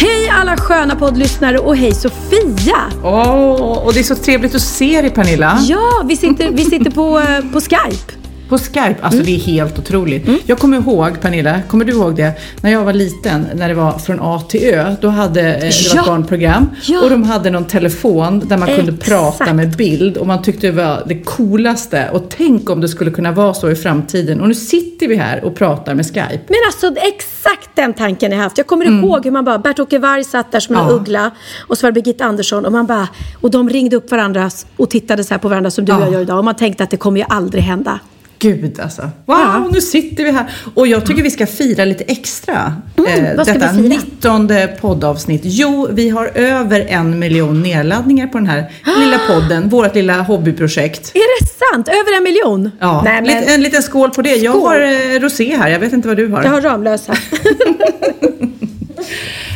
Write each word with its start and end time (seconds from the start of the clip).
Hej 0.00 0.28
alla 0.28 0.56
sköna 0.56 0.96
poddlyssnare 0.96 1.58
och 1.58 1.76
hej 1.76 1.94
Sofia! 1.94 2.90
Åh, 3.04 3.86
och 3.86 3.92
det 3.92 4.00
är 4.00 4.04
så 4.04 4.14
trevligt 4.14 4.54
att 4.54 4.62
se 4.62 5.00
dig 5.00 5.10
Pernilla. 5.10 5.58
Ja, 5.68 6.02
vi 6.08 6.16
sitter, 6.16 6.50
vi 6.50 6.64
sitter 6.64 6.90
på, 6.90 7.18
eh, 7.18 7.52
på 7.52 7.60
Skype. 7.60 8.19
På 8.50 8.58
Skype, 8.58 8.96
alltså 9.00 9.22
det 9.22 9.34
är 9.34 9.38
helt 9.38 9.78
otroligt. 9.78 10.28
Jag 10.46 10.58
kommer 10.58 10.76
ihåg, 10.76 11.20
Pernilla, 11.20 11.60
kommer 11.68 11.84
du 11.84 11.92
ihåg 11.92 12.16
det? 12.16 12.32
När 12.62 12.70
jag 12.70 12.84
var 12.84 12.92
liten, 12.92 13.46
när 13.54 13.68
det 13.68 13.74
var 13.74 13.98
från 13.98 14.18
A 14.20 14.42
till 14.48 14.74
Ö, 14.74 14.94
då 15.00 15.08
hade 15.08 15.40
eh, 15.40 15.60
det 15.60 15.64
var 15.64 15.94
Ja. 15.94 16.00
ett 16.00 16.06
barnprogram. 16.06 16.70
Ja. 16.86 17.02
Och 17.02 17.10
de 17.10 17.22
hade 17.22 17.50
någon 17.50 17.64
telefon 17.64 18.42
där 18.46 18.56
man 18.58 18.68
kunde 18.68 18.92
Exakt. 18.92 19.08
prata 19.08 19.52
med 19.54 19.76
bild. 19.76 20.16
Och 20.16 20.26
man 20.26 20.42
tyckte 20.42 20.66
det 20.66 20.72
var 20.72 21.02
det 21.06 21.14
coolaste. 21.22 22.10
Och 22.12 22.22
tänk 22.28 22.70
om 22.70 22.80
det 22.80 22.88
skulle 22.88 23.10
kunna 23.10 23.32
vara 23.32 23.54
så 23.54 23.70
i 23.70 23.74
framtiden. 23.76 24.40
Och 24.40 24.48
nu 24.48 24.54
sitter 24.54 25.08
vi 25.08 25.16
här 25.16 25.44
och 25.44 25.54
pratar 25.54 25.94
med 25.94 26.06
Skype. 26.06 26.40
Men 26.48 26.56
alltså 26.66 26.86
exakt 27.02 27.70
den 27.74 27.92
tanken 27.94 28.32
jag 28.32 28.38
haft. 28.38 28.58
Jag 28.58 28.66
kommer 28.66 28.84
ihåg 28.86 29.24
hur 29.24 29.30
man 29.30 29.44
bara, 29.44 29.58
Bert-Åke 29.58 29.98
Varg 29.98 30.24
satt 30.24 30.52
där 30.52 30.60
som 30.60 30.76
en 30.76 30.82
Ja. 30.86 30.90
uggla 30.92 31.30
och 31.68 31.78
så 31.78 31.86
var 31.86 31.92
det 31.92 32.02
Birgitta 32.02 32.24
Andersson 32.24 32.64
och 32.66 32.72
man 32.72 32.86
bara, 32.86 33.08
och 33.40 33.50
de 33.50 33.68
ringde 33.70 33.96
upp 33.96 34.10
varandra 34.10 34.50
och 34.76 34.90
tittade 34.90 35.24
så 35.24 35.34
här 35.34 35.38
på 35.38 35.48
varandra 35.48 35.70
som 35.70 35.84
du 35.84 35.92
och 35.92 36.00
Ja. 36.00 36.04
jag 36.04 36.12
gör 36.12 36.20
idag 36.20 36.38
och 36.38 36.44
man 36.44 36.54
tänkte 36.54 36.84
att 36.84 36.90
det 36.90 36.96
kommer 36.96 37.20
ju 37.20 37.26
aldrig 37.28 37.62
hända. 37.64 37.98
Gud 38.40 38.80
alltså. 38.80 39.10
Wow, 39.26 39.68
nu 39.72 39.80
sitter 39.80 40.24
vi 40.24 40.30
här. 40.30 40.50
Och 40.74 40.86
jag 40.86 41.06
tycker 41.06 41.22
vi 41.22 41.30
ska 41.30 41.46
fira 41.46 41.84
lite 41.84 42.04
extra. 42.04 42.74
Mm, 42.98 43.36
vad 43.36 43.46
ska 43.46 43.54
detta 43.58 43.72
vi 43.72 43.82
fira? 43.90 44.00
19 44.04 44.48
poddavsnitt. 44.80 45.40
Jo, 45.44 45.88
vi 45.92 46.08
har 46.08 46.30
över 46.34 46.80
en 46.88 47.18
miljon 47.18 47.62
nedladdningar 47.62 48.26
på 48.26 48.38
den 48.38 48.46
här 48.46 48.70
lilla 49.00 49.18
podden. 49.28 49.68
Vårt 49.68 49.94
lilla 49.94 50.22
hobbyprojekt. 50.22 51.12
Är 51.14 51.40
det 51.42 51.46
sant? 51.72 51.88
Över 51.88 52.16
en 52.16 52.22
miljon? 52.22 52.70
Ja, 52.80 53.02
Nej, 53.04 53.22
men 53.22 53.44
en 53.54 53.62
liten 53.62 53.82
skål 53.82 54.10
på 54.10 54.22
det. 54.22 54.34
Jag 54.34 54.54
Skål. 54.54 54.68
har 54.68 54.80
eh, 54.80 55.20
rosé 55.20 55.56
här, 55.56 55.70
jag 55.70 55.78
vet 55.80 55.92
inte 55.92 56.08
vad 56.08 56.16
du 56.16 56.28
har. 56.28 56.42
jag 56.42 56.50
har 56.50 56.60
Ramlösa. 56.60 57.14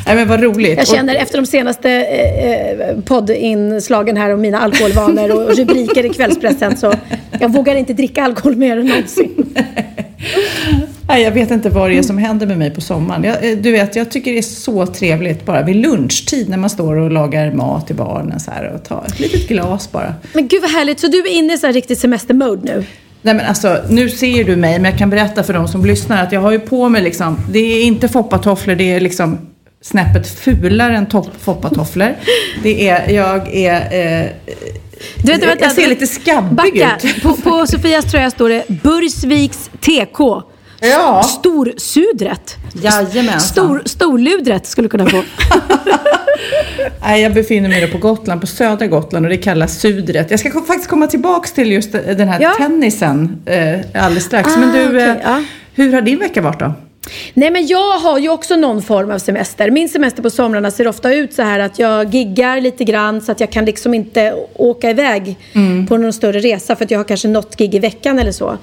Nej 0.07 0.17
men 0.17 0.29
vad 0.29 0.41
roligt. 0.41 0.79
Jag 0.79 0.89
känner 0.89 1.15
efter 1.15 1.39
de 1.39 1.47
senaste 1.47 1.91
eh, 1.91 2.89
eh, 2.89 3.01
poddinslagen 3.05 4.17
här 4.17 4.35
om 4.35 4.41
mina 4.41 4.61
alkoholvanor 4.61 5.31
och 5.31 5.57
rubriker 5.57 6.07
i 6.07 6.09
kvällspressen 6.09 6.77
så 6.77 6.93
jag 7.41 7.53
vågar 7.53 7.75
inte 7.75 7.93
dricka 7.93 8.23
alkohol 8.23 8.57
mer 8.57 8.79
än 8.79 8.87
någonsin. 8.87 9.55
Nej, 11.09 11.23
jag 11.23 11.33
vet 11.33 11.51
inte 11.51 11.71
vad 11.71 11.91
det 11.91 11.99
är 11.99 12.03
som 12.03 12.19
händer 12.19 12.47
med 12.47 12.59
mig 12.59 12.71
på 12.71 12.81
sommaren. 12.81 13.25
Jag, 13.25 13.51
eh, 13.51 13.57
du 13.57 13.71
vet, 13.71 13.97
jag 13.97 14.11
tycker 14.11 14.33
det 14.33 14.39
är 14.39 14.43
så 14.43 14.87
trevligt 14.87 15.47
bara 15.47 15.63
vid 15.63 15.77
lunchtid 15.77 16.49
när 16.49 16.57
man 16.57 16.71
står 16.71 16.97
och 16.97 17.11
lagar 17.11 17.53
mat 17.53 17.87
till 17.87 17.97
barnen 17.97 18.41
så 18.41 18.51
här 18.51 18.73
och 18.75 18.85
tar 18.85 19.05
ett 19.07 19.21
litet 19.21 19.49
glas 19.49 19.93
bara. 19.93 20.15
Men 20.33 20.49
gud 20.49 20.63
vad 20.63 20.71
härligt, 20.71 21.01
så 21.01 21.07
du 21.07 21.19
är 21.19 21.33
inne 21.33 21.55
i 21.55 21.59
så 21.59 21.67
här 21.67 21.75
riktigt 21.75 21.99
semestermode 21.99 22.61
nu? 22.65 22.85
Nej 23.23 23.35
men 23.35 23.47
alltså, 23.47 23.79
nu 23.89 24.11
ser 24.11 24.45
du 24.45 24.57
mig, 24.57 24.79
men 24.79 24.91
jag 24.91 24.99
kan 24.99 25.11
berätta 25.11 25.43
för 25.43 25.53
de 25.53 25.69
som 25.69 25.85
lyssnar 25.85 26.23
att 26.23 26.33
jag 26.33 26.41
har 26.41 26.53
ju 26.53 26.61
på 26.61 26.89
mig 26.89 27.03
liksom, 27.03 27.37
det 27.51 27.59
är 27.59 27.85
inte 27.85 28.09
foppatofflor, 28.09 28.75
det 28.75 28.93
är 28.93 29.01
liksom 29.01 29.39
snäppet 29.85 30.29
fulare 30.39 30.97
än 30.97 31.07
topp 31.07 31.29
foppatofflor. 31.41 32.15
Det 32.63 32.89
är, 32.89 33.11
jag 33.11 33.55
är, 33.55 33.75
eh, 34.25 34.31
Du 35.25 35.33
vet, 35.33 35.43
vänta, 35.43 35.65
jag 35.65 35.73
ser 35.73 35.89
lite 35.89 36.07
skabbig 36.07 36.57
backa. 36.57 36.97
ut. 37.09 37.23
På, 37.23 37.37
på 37.37 37.67
Sofias 37.67 38.05
tröja 38.05 38.31
står 38.31 38.49
det 38.49 38.65
Burgsviks 38.69 39.71
TK. 39.81 40.43
Ja. 40.81 41.23
Storsudret. 41.23 42.57
Jajamensan. 42.83 43.41
Stor, 43.41 43.83
storludret 43.85 44.67
skulle 44.67 44.89
kunna 44.89 45.07
få. 45.07 45.23
Nej, 47.03 47.23
jag 47.23 47.35
befinner 47.35 47.69
mig 47.69 47.87
på 47.93 47.99
Gotland, 47.99 48.41
på 48.41 48.47
södra 48.47 48.87
Gotland 48.87 49.27
och 49.27 49.31
det 49.31 49.37
kallas 49.37 49.81
sudret. 49.81 50.31
Jag 50.31 50.41
ska 50.41 50.51
faktiskt 50.51 50.89
komma 50.89 51.07
tillbaks 51.07 51.53
till 51.53 51.73
just 51.73 51.93
den 51.93 52.29
här 52.29 52.41
Ja. 52.43 52.55
tennisen 52.59 53.43
eh, 53.47 54.05
alldeles 54.05 54.25
strax. 54.25 54.57
Men 54.57 54.71
Ah, 54.71 54.73
du, 54.73 54.87
okej, 54.89 55.03
eh, 55.09 55.17
ja. 55.25 55.43
hur 55.75 55.93
har 55.93 56.01
din 56.03 56.19
vecka 56.19 56.43
varit 56.43 56.61
då? 56.61 56.73
Nej 57.35 57.51
men 57.51 57.67
jag 57.67 57.99
har 57.99 58.19
ju 58.19 58.29
också 58.29 58.57
någon 58.57 58.83
form 58.83 59.11
av 59.11 59.19
semester. 59.19 59.71
Min 59.71 59.89
semester 59.89 60.23
på 60.23 60.31
somrarna 60.31 60.71
ser 60.71 60.89
ofta 60.89 61.15
ut 61.15 61.33
så 61.33 61.43
här 61.43 61.61
att 61.61 61.79
jag 61.79 62.15
giggar 62.15 62.61
lite 62.61 62.85
grann 62.85 63.21
så 63.21 63.33
att 63.33 63.41
jag 63.41 63.51
kan 63.51 63.65
liksom 63.65 63.95
inte 63.95 64.35
åka 64.55 64.91
iväg 64.91 65.37
på 65.89 65.97
någon 65.97 66.13
större 66.13 66.41
resa 66.41 66.77
för 66.77 66.85
att 66.85 66.91
jag 66.91 66.99
har 66.99 67.05
kanske 67.05 67.29
något 67.29 67.57
gig 67.57 67.75
i 67.75 67.79
veckan 67.79 68.19
eller 68.19 68.33
så. 68.33 68.59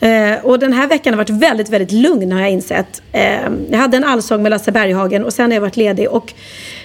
Eh, 0.00 0.44
och 0.44 0.58
den 0.58 0.72
här 0.72 0.88
veckan 0.88 1.12
har 1.12 1.18
varit 1.18 1.42
väldigt, 1.42 1.68
väldigt 1.68 1.92
lugn 1.92 2.32
har 2.32 2.40
jag 2.40 2.50
insett. 2.50 3.02
Eh, 3.12 3.22
jag 3.70 3.78
hade 3.78 3.96
en 3.96 4.04
allsång 4.04 4.42
med 4.42 4.50
Lasse 4.50 4.72
Berghagen 4.72 5.24
och 5.24 5.32
sen 5.32 5.50
har 5.50 5.54
jag 5.54 5.60
varit 5.60 5.76
ledig 5.76 6.10
och 6.10 6.32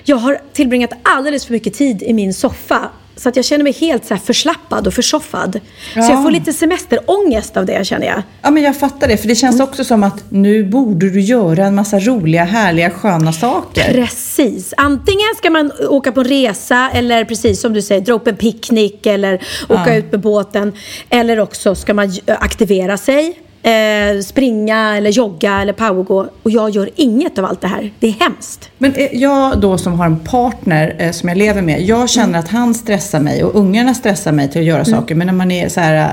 jag 0.04 0.18
har 0.18 0.40
tillbringat 0.54 0.94
alldeles 1.04 1.46
för 1.46 1.54
mycket 1.54 1.74
tid 1.74 2.04
i 2.04 2.14
min 2.14 2.34
soffa. 2.34 2.90
Så 3.18 3.30
att 3.30 3.36
jag 3.36 3.46
känner 3.46 3.64
mig 3.64 3.74
helt 3.74 4.06
så 4.06 4.18
förslappad 4.18 4.88
och 4.88 4.94
försoffad. 4.94 5.54
Så 5.94 6.00
Ja. 6.00 6.10
jag 6.10 6.24
får 6.24 6.32
lite 6.32 6.54
semesterångest 6.54 7.58
av 7.58 7.66
det 7.66 7.88
känner 7.88 8.08
jag. 8.08 8.24
Ja, 8.42 8.52
men 8.52 8.64
jag 8.64 8.78
fattar 8.80 9.08
det. 9.08 9.18
För 9.18 9.28
det 9.28 9.36
känns 9.36 9.60
också 9.60 9.84
som 9.84 10.04
att 10.04 10.24
nu 10.32 10.64
borde 10.66 11.10
du 11.10 11.22
göra 11.22 11.66
en 11.66 11.76
massa 11.76 12.00
roliga, 12.00 12.44
härliga, 12.44 12.90
sköna 12.90 13.34
saker. 13.34 13.94
Precis. 13.94 14.74
Antingen 14.78 15.36
ska 15.38 15.50
man 15.50 15.72
åka 15.90 16.12
på 16.12 16.20
en 16.20 16.28
resa 16.28 16.90
eller 16.94 17.26
precis 17.26 17.62
som 17.62 17.74
du 17.74 17.82
säger, 17.82 18.02
dra 18.02 18.14
upp 18.14 18.28
en 18.28 18.36
picknick 18.36 19.06
eller 19.06 19.42
åka 19.70 19.96
ut 19.96 20.12
med 20.12 20.22
båten. 20.22 20.74
Eller 21.10 21.40
också 21.40 21.76
ska 21.76 21.94
man 21.94 22.12
aktivera 22.28 22.98
sig, 22.98 23.40
eh, 23.64 24.22
springa 24.24 24.98
eller 24.98 25.10
jogga 25.10 25.62
eller 25.62 25.74
powergå. 25.74 26.28
Och 26.44 26.52
jag 26.52 26.70
gör 26.70 26.90
inget 26.96 27.38
av 27.38 27.46
allt 27.46 27.62
det 27.62 27.68
här. 27.68 27.92
Det 28.00 28.08
är 28.08 28.12
hemskt. 28.12 28.70
Men 28.78 28.94
eh, 28.94 29.16
jag 29.16 29.60
då 29.62 29.78
som 29.78 29.94
har 29.94 30.06
en 30.06 30.20
partner 30.20 30.96
eh, 31.00 31.12
som 31.12 31.30
jag 31.30 31.38
lever 31.38 31.62
med, 31.62 31.82
jag 31.82 32.10
känner 32.10 32.28
Mm. 32.28 32.40
att 32.40 32.48
han 32.50 32.74
stressar 32.74 33.20
mig 33.20 33.44
och 33.44 33.56
ungarna 33.56 33.94
stressar 33.94 34.32
mig 34.32 34.50
till 34.52 34.62
att 34.62 34.68
göra 34.68 34.86
saker. 34.86 35.16
Men 35.16 35.28
när 35.28 35.34
man 35.34 35.52
är 35.52 35.70
så 35.70 35.80
här 35.80 36.10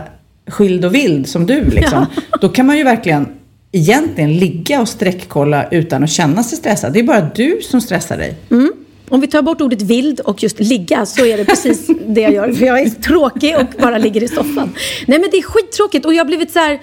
eh, 0.47 0.53
skild 0.53 0.85
och 0.85 0.95
vild 0.95 1.29
som 1.29 1.47
du, 1.47 1.65
liksom, 1.65 2.07
då 2.41 2.49
kan 2.49 2.67
man 2.67 2.77
ju 2.79 2.85
verkligen 2.85 3.29
egentligen 3.73 4.39
ligga 4.39 4.81
och 4.81 4.89
sträckkolla 4.89 5.69
utan 5.71 6.05
att 6.05 6.11
känna 6.11 6.43
sig 6.43 6.59
stressad. 6.59 6.93
Det 6.93 6.99
är 6.99 7.03
bara 7.05 7.31
du 7.35 7.59
som 7.63 7.81
stressar 7.81 8.17
dig. 8.17 8.35
Om 9.09 9.21
vi 9.21 9.27
tar 9.27 9.43
bort 9.43 9.61
ordet 9.61 9.83
vild 9.83 10.21
och 10.21 10.43
just 10.43 10.61
ligga 10.61 11.07
så 11.07 11.27
är 11.27 11.37
det 11.37 11.45
precis 11.45 11.87
det 12.07 12.21
jag 12.21 12.33
gör. 12.33 12.53
För 12.53 12.67
jag 12.67 12.81
är 12.81 12.91
tråkig 12.91 13.57
och 13.57 13.81
bara 13.83 13.99
ligger 13.99 14.23
i 14.23 14.29
soffan. 14.29 14.75
Nej 15.07 15.19
men 15.19 15.29
det 15.31 15.37
är 15.37 15.43
skittråkigt 15.43 16.07
och 16.07 16.15
jag 16.15 16.21
har 16.21 16.27
blivit 16.27 16.53
så 16.53 16.59
här. 16.59 16.81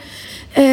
Eh, 0.53 0.63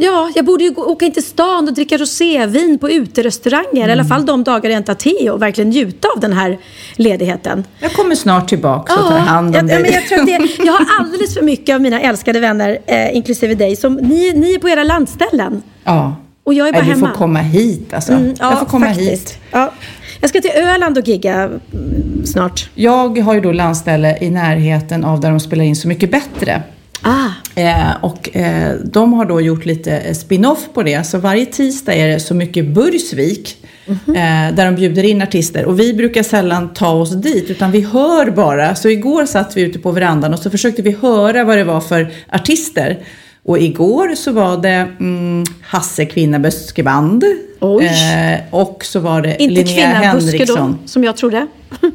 ja, 0.00 0.30
jag 0.34 0.44
borde 0.44 0.64
ju 0.64 0.70
gå, 0.70 0.82
åka 0.84 1.04
in 1.06 1.12
till 1.12 1.24
stan 1.24 1.68
och 1.68 1.74
dricka 1.74 1.96
rosévin 1.96 2.78
på 2.78 2.90
uterestauranger. 2.90 3.88
I 3.88 3.92
alla 3.92 4.04
fall 4.04 4.26
de 4.26 4.44
dagar 4.44 4.70
jag 4.70 4.76
inte 4.76 4.90
har 4.92 4.96
te 4.96 5.30
och 5.30 5.42
verkligen 5.42 5.70
njuta 5.70 6.08
av 6.14 6.20
den 6.20 6.32
här 6.32 6.58
ledigheten. 6.96 7.64
Jag 7.78 7.92
kommer 7.92 8.14
snart 8.14 8.48
tillbaka 8.48 8.94
och 8.94 9.08
tar 9.08 9.18
hand 9.18 9.48
om 9.48 9.54
jag, 9.54 9.66
dig. 9.66 9.82
men 9.82 9.92
jag, 9.92 10.06
tror 10.06 10.20
att 10.20 10.26
det, 10.26 10.64
jag 10.64 10.72
har 10.72 10.86
alldeles 11.00 11.34
för 11.34 11.42
mycket 11.42 11.74
av 11.74 11.80
mina 11.80 12.00
älskade 12.00 12.40
vänner, 12.40 12.78
eh, 12.86 13.16
inklusive 13.16 13.54
dig, 13.54 13.76
som 13.76 13.94
ni, 13.94 14.32
ni 14.32 14.54
är 14.54 14.58
på 14.58 14.68
era 14.68 14.84
landställen. 14.84 15.62
ja. 15.84 16.16
Och 16.46 16.54
jag 16.54 16.68
är 16.68 16.72
bara 16.72 16.78
Nej, 16.82 16.88
du 16.88 16.94
hemma. 16.94 17.08
får 17.08 17.14
komma 17.14 17.38
hit 17.38 17.94
alltså. 17.94 18.12
Mm, 18.12 18.34
jag 18.38 18.58
får 18.58 18.66
komma 18.66 18.86
faktiskt. 18.86 19.10
hit. 19.30 19.38
Ja. 19.50 19.72
Jag 20.20 20.30
ska 20.30 20.40
till 20.40 20.50
Öland 20.50 20.98
och 20.98 21.08
gigga 21.08 21.34
mm, 21.34 22.26
snart. 22.26 22.70
Jag 22.74 23.18
har 23.18 23.34
ju 23.34 23.40
då 23.40 23.52
landställe 23.52 24.18
i 24.20 24.30
närheten 24.30 25.04
av 25.04 25.20
där 25.20 25.30
de 25.30 25.40
spelar 25.40 25.64
in 25.64 25.76
Så 25.76 25.88
mycket 25.88 26.10
bättre. 26.10 26.62
Ah. 27.02 27.28
Eh, 27.56 27.90
och 28.04 28.36
eh, 28.36 28.74
de 28.84 29.12
har 29.12 29.24
då 29.24 29.40
gjort 29.40 29.64
lite 29.64 29.96
eh, 29.98 30.14
spin-off 30.14 30.68
på 30.74 30.82
det. 30.82 31.04
Så 31.06 31.18
varje 31.18 31.46
tisdag 31.46 31.94
är 31.94 32.08
det 32.08 32.20
Så 32.20 32.34
mycket 32.34 32.66
Burgsvik. 32.66 33.56
eh, 33.88 34.54
där 34.54 34.64
de 34.64 34.74
bjuder 34.74 35.02
in 35.04 35.22
artister. 35.22 35.64
Och 35.64 35.80
vi 35.80 35.94
brukar 35.94 36.22
sällan 36.22 36.72
ta 36.74 36.88
oss 36.92 37.10
dit, 37.10 37.50
utan 37.50 37.70
vi 37.70 37.80
hör 37.80 38.30
bara. 38.30 38.74
Så 38.74 38.88
igår 38.88 39.26
satt 39.26 39.56
vi 39.56 39.62
ute 39.62 39.78
på 39.78 39.90
verandan 39.90 40.32
och 40.32 40.38
så 40.38 40.50
försökte 40.50 40.82
vi 40.82 40.90
höra 41.02 41.44
vad 41.44 41.56
det 41.58 41.64
var 41.64 41.80
för 41.80 42.12
artister. 42.32 42.98
Och 43.44 43.58
igår 43.58 44.14
så 44.14 44.32
var 44.32 44.56
det 44.62 44.88
mm, 45.00 45.44
Hasse 45.62 46.04
Kvinnaböskeband. 46.04 47.24
Oj. 47.60 47.84
Eh, 47.84 48.40
och 48.50 48.84
så 48.84 49.00
var 49.00 49.22
det 49.22 49.42
Inte 49.42 49.54
Linnea 49.54 49.74
kvinnabuske 50.00 50.30
då, 50.30 50.56
Henriksson. 50.56 50.78
som 50.86 51.04
jag 51.04 51.16
trodde. 51.16 51.46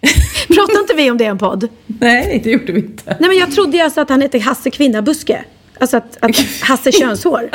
Pratar 0.48 0.80
inte 0.80 0.94
vi 0.94 1.10
om 1.10 1.18
det 1.18 1.24
i 1.24 1.26
en 1.26 1.38
podd? 1.38 1.68
Nej, 1.86 2.40
det 2.44 2.50
gjorde 2.50 2.72
vi 2.72 2.80
inte. 2.80 3.16
Nej, 3.20 3.28
men 3.28 3.38
jag 3.38 3.52
trodde 3.52 3.76
ju 3.76 3.82
alltså 3.82 4.00
att 4.00 4.08
han 4.08 4.20
hette 4.22 4.38
Hasse 4.38 4.70
Kvinnabuske. 4.70 5.44
Alltså 5.80 5.96
att, 5.96 6.16
att 6.20 6.36
Hasse 6.62 6.92
könshår. 6.92 7.40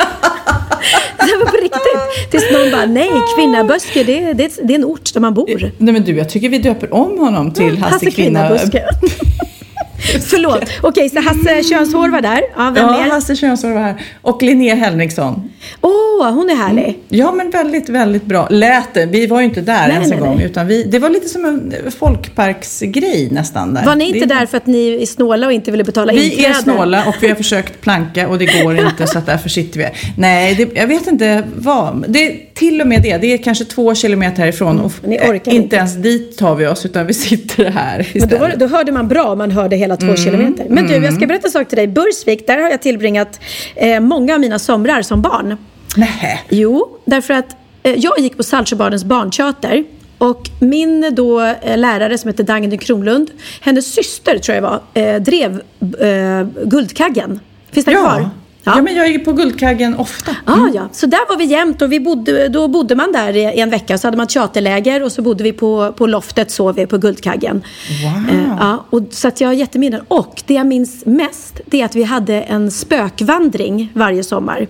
det 1.18 1.36
var 1.38 1.46
på 1.46 1.56
riktigt. 1.56 2.30
Tills 2.30 2.44
någon 2.52 2.70
bara, 2.70 2.86
nej, 2.86 3.10
Kvinnaböske, 3.36 4.04
det, 4.04 4.22
är- 4.24 4.34
det, 4.34 4.52
det 4.62 4.74
är 4.74 4.78
en 4.78 4.84
ort 4.84 5.14
där 5.14 5.20
man 5.20 5.34
bor. 5.34 5.70
Nej 5.78 5.92
men 5.92 6.04
du, 6.04 6.16
jag 6.16 6.28
tycker 6.28 6.48
vi 6.48 6.58
döper 6.58 6.94
om 6.94 7.18
honom 7.18 7.52
till 7.52 7.78
Hasse, 7.78 8.10
Kvinna... 8.10 8.48
Kvinnabuske. 8.48 8.84
Förlåt. 10.30 10.64
Okej, 10.82 11.08
så 11.10 11.20
Hasse 11.20 11.62
könshår 11.68 12.08
var 12.08 12.20
där. 12.20 12.40
Ja, 12.56 12.70
vem 12.74 12.86
Ja, 12.86 12.92
mer? 12.92 13.10
Hasse 13.10 13.36
Könshår 13.36 13.70
var 13.70 13.80
här. 13.80 13.94
Och 14.22 14.42
Linnea 14.42 14.74
Henriksson. 14.74 15.50
Åh, 15.80 16.30
hon 16.30 16.50
är 16.50 16.54
härlig. 16.54 16.98
Ja, 17.08 17.32
men 17.32 17.50
väldigt, 17.50 17.88
väldigt 17.88 18.24
bra. 18.24 18.48
Lät 18.50 18.94
det. 18.94 19.06
Vi 19.06 19.26
var 19.26 19.40
ju 19.40 19.44
inte 19.44 19.60
där 19.60 19.82
Nej, 19.88 19.90
ens 19.96 20.10
en 20.10 20.18
nej, 20.18 20.28
gång. 20.28 20.36
nej. 20.36 20.46
Utan 20.46 20.66
vi, 20.66 20.82
det 20.84 20.98
var 20.98 21.10
lite 21.10 21.28
som 21.28 21.44
en 21.44 21.72
folkparksgrej 21.98 23.28
nästan. 23.32 23.74
Där. 23.74 23.84
Var 23.84 23.96
ni 23.96 24.04
inte 24.04 24.18
det, 24.26 24.34
där 24.34 24.46
för 24.46 24.56
att 24.56 24.66
ni 24.66 25.02
är 25.02 25.06
snåla 25.06 25.46
och 25.46 25.52
inte 25.52 25.70
ville 25.70 25.84
betala 25.84 26.12
Vi 26.12 26.24
inträde? 26.30 26.48
är 26.48 26.52
snåla 26.52 27.04
och 27.06 27.14
vi 27.20 27.28
har 27.28 27.34
försökt 27.34 27.80
planka 27.80 28.28
och 28.28 28.38
det 28.38 28.62
går 28.62 28.78
inte 28.78 29.06
så 29.06 29.18
att 29.18 29.26
därför 29.26 29.48
sitter 29.48 29.78
vi 29.78 29.84
här. 29.84 29.92
Nej, 30.18 30.54
det, 30.54 30.68
jag 30.80 30.86
vet 30.86 31.06
inte 31.06 31.42
vad. 31.56 32.04
Det 32.08 32.26
är 32.26 32.54
till 32.54 32.80
och 32.80 32.86
med 32.86 33.02
det. 33.02 33.16
Det 33.18 33.26
är 33.32 33.38
kanske 33.38 33.64
två 33.64 33.94
kilometer 33.94 34.38
härifrån 34.42 34.80
och 34.80 34.92
orkar 35.04 35.32
inte 35.34 35.50
inte. 35.50 35.76
ens 35.76 35.94
dit 35.96 36.38
tar 36.38 36.54
vi 36.54 36.66
oss 36.66 36.86
utan 36.86 37.06
vi 37.06 37.14
sitter 37.14 37.64
här 37.64 37.96
Men 37.96 38.06
istället. 38.06 38.30
då, 38.30 38.38
var, 38.38 38.48
det- 38.48 38.56
då 38.56 38.66
hörde 38.66 38.92
man 38.92 39.08
bra 39.08 39.34
man 39.34 39.50
hörde 39.50 39.76
hela 39.84 39.96
två 39.96 40.16
kilometer. 40.16 40.66
Men 40.68 40.86
du, 40.86 40.94
jag 40.94 41.14
ska 41.14 41.26
berätta 41.26 41.46
en 41.46 41.52
sak 41.52 41.68
till 41.68 41.76
dig. 41.76 41.86
Bursvik, 41.86 42.46
där 42.46 42.58
har 42.58 42.70
jag 42.70 42.82
tillbringat 42.82 43.40
eh, 43.76 44.00
många 44.00 44.34
av 44.34 44.40
mina 44.40 44.58
somrar 44.58 45.02
som 45.02 45.22
barn. 45.22 45.56
Nej. 45.96 46.42
Jo, 46.48 46.98
därför 47.04 47.34
att 47.34 47.56
eh, 47.82 47.94
jag 47.94 48.18
gick 48.18 48.36
på 48.36 48.42
Saltsjöbadens 48.42 49.04
barnteater. 49.04 49.84
Och 50.18 50.48
min 50.60 51.14
då 51.14 51.40
eh, 51.40 51.78
lärare 51.78 52.18
som 52.18 52.28
hette 52.28 52.42
Dagny 52.42 52.78
Kronlund, 52.78 53.30
hennes 53.60 53.94
syster 53.94 54.38
tror 54.38 54.54
jag 54.54 54.62
var, 54.62 54.80
eh, 54.94 55.16
drev 55.22 55.60
eh, 56.00 56.46
Guldkaggen. 56.64 57.40
Finns 57.72 57.84
den 57.86 57.94
Ja. 57.94 58.00
kvar? 58.00 58.30
Ja. 58.64 58.82
men 58.82 58.94
jag 58.94 59.06
är 59.06 59.18
på 59.18 59.32
Guldkaggen 59.32 59.96
ofta. 59.96 60.36
Ah, 60.44 60.68
ja, 60.74 60.88
så 60.92 61.06
där 61.06 61.28
var 61.28 61.36
vi 61.36 61.44
jämt 61.44 61.82
och 61.82 61.92
vi 61.92 62.00
bodde, 62.00 62.48
då 62.48 62.68
bodde 62.68 62.94
man 62.94 63.12
där 63.12 63.36
i 63.36 63.60
en 63.60 63.70
vecka. 63.70 63.98
Så 63.98 64.06
hade 64.06 64.16
man 64.16 64.26
teaterläger 64.26 65.02
och 65.02 65.12
så 65.12 65.22
bodde 65.22 65.44
vi 65.44 65.52
på, 65.52 65.92
på 65.92 66.06
loftet, 66.06 66.50
sov 66.50 66.74
vi 66.74 66.86
på 66.86 66.98
Guldkaggen. 66.98 67.64
Wow. 68.04 68.36
Eh, 68.36 68.56
ja, 68.58 68.84
och, 68.90 69.02
så 69.10 69.28
att 69.28 69.40
jag 69.40 69.48
har 69.48 69.54
jätteminnen. 69.54 70.00
Och 70.08 70.42
det 70.46 70.54
jag 70.54 70.66
minns 70.66 71.06
mest, 71.06 71.60
det 71.66 71.80
är 71.80 71.84
att 71.84 71.94
vi 71.94 72.02
hade 72.02 72.40
en 72.40 72.70
spökvandring 72.70 73.92
varje 73.94 74.24
sommar. 74.24 74.66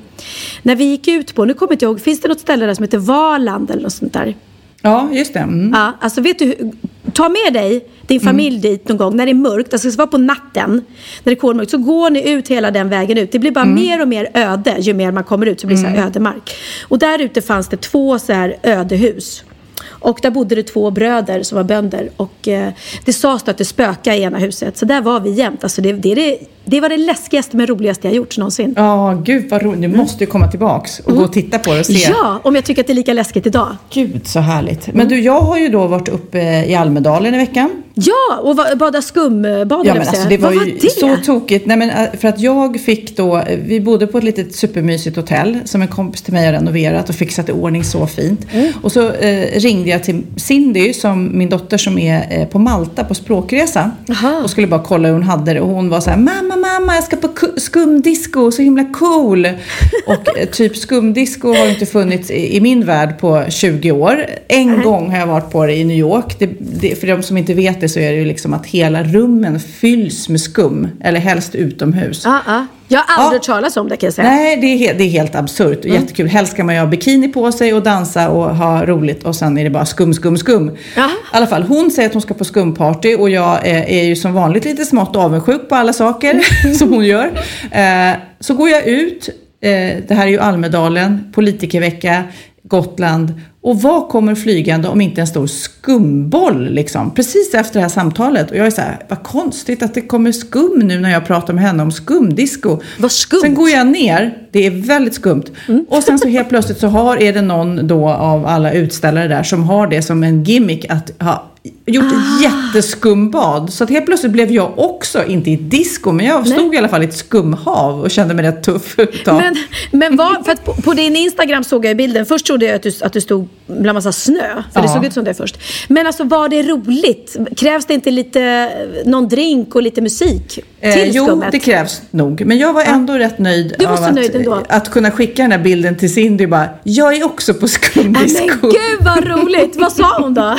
När 0.63 0.77
vi 0.77 0.85
gick 0.85 1.09
ut 1.09 1.35
på, 1.35 1.45
nu 1.45 1.55
kommer 1.55 1.73
jag 1.73 1.75
inte 1.75 1.85
ihåg, 1.85 2.01
finns 2.01 2.21
det 2.21 2.29
något 2.29 2.41
ställe 2.41 2.67
där 2.67 2.75
som 2.75 2.83
heter 2.83 2.99
Valand 2.99 3.71
eller 3.71 3.83
något 3.83 3.93
sånt 3.93 4.13
där? 4.13 4.35
Ja, 4.85 5.09
just 5.13 5.35
det. 5.35 5.41
Mm. 5.41 5.73
Ja, 5.75 5.93
alltså 6.01 6.21
vet 6.21 6.39
du, 6.39 6.73
ta 7.13 7.29
med 7.29 7.53
dig 7.53 7.87
din 8.07 8.21
familj 8.21 8.59
dit 8.59 8.89
någon 8.89 8.99
gång 8.99 9.17
när 9.17 9.27
det 9.27 9.33
är 9.33 9.35
mörkt, 9.35 9.73
alltså 9.73 9.89
det 9.89 9.93
ska 9.93 10.03
vara 10.03 10.11
på 10.11 10.19
natten, 10.19 10.71
när 10.71 11.25
det 11.25 11.31
är 11.31 11.35
kolmörkt, 11.35 11.71
så 11.71 11.79
går 11.79 12.11
ni 12.11 12.31
ut 12.31 12.49
hela 12.49 12.71
den 12.71 12.89
vägen 12.89 13.19
ut. 13.19 13.33
Det 13.33 13.39
blir 13.39 13.51
bara 13.51 13.65
mer 13.65 14.03
och 14.03 14.09
mer 14.09 14.31
öde 14.35 14.77
ju 14.79 14.95
mer 14.95 15.13
man 15.13 15.25
kommer 15.25 15.47
ut, 15.47 15.61
så 15.61 15.67
blir 15.67 15.77
det 15.77 15.83
så 15.83 15.89
här 15.89 16.07
ödemark. 16.07 16.55
Och 16.89 16.99
där 16.99 17.19
ute 17.23 17.43
fanns 17.43 17.69
det 17.69 17.77
två 17.77 18.19
så 18.19 18.33
här 18.33 18.57
ödehus. 18.63 19.45
Och 19.87 20.19
där 20.23 20.31
bodde 20.31 20.55
det 20.55 20.63
två 20.63 20.91
bröder 20.91 21.43
som 21.43 21.57
var 21.57 21.65
bönder. 21.65 22.11
Och 22.17 22.49
eh, 22.49 22.73
det 23.05 23.13
sades 23.13 23.49
att 23.49 23.59
det 23.59 23.65
spökade 23.65 24.17
i 24.17 24.23
ena 24.23 24.39
huset. 24.39 24.77
Så 24.77 24.85
där 24.85 25.01
var 25.01 25.21
vi 25.21 25.31
jämt. 25.31 25.65
Alltså 25.65 25.83
det, 25.83 25.93
det, 25.93 26.13
är 26.13 26.17
det, 26.17 26.39
det 26.65 26.81
var 26.81 26.89
det 26.89 26.97
läskigaste 26.97 27.57
men 27.57 27.67
roligaste 27.67 28.09
jag 28.09 28.15
gjort 28.15 28.39
någonsin. 28.39 28.75
Ja, 28.77 29.23
gud 29.25 29.51
vad 29.51 29.63
roligt. 29.63 29.83
Du 29.83 29.89
måste 29.89 30.25
ju 30.25 30.31
komma 30.31 30.49
tillbaks 30.49 30.99
och 31.01 31.17
gå 31.17 31.23
och 31.23 31.33
titta 31.33 31.59
på 31.59 31.73
det 31.73 31.81
och 31.81 31.87
se. 31.87 32.05
Mm. 32.05 32.19
Ja, 32.23 32.41
om 32.43 32.55
jag 32.55 32.65
tycker 32.65 32.81
att 32.81 32.87
det 32.87 32.93
är 32.93 32.95
lika 32.95 33.13
läskigt 33.13 33.47
idag. 33.47 33.77
Gud 33.91 34.27
så 34.27 34.41
härligt. 34.41 34.95
Men 34.95 35.09
du, 35.09 35.21
jag 35.21 35.41
har 35.41 35.59
ju 35.59 35.69
då 35.69 35.87
varit 35.87 36.09
uppe 36.09 36.65
i 36.67 36.75
Almedalen 36.75 37.35
i 37.35 37.39
veckan. 37.39 37.83
Ja, 37.95 38.41
och 38.41 38.79
bada 38.79 39.03
skumbad 39.03 39.69
Ja, 39.71 39.77
höll 39.77 39.87
men 39.87 40.09
alltså, 40.09 40.29
det 40.29 40.37
var 40.37 40.49
Vad 40.49 40.67
ju 40.67 40.73
var 40.73 40.81
det? 40.81 40.91
så 40.91 41.17
tokigt. 41.25 41.67
Nej, 41.67 41.77
men, 41.77 41.91
äh, 41.91 42.09
för 42.21 42.29
att 42.29 42.41
jag 42.41 42.81
fick 42.81 43.17
då, 43.17 43.37
eh, 43.37 43.59
vi 43.65 43.81
bodde 43.81 44.07
på 44.07 44.19
ett 44.19 44.25
litet 44.25 44.55
supermysigt 44.55 45.17
hotell 45.17 45.59
som 45.65 45.83
en 45.83 45.89
kompis 45.89 46.23
till 46.23 46.33
mig 46.33 46.47
har 46.47 46.53
renoverat 46.53 47.09
och 47.09 47.15
fixat 47.15 47.49
i 47.49 47.53
ordning 47.53 47.85
så 47.85 48.07
fint. 48.07 48.47
Mm. 48.53 48.73
Och 48.83 48.93
så 48.93 49.11
eh, 49.11 49.61
ringde 49.61 49.91
jag 49.91 50.05
till 50.05 50.23
Cindy, 50.37 50.93
som 50.93 51.39
min 51.39 51.49
dotter 51.49 51.79
som 51.79 51.99
är 51.99 52.27
eh, 52.31 52.47
på 52.47 52.59
Malta 52.59 53.05
på 53.05 53.15
språkresa. 53.15 53.91
Aha. 54.11 54.41
Och 54.45 54.51
skulle 54.51 54.67
bara 54.67 54.83
kolla 54.83 55.09
hur 55.09 55.15
hon 55.15 55.23
hade 55.23 55.55
det. 55.55 55.61
Och 55.61 55.69
hon 55.69 55.89
var 55.89 56.01
så 56.01 56.11
här, 56.11 56.17
mamma, 56.17 56.54
mamma, 56.57 56.95
jag 56.95 57.05
ska 57.05 57.17
på 57.17 57.29
ku- 57.29 57.59
skumdisco, 57.61 58.51
så 58.51 58.63
himla 58.63 58.85
cool. 58.85 59.49
och 60.07 60.39
eh, 60.39 60.49
typ 60.49 60.77
skumdisco 60.77 61.55
har 61.55 61.67
inte 61.69 61.87
funnits 61.87 62.31
i, 62.31 62.57
i 62.57 62.61
min 62.61 62.87
värld 62.87 63.19
på 63.19 63.45
20 63.49 63.93
år. 63.93 64.27
En 64.49 64.83
gång 64.83 65.11
har 65.11 65.19
jag 65.19 65.27
varit 65.27 65.51
på 65.51 65.67
det 65.67 65.75
i 65.75 65.85
New 65.85 65.99
York. 65.99 66.39
Det, 66.39 66.51
det, 66.61 67.01
för 67.01 67.07
de 67.07 67.23
som 67.23 67.37
inte 67.37 67.55
vet 67.55 67.81
det 67.81 67.89
så 67.89 68.01
är 68.01 68.13
det 68.13 68.19
ju 68.19 68.25
liksom 68.25 68.55
att 68.55 68.67
hela 68.67 69.03
rummen 69.03 69.61
fylls 69.61 70.29
med 70.29 70.41
skum. 70.41 70.89
Eller 71.01 71.21
helst 71.21 71.55
utomhus. 71.55 72.23
Ja, 72.25 72.41
ja. 72.47 72.67
Jag 72.89 72.99
har 73.01 73.23
aldrig 73.25 73.37
Ja. 73.37 73.39
hört 73.39 73.43
talas 73.47 73.77
om 73.77 73.89
det 73.89 73.97
kan 73.97 74.07
jag 74.07 74.15
säga. 74.15 74.29
Nej, 74.31 74.57
det 74.57 74.67
är, 74.67 74.77
he- 74.93 74.99
det 74.99 75.05
är 75.05 75.09
helt 75.09 75.35
absurt 75.35 75.79
och 75.79 75.87
jättekul. 75.91 76.27
Helst 76.29 76.53
ska 76.53 76.65
man 76.65 76.75
ju 76.75 76.81
ha 76.81 76.87
bikini 76.87 77.29
på 77.29 77.53
sig 77.53 77.75
och 77.75 77.83
dansa 77.83 78.29
och 78.31 78.57
ha 78.57 78.87
roligt 78.87 79.25
och 79.25 79.37
sen 79.37 79.59
är 79.59 79.65
det 79.65 79.71
bara 79.71 79.87
skum, 79.87 80.15
skum, 80.15 80.37
skum. 80.39 80.77
Jaha. 80.97 81.11
I 81.11 81.37
alla 81.37 81.47
fall, 81.47 81.63
hon 81.63 81.91
säger 81.91 82.09
att 82.09 82.13
hon 82.15 82.23
ska 82.23 82.35
på 82.35 82.45
skumparty 82.45 83.15
och 83.15 83.31
jag 83.31 83.67
eh, 83.69 83.93
är 83.99 84.05
ju 84.05 84.17
som 84.17 84.35
vanligt 84.35 84.65
lite 84.65 84.85
smått 84.85 85.17
avundsjuk 85.17 85.69
på 85.69 85.75
alla 85.75 85.93
saker 85.93 86.41
som 86.79 86.93
hon 86.93 87.05
gör. 87.05 87.27
Eh, 87.71 88.11
så 88.41 88.55
går 88.55 88.69
jag 88.69 88.87
ut, 88.87 89.29
eh, 89.61 89.71
det 90.09 90.15
här 90.15 90.27
är 90.27 90.31
ju 90.31 90.39
Almedalen, 90.41 91.33
politikervecka, 91.35 92.23
Gotland. 92.69 93.35
Och 93.63 93.83
vad 93.83 94.09
kommer 94.09 94.35
flygande 94.35 94.89
om 94.89 95.01
inte 95.01 95.21
en 95.21 95.27
stor 95.27 95.47
skumboll 95.47 96.71
liksom? 96.71 97.15
Precis 97.15 97.55
efter 97.55 97.75
det 97.75 97.81
här 97.81 97.89
samtalet. 97.89 98.51
Och 98.51 98.57
jag 98.57 98.67
är 98.67 98.71
så 98.71 98.81
här, 98.81 98.99
vad 99.09 99.23
konstigt 99.23 99.83
att 99.83 99.95
det 99.95 100.01
kommer 100.01 100.33
skum 100.33 100.79
nu 100.79 101.01
när 101.01 101.11
jag 101.11 101.27
pratar 101.27 101.55
med 101.55 101.65
henne 101.65 101.83
om 101.83 101.93
skumdisco. 101.93 102.81
Vad 102.99 103.13
skumt. 103.13 103.41
Sen 103.41 103.55
går 103.55 103.71
jag 103.71 103.87
ner, 103.87 104.39
det 104.51 104.67
är 104.67 104.71
väldigt 104.71 105.15
skumt. 105.15 105.45
Och 105.89 106.03
sen 106.03 106.19
så 106.19 106.29
helt 106.29 106.49
plötsligt 106.49 106.79
så 106.79 106.87
har, 106.87 107.23
är 107.23 107.33
det 107.33 107.43
någon 107.43 107.87
då 107.87 108.09
av 108.09 108.47
alla 108.47 108.73
utställare 108.73 109.29
där 109.29 109.43
som 109.43 109.63
har 109.63 109.87
det 109.87 110.03
som 110.03 110.23
en 110.23 110.45
gimmick 110.45 110.87
att 110.89 111.11
ha 111.23 111.54
gjort 111.87 112.05
ett 112.05 112.43
jätteskumbad. 112.43 113.73
Så 113.73 113.85
att 113.85 113.91
helt 113.91 114.07
plötsligt 114.07 114.33
blev 114.33 114.51
jag 114.53 114.79
också, 114.79 115.25
inte 115.27 115.51
i 115.51 115.57
disco, 115.57 116.13
men 116.13 116.27
jag 116.27 116.49
stod 116.49 116.75
i 116.75 116.79
alla 116.79 116.89
fall 116.89 117.03
i 117.03 117.05
ett 117.07 117.17
skumhav 117.17 118.01
och 118.01 118.11
kände 118.11 118.35
mig 118.35 118.45
rätt 118.45 118.63
tuff 118.63 118.99
ett 118.99 119.25
tag. 119.25 119.37
Men, 119.43 119.57
men 120.01 120.17
vad, 120.17 120.45
för 120.45 120.53
att 120.53 120.65
på, 120.65 120.73
på 120.75 120.93
din 120.95 121.17
Instagram 121.17 121.65
såg 121.65 121.85
jag 121.87 121.97
bilden, 121.97 122.27
först 122.27 122.47
trodde 122.47 122.67
jag 122.67 122.75
att 122.75 122.83
du, 122.83 122.93
att 123.03 123.13
du 123.13 123.21
stod 123.21 123.49
bland 123.67 123.97
massa 123.97 124.13
snö. 124.13 124.63
För 124.73 124.81
det 124.81 124.87
Ja. 124.89 124.95
såg 124.95 125.05
ut 125.05 125.13
som 125.13 125.25
det 125.25 125.35
först. 125.35 125.59
Men 125.89 126.07
alltså 126.07 126.25
var 126.25 126.49
det 126.49 126.63
roligt? 126.63 127.37
Krävs 127.57 127.87
det 127.87 127.95
inte 127.95 128.11
lite, 128.11 128.71
någon 129.05 129.29
drink 129.29 129.75
och 129.75 129.83
lite 129.83 130.01
musik 130.01 130.49
till 130.49 130.63
Eh, 130.81 131.05
jo, 131.11 131.27
skummet? 131.27 131.53
det 131.53 131.59
krävs 131.59 132.03
nog. 132.11 132.47
Men 132.47 132.59
jag 132.59 132.73
var 132.73 132.83
ändå 132.83 133.13
rätt 133.13 133.39
nöjd 133.39 133.75
Du 133.79 133.87
var 133.87 133.97
så 133.97 134.03
att, 134.05 134.15
nöjd 134.15 134.35
ändå. 134.35 134.63
att 134.69 134.91
kunna 134.91 135.11
skicka 135.11 135.43
den 135.43 135.53
här 135.53 135.59
bilden 135.59 135.97
till 135.97 136.15
Cindy 136.15 136.45
och 136.45 136.51
bara, 136.51 136.69
jag 136.83 137.15
är 137.17 137.25
också 137.25 137.55
på 137.55 137.61
Nej, 137.61 137.69
skumdisco. 137.69 138.47
men 138.61 138.71
gud 138.71 139.01
vad 139.01 139.25
roligt! 139.27 139.77
vad 139.77 139.93
sa 139.93 140.21
hon 140.23 140.35
då? 140.35 140.57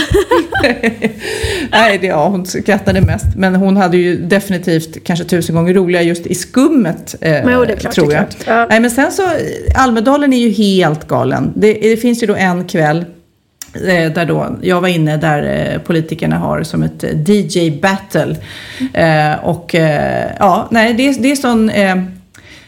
Nej, 1.72 1.98
det, 1.98 2.08
ja, 2.08 2.28
hon 2.28 2.46
skrattade 2.46 3.02
mest. 3.02 3.26
Men 3.36 3.56
hon 3.56 3.78
hade 3.78 3.98
ju 3.98 4.18
definitivt 4.18 5.04
kanske 5.04 5.26
tusen 5.26 5.56
gånger 5.56 5.74
roligare 5.74 6.04
just 6.04 6.26
i 6.26 6.36
skummet. 6.36 7.16
Eh, 7.22 7.32
Men 7.32 7.54
jo, 7.54 7.66
det 7.66 7.74
är 7.74 7.78
klart, 7.78 7.94
tror 7.94 8.08
det 8.10 8.14
är 8.16 8.18
jag. 8.18 8.30
klart. 8.30 8.48
Ja. 8.48 8.68
Nej, 8.70 8.80
men 8.80 8.92
sen 8.92 9.12
så, 9.12 9.24
Almedalen 9.76 10.34
är 10.34 10.38
ju 10.38 10.50
helt 10.50 11.08
galen. 11.08 11.54
Det, 11.56 11.74
det 11.74 11.98
finns 11.98 12.24
ju 12.24 12.28
då 12.28 12.36
en 12.36 12.66
kväll 12.68 13.06
eh, 13.88 14.12
där 14.14 14.26
då, 14.26 14.56
jag 14.62 14.82
var 14.82 14.88
inne 14.88 15.18
där 15.18 15.72
eh, 15.74 15.82
politikerna 15.82 16.38
har 16.38 16.64
som 16.64 16.84
ett 16.84 17.04
eh, 17.04 17.30
DJ 17.32 17.72
battle. 17.82 18.36
Eh, 18.94 19.46
och 19.46 19.76
ja, 20.40 20.68
nej, 20.72 20.94
det, 20.94 21.12
det 21.22 21.32
är 21.32 21.36
sån... 21.36 21.72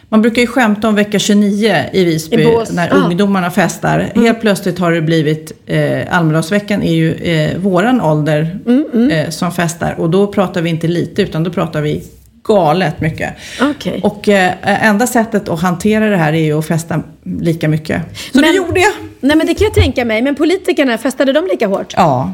Man 0.09 0.21
brukar 0.21 0.41
ju 0.41 0.47
skämta 0.47 0.87
om 0.89 0.95
vecka 0.95 1.19
29 1.19 1.75
i 1.93 2.03
Visby 2.05 2.41
I 2.41 2.47
när. 2.71 2.87
Mm. 2.91 3.03
ungdomarna 3.03 3.51
festar. 3.51 4.11
Helt 4.15 4.41
plötsligt 4.41 4.79
har 4.79 4.91
det 4.91 5.01
blivit, 5.01 5.51
eh, 5.65 6.17
Almedalsveckan 6.17 6.83
är 6.83 6.93
ju 6.93 7.13
eh, 7.13 7.57
våran 7.57 8.01
ålder 8.01 8.59
Mm, 8.65 9.09
Eh, 9.11 9.29
som 9.29 9.51
festar. 9.51 9.95
Och 9.99 10.09
då 10.09 10.27
pratar 10.27 10.61
vi 10.61 10.69
inte 10.69 10.87
lite 10.87 11.21
utan 11.21 11.43
då 11.43 11.51
pratar 11.51 11.81
vi 11.81 12.03
galet 12.43 13.01
mycket. 13.01 13.33
Okej. 13.61 13.99
Och 14.03 14.29
eh, 14.29 14.53
enda 14.87 15.07
sättet 15.07 15.49
att 15.49 15.59
hantera 15.61 16.09
det 16.09 16.17
här 16.17 16.33
är 16.33 16.43
ju 16.43 16.59
att 16.59 16.65
festa 16.67 17.01
lika 17.23 17.67
mycket. 17.67 18.01
Så 18.31 18.37
det 18.37 18.41
Men- 18.47 18.55
gjorde 18.55 18.79
jag. 18.79 18.91
Nej 19.19 19.37
men 19.37 19.47
det 19.47 19.53
kan 19.53 19.65
jag 19.65 19.73
tänka 19.73 20.05
mig. 20.05 20.21
Men 20.21 20.35
politikerna, 20.35 20.97
festade 20.97 21.33
de 21.33 21.47
lika 21.51 21.67
hårt? 21.67 21.93
Ja, 21.97 22.33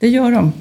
det 0.00 0.08
gör 0.08 0.30
de. 0.30 0.52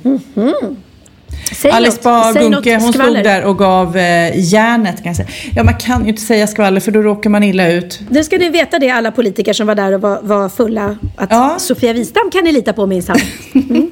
Säg 1.56 1.72
Alice. 1.72 2.00
Bah 2.04 2.34
Gunke, 2.34 2.78
hon 2.80 2.94
skvaller. 2.94 3.12
stod 3.12 3.24
där 3.24 3.44
och 3.44 3.58
gav 3.58 3.98
eh, 3.98 4.32
järnet 4.36 4.98
kan 4.98 5.06
jag 5.06 5.16
säga. 5.16 5.28
Ja, 5.56 5.64
man 5.64 5.74
kan 5.78 6.04
ju 6.04 6.10
inte 6.10 6.22
säga 6.22 6.48
skvaller 6.48 6.80
för 6.80 6.92
då 6.92 7.02
råkar 7.02 7.30
man 7.30 7.44
illa 7.44 7.72
ut. 7.72 8.00
Nu 8.10 8.24
ska 8.24 8.38
ni 8.38 8.50
veta 8.50 8.80
det, 8.80 8.90
alla 8.90 9.12
politiker 9.12 9.54
som 9.54 9.68
var 9.68 9.76
där 9.76 9.92
och 9.92 10.02
var, 10.02 10.20
var 10.22 10.50
fulla. 10.50 10.98
Att 11.18 11.32
Ja. 11.32 11.56
Sofia 11.60 11.94
Wistam 11.94 12.30
kan 12.32 12.44
ni 12.44 12.52
lita 12.52 12.74
på 12.74 12.86
minsann. 12.86 13.18
Mm. 13.54 13.92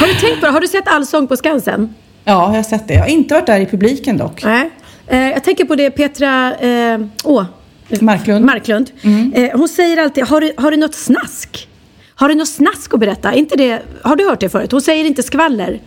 har 0.00 0.06
du 0.06 0.14
tänkt 0.14 0.40
på 0.40 0.46
det? 0.46 0.52
Har 0.52 0.60
du 0.60 0.68
sett 0.68 0.88
Allsång 0.88 1.26
på 1.26 1.36
Skansen? 1.36 1.94
Ja, 2.24 2.32
jag 2.32 2.56
har 2.56 2.62
sett 2.62 2.88
det. 2.88 2.94
Jag 2.94 3.00
har 3.00 3.08
inte 3.08 3.34
varit 3.34 3.46
där 3.46 3.60
i 3.60 3.66
publiken 3.66 4.16
dock. 4.18 4.44
Nej. 4.44 4.70
Eh, 5.06 5.18
jag 5.18 5.44
tänker 5.44 5.64
på 5.64 5.74
det 5.74 5.90
Petra... 5.90 6.54
Eh, 6.54 6.98
åh. 7.24 7.44
Marklund. 8.00 8.44
Marklund. 8.44 8.90
Eh, 9.34 9.50
hon 9.58 9.68
säger 9.68 9.96
alltid, 10.02 10.24
har 10.24 10.40
du, 10.40 10.52
har 10.56 10.70
du 10.70 10.76
något 10.76 10.94
snask? 10.94 11.67
Har 12.20 12.28
du 12.28 12.34
något 12.34 12.48
snask 12.48 12.94
att 12.94 13.00
berätta? 13.00 13.34
Inte 13.34 13.56
det, 13.56 13.82
har 14.02 14.16
du 14.16 14.28
hört 14.28 14.40
det 14.40 14.48
förut? 14.48 14.72
Hon 14.72 14.82
säger 14.82 15.04
inte 15.04 15.22
skvaller. 15.22 15.80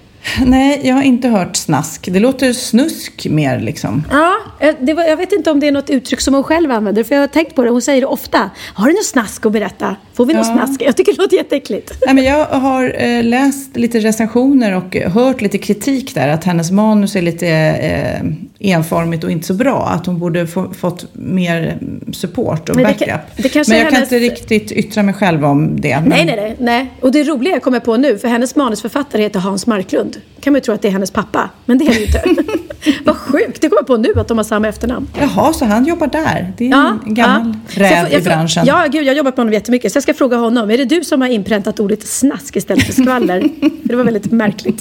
Nej, 0.46 0.82
jag 0.84 0.96
har 0.96 1.02
inte 1.04 1.28
hört 1.28 1.56
snask. 1.56 2.10
Det 2.12 2.20
låter 2.20 2.54
snusk 2.54 3.28
mer 3.30 3.60
liksom. 3.60 4.04
Ja, 4.12 4.34
eh, 4.60 4.76
det 4.82 4.94
var, 4.94 5.04
jag 5.04 5.18
vet 5.18 5.32
inte 5.32 5.52
om 5.52 5.60
det 5.60 5.68
är 5.68 5.72
något 5.72 5.90
uttryck 5.90 6.22
som 6.22 6.34
hon 6.34 6.44
själv 6.44 6.72
använder. 6.72 7.04
För 7.04 7.16
jag 7.16 7.22
har 7.22 7.28
tänkt 7.28 7.56
på 7.56 7.64
det, 7.64 7.70
hon 7.70 7.82
säger 7.82 8.02
det 8.02 8.08
ofta. 8.08 8.50
Har 8.74 8.88
du 8.88 8.94
något 8.94 9.06
snask 9.06 9.46
att 9.46 9.52
berätta? 9.52 9.96
Får 10.14 10.26
vi 10.26 10.34
något 10.34 10.48
Ja. 10.48 10.54
snask? 10.54 10.82
Jag 10.82 10.98
tycker 10.98 11.12
det 11.14 11.22
låter 11.22 11.38
jätteäckligt. 11.38 11.94
Nej, 12.06 12.16
men 12.16 12.24
jag 12.24 12.46
har 12.46 12.96
eh, 13.04 13.24
läst 13.24 13.78
lite 13.78 14.00
recensioner 14.00 14.76
och 14.78 14.96
eh, 14.96 15.12
hört 15.12 15.42
lite 15.42 15.58
kritik 15.58 16.16
där. 16.16 16.28
Att 16.30 16.44
hennes 16.44 16.72
manus 16.72 17.16
är 17.16 17.22
lite 17.22 17.48
eh, 17.48 18.22
enformigt 18.74 19.24
och 19.24 19.32
inte 19.32 19.48
så 19.48 19.54
bra. 19.54 19.86
Att 19.88 20.06
hon 20.06 20.20
borde 20.20 20.48
få, 20.48 20.74
fått 20.74 21.06
mer 21.14 21.78
mm, 21.82 22.14
support 22.14 22.70
och 22.70 22.76
Men 22.76 22.84
det 22.86 22.90
backup. 22.92 23.08
kan- 23.08 23.20
det 23.38 23.50
kanske 23.50 23.74
men 23.74 23.80
jag 23.80 23.90
kan 23.90 23.96
hennes- 23.96 24.12
inte 24.14 24.26
riktigt 24.26 24.72
yttra 24.72 25.04
mig 25.04 25.14
själv 25.14 25.46
om 25.46 25.82
det. 25.82 26.00
Men... 26.00 26.10
Nej, 26.10 26.26
nej, 26.26 26.36
nej, 26.36 26.56
nej. 26.60 26.92
Och 27.02 27.12
det 27.12 27.24
roliga 27.24 27.54
jag 27.54 27.62
kommer 27.62 27.80
på 27.80 27.98
nu, 27.98 28.18
för 28.18 28.28
hennes 28.28 28.56
manusförfattare 28.56 29.22
heter 29.22 29.40
Hans 29.40 29.68
Marklund. 29.68 30.11
Kan 30.40 30.54
man 30.54 30.58
ju 30.58 30.64
tro 30.64 30.74
att 30.74 30.82
det 30.82 30.88
är 30.88 30.92
hennes 30.92 31.12
pappa, 31.12 31.50
men 31.66 31.78
det 31.78 31.86
är 31.86 31.90
det 31.94 32.00
ju 32.00 32.06
inte. 32.06 32.24
Vad 33.06 33.18
sjukt, 33.18 33.62
det 33.62 33.70
kommer 33.70 33.80
jag 33.82 33.88
på 33.88 33.98
nu 33.98 34.14
att 34.20 34.28
de 34.28 34.38
har 34.38 34.44
samma 34.46 34.68
efternamn. 34.68 35.08
Jaha, 35.20 35.54
så 35.54 35.66
han 35.66 35.86
jobbar 35.86 36.08
där. 36.08 36.54
Det 36.58 36.70
är 36.72 36.76
en 37.06 37.14
gammal 37.14 37.54
jag 37.76 37.82
räv 37.82 37.88
får- 37.90 37.98
jag 37.98 38.12
i 38.12 38.16
får- 38.24 38.30
branschen. 38.30 38.66
Ja, 38.66 38.86
gud, 38.92 39.04
jag 39.04 39.12
har 39.12 39.18
jobbat 39.18 39.38
med 39.38 39.42
honom 39.42 39.54
jättemycket. 39.54 39.92
Så 39.92 39.96
jag 39.96 40.04
ska 40.04 40.14
fråga 40.14 40.38
honom, 40.38 40.72
är 40.72 40.78
det 40.78 40.86
du 40.86 41.04
som 41.04 41.22
har 41.22 41.28
inpräntat 41.28 41.80
ordet 41.80 42.08
snask 42.08 42.56
istället 42.56 42.84
för 42.86 42.94
skvaller? 42.94 43.42
för 43.82 43.88
det 43.90 43.96
var 43.96 44.04
väldigt 44.04 44.32
märkligt. 44.32 44.80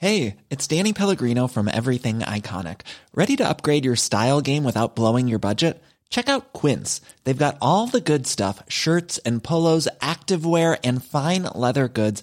Hey, 0.00 0.36
it's 0.50 0.66
Danny 0.68 0.92
Pellegrino 0.92 1.48
from 1.48 1.68
Everything 1.68 2.20
Iconic. 2.20 2.80
Ready 3.14 3.36
to 3.36 3.48
upgrade 3.48 3.84
your 3.86 3.96
style 3.96 4.40
game 4.40 4.64
without 4.64 4.94
blowing 4.94 5.28
your 5.28 5.38
budget? 5.38 5.82
Check 6.10 6.28
out 6.28 6.52
Quince. 6.52 7.00
They've 7.24 7.44
got 7.44 7.56
all 7.60 7.88
the 7.88 8.00
good 8.00 8.26
stuff 8.26 8.62
shirts 8.68 9.18
and 9.24 9.42
polos, 9.42 9.88
activewear, 10.00 10.76
and 10.84 11.02
fine 11.02 11.44
leather 11.54 11.88
goods, 11.88 12.22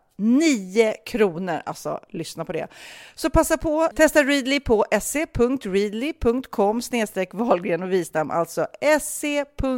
9 0.21 0.93
kronor. 1.05 1.61
Alltså, 1.65 1.99
lyssna 2.09 2.45
på 2.45 2.53
det. 2.53 2.67
Så 3.15 3.29
passa 3.29 3.57
på, 3.57 3.89
testa 3.95 4.23
Readly 4.23 4.59
på 4.59 4.85
se.readly.com 5.01 6.81
snedstreck 6.81 7.33
Wahlgren 7.33 7.83
och 7.83 7.91
Wistam, 7.91 8.31
alltså 8.31 8.67
se.readly.com 9.01 9.69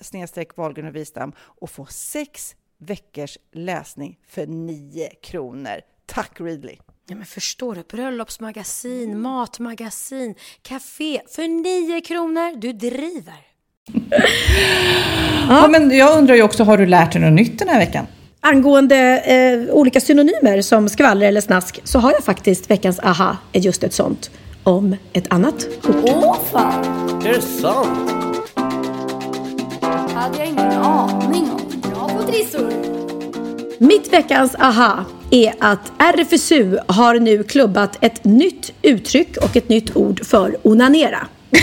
snedstreck 0.00 0.56
Wahlgren 0.56 0.86
och 0.86 0.96
Wistam 0.96 1.32
och 1.38 1.70
få 1.70 1.86
sex 1.86 2.54
veckors 2.78 3.38
läsning 3.52 4.18
för 4.28 4.46
9 4.46 5.08
kronor. 5.22 5.80
Tack 6.06 6.40
Readly! 6.40 6.76
Ja, 7.10 7.16
men 7.16 7.26
förstår 7.26 7.74
du? 7.74 7.82
Bröllopsmagasin, 7.82 9.20
matmagasin, 9.20 10.34
café 10.62 11.20
för 11.28 11.48
9 11.48 12.00
kronor. 12.00 12.56
Du 12.56 12.72
driver. 12.72 13.34
Ja. 15.48 15.68
men 15.70 15.90
jag 15.90 16.18
undrar 16.18 16.34
ju 16.34 16.42
också, 16.42 16.64
har 16.64 16.78
du 16.78 16.86
lärt 16.86 17.12
dig 17.12 17.22
något 17.22 17.32
nytt 17.32 17.58
den 17.58 17.68
här 17.68 17.78
veckan? 17.78 18.06
Angående 18.40 19.18
eh, 19.18 19.74
olika 19.74 20.00
synonymer 20.00 20.62
som 20.62 20.88
skvaller 20.88 21.26
eller 21.26 21.40
snask 21.40 21.80
så 21.84 21.98
har 21.98 22.12
jag 22.12 22.24
faktiskt 22.24 22.70
veckans 22.70 23.00
aha 23.00 23.36
är 23.52 23.60
just 23.60 23.84
ett 23.84 23.94
sånt 23.94 24.30
om 24.62 24.96
ett 25.12 25.32
annat 25.32 25.68
ord. 25.88 25.94
Åh 26.04 26.36
fan! 26.52 26.84
Är 27.26 27.32
det 27.32 27.40
sant? 27.40 28.10
hade 30.14 30.38
jag 30.38 30.46
ingen 30.46 30.72
aning 30.72 31.50
om. 31.50 31.80
Bra 31.90 32.08
på 32.08 32.22
trissor! 32.22 32.72
Mitt 33.78 34.12
veckans 34.12 34.54
aha 34.54 35.04
är 35.30 35.54
att 35.58 35.92
RFSU 35.98 36.78
har 36.86 37.14
nu 37.14 37.42
klubbat 37.42 37.98
ett 38.00 38.24
nytt 38.24 38.72
uttryck 38.82 39.36
och 39.36 39.56
ett 39.56 39.68
nytt 39.68 39.96
ord 39.96 40.26
för 40.26 40.56
onanera. 40.62 41.26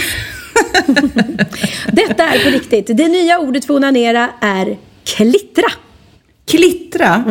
Detta 1.92 2.24
är 2.24 2.44
på 2.44 2.50
riktigt. 2.50 2.98
Det 2.98 3.08
nya 3.08 3.40
ordet 3.40 3.66
för 3.66 3.74
onanera 3.74 4.30
är 4.42 4.78
klittra. 5.04 5.72
Klittra, 6.46 7.24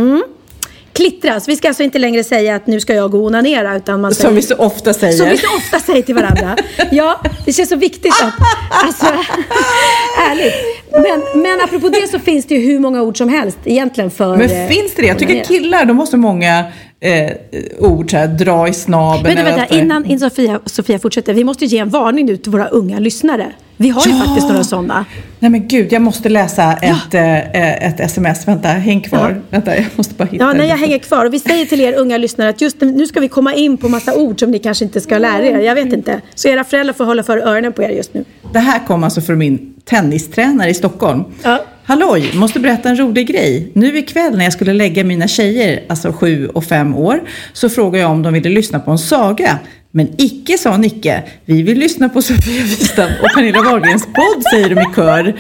Klittra. 0.93 1.41
Så 1.41 1.51
vi 1.51 1.57
ska 1.57 1.69
alltså 1.69 1.83
inte 1.83 1.99
längre 1.99 2.25
säga 2.25 2.57
att 2.57 2.67
nu 2.67 2.81
ska 2.81 2.95
jag 2.95 3.11
gå 3.11 3.19
och 3.19 3.25
onanera. 3.25 3.77
Utan 3.77 4.01
man 4.01 4.15
säger, 4.15 4.29
som 4.29 4.37
vi 4.37 4.43
så 4.43 4.57
ofta 4.57 4.95
säger. 4.95 5.13
som 5.13 5.29
vi 5.29 5.39
så 5.39 5.57
ofta 5.57 5.81
säger 5.81 6.03
till 6.03 6.15
varandra. 6.15 6.57
Ja, 6.91 7.21
det 7.45 7.53
känns 7.53 7.69
så 7.69 7.77
viktigt 7.77 8.13
att... 8.23 8.35
Alltså, 8.71 9.07
ärligt. 10.31 10.55
Men, 10.91 11.43
men 11.43 11.61
apropå 11.61 11.89
det 11.89 12.09
så 12.09 12.19
finns 12.19 12.47
det 12.47 12.55
ju 12.55 12.61
hur 12.61 12.79
många 12.79 13.03
ord 13.03 13.19
som 13.19 13.29
helst 13.29 13.59
egentligen 13.65 14.11
för... 14.11 14.37
Men 14.37 14.49
finns 14.49 14.95
det 14.95 15.03
det? 15.03 15.09
Jag 15.09 15.19
tycker 15.19 15.45
killar, 15.45 15.85
de 15.85 15.99
har 15.99 16.07
så 16.07 16.17
många 16.17 16.65
eh, 17.05 17.31
ord, 17.79 18.11
så 18.11 18.17
här, 18.17 18.27
dra 18.29 18.69
i 18.69 18.73
snabeln. 18.73 19.37
Vänta, 19.37 19.57
vänta, 19.57 19.75
innan, 19.79 20.05
innan 20.05 20.21
Sofia, 20.21 20.61
Sofia 20.65 20.99
fortsätter. 20.99 21.35
Vi 21.35 21.45
måste 21.45 21.65
ge 21.65 21.79
en 21.79 21.89
varning 21.89 22.27
nu 22.27 22.37
till 22.37 22.53
våra 22.53 22.67
unga 22.69 22.99
lyssnare. 22.99 23.53
Vi 23.77 23.89
har 23.89 24.03
ju 24.07 24.11
Ja. 24.11 24.25
faktiskt 24.25 24.49
några 24.49 24.65
sådana. 24.65 25.05
Nej 25.39 25.51
men 25.51 25.69
gud, 25.69 25.93
jag 25.93 26.03
måste 26.03 26.29
läsa 26.29 26.73
ett, 26.73 27.15
eh, 27.15 27.87
ett 27.89 28.01
sms. 28.01 28.49
Vänta, 28.49 28.69
häng 28.69 29.01
kvar. 29.01 29.41
Vänta, 29.51 29.77
jag 29.77 29.87
måste 29.97 30.15
bara 30.15 30.25
hitta 30.25 30.45
Ja, 30.45 30.53
nej, 30.53 30.69
jag 30.69 30.77
hänger 30.77 30.99
kvar. 30.99 31.25
Och 31.27 31.35
vi 31.35 31.39
säger 31.41 31.67
till 31.67 31.81
er 31.81 31.95
unga 31.99 32.19
lyssnare 32.19 32.49
att 32.49 32.61
just 32.61 32.81
nu 32.81 32.93
nu 32.93 33.07
ska 33.07 33.21
vi 33.21 33.29
komma 33.29 33.55
in 33.55 33.77
på 33.77 33.89
massa 33.89 34.15
ord 34.17 34.41
som 34.41 34.51
ni 34.51 34.59
kanske 34.59 34.85
inte 34.85 35.01
ska 35.01 35.19
lära 35.19 35.47
er. 35.47 35.59
Jag 35.61 35.75
vet 35.75 35.93
inte. 35.93 36.21
Så 36.35 36.49
era 36.49 36.65
föräldrar 36.65 36.95
får 36.95 37.05
hålla 37.05 37.23
för 37.23 37.39
öronen 37.39 37.73
på 37.73 37.83
er 37.83 37.89
just 37.89 38.15
nu. 38.15 38.25
Det 38.53 38.59
här 38.59 38.87
kom 38.87 39.05
alltså 39.05 39.21
från 39.21 39.39
min 39.39 39.75
tennistränare 39.85 40.71
i 40.71 40.75
Stockholm. 40.75 41.25
Ja. 41.43 41.59
Halloj, 41.87 42.31
måste 42.35 42.61
berätta 42.61 42.89
en 42.89 42.97
rolig 42.97 43.27
grej. 43.27 43.71
Nu 43.73 43.99
ikväll 43.99 44.37
när 44.37 44.45
jag 44.45 44.53
skulle 44.53 44.73
lägga 44.73 45.05
mina 45.05 45.29
tjejer, 45.29 45.83
alltså 45.89 46.13
sju 46.13 46.49
och 46.49 46.65
fem 46.65 46.95
år, 46.95 47.21
så 47.53 47.69
frågade 47.69 47.99
jag 47.99 48.11
om 48.11 48.23
de 48.23 48.33
ville 48.33 48.49
lyssna 48.49 48.81
på 48.81 48.91
en 48.91 48.99
saga. 48.99 49.59
Men 49.91 50.09
icke, 50.19 50.59
sa 50.59 50.77
Nicke. 50.77 51.23
Vi 51.45 51.63
vill 51.63 51.79
lyssna 51.79 52.09
på 52.09 52.23
Sofia 52.23 52.63
Wistam 52.63 53.11
och 53.23 53.29
Pernilla 53.35 53.63
Wahlgrens 53.63 54.07
podd, 54.07 54.43
säger 54.53 54.69
de 54.69 54.81
i 54.81 54.95
kör. 54.97 55.37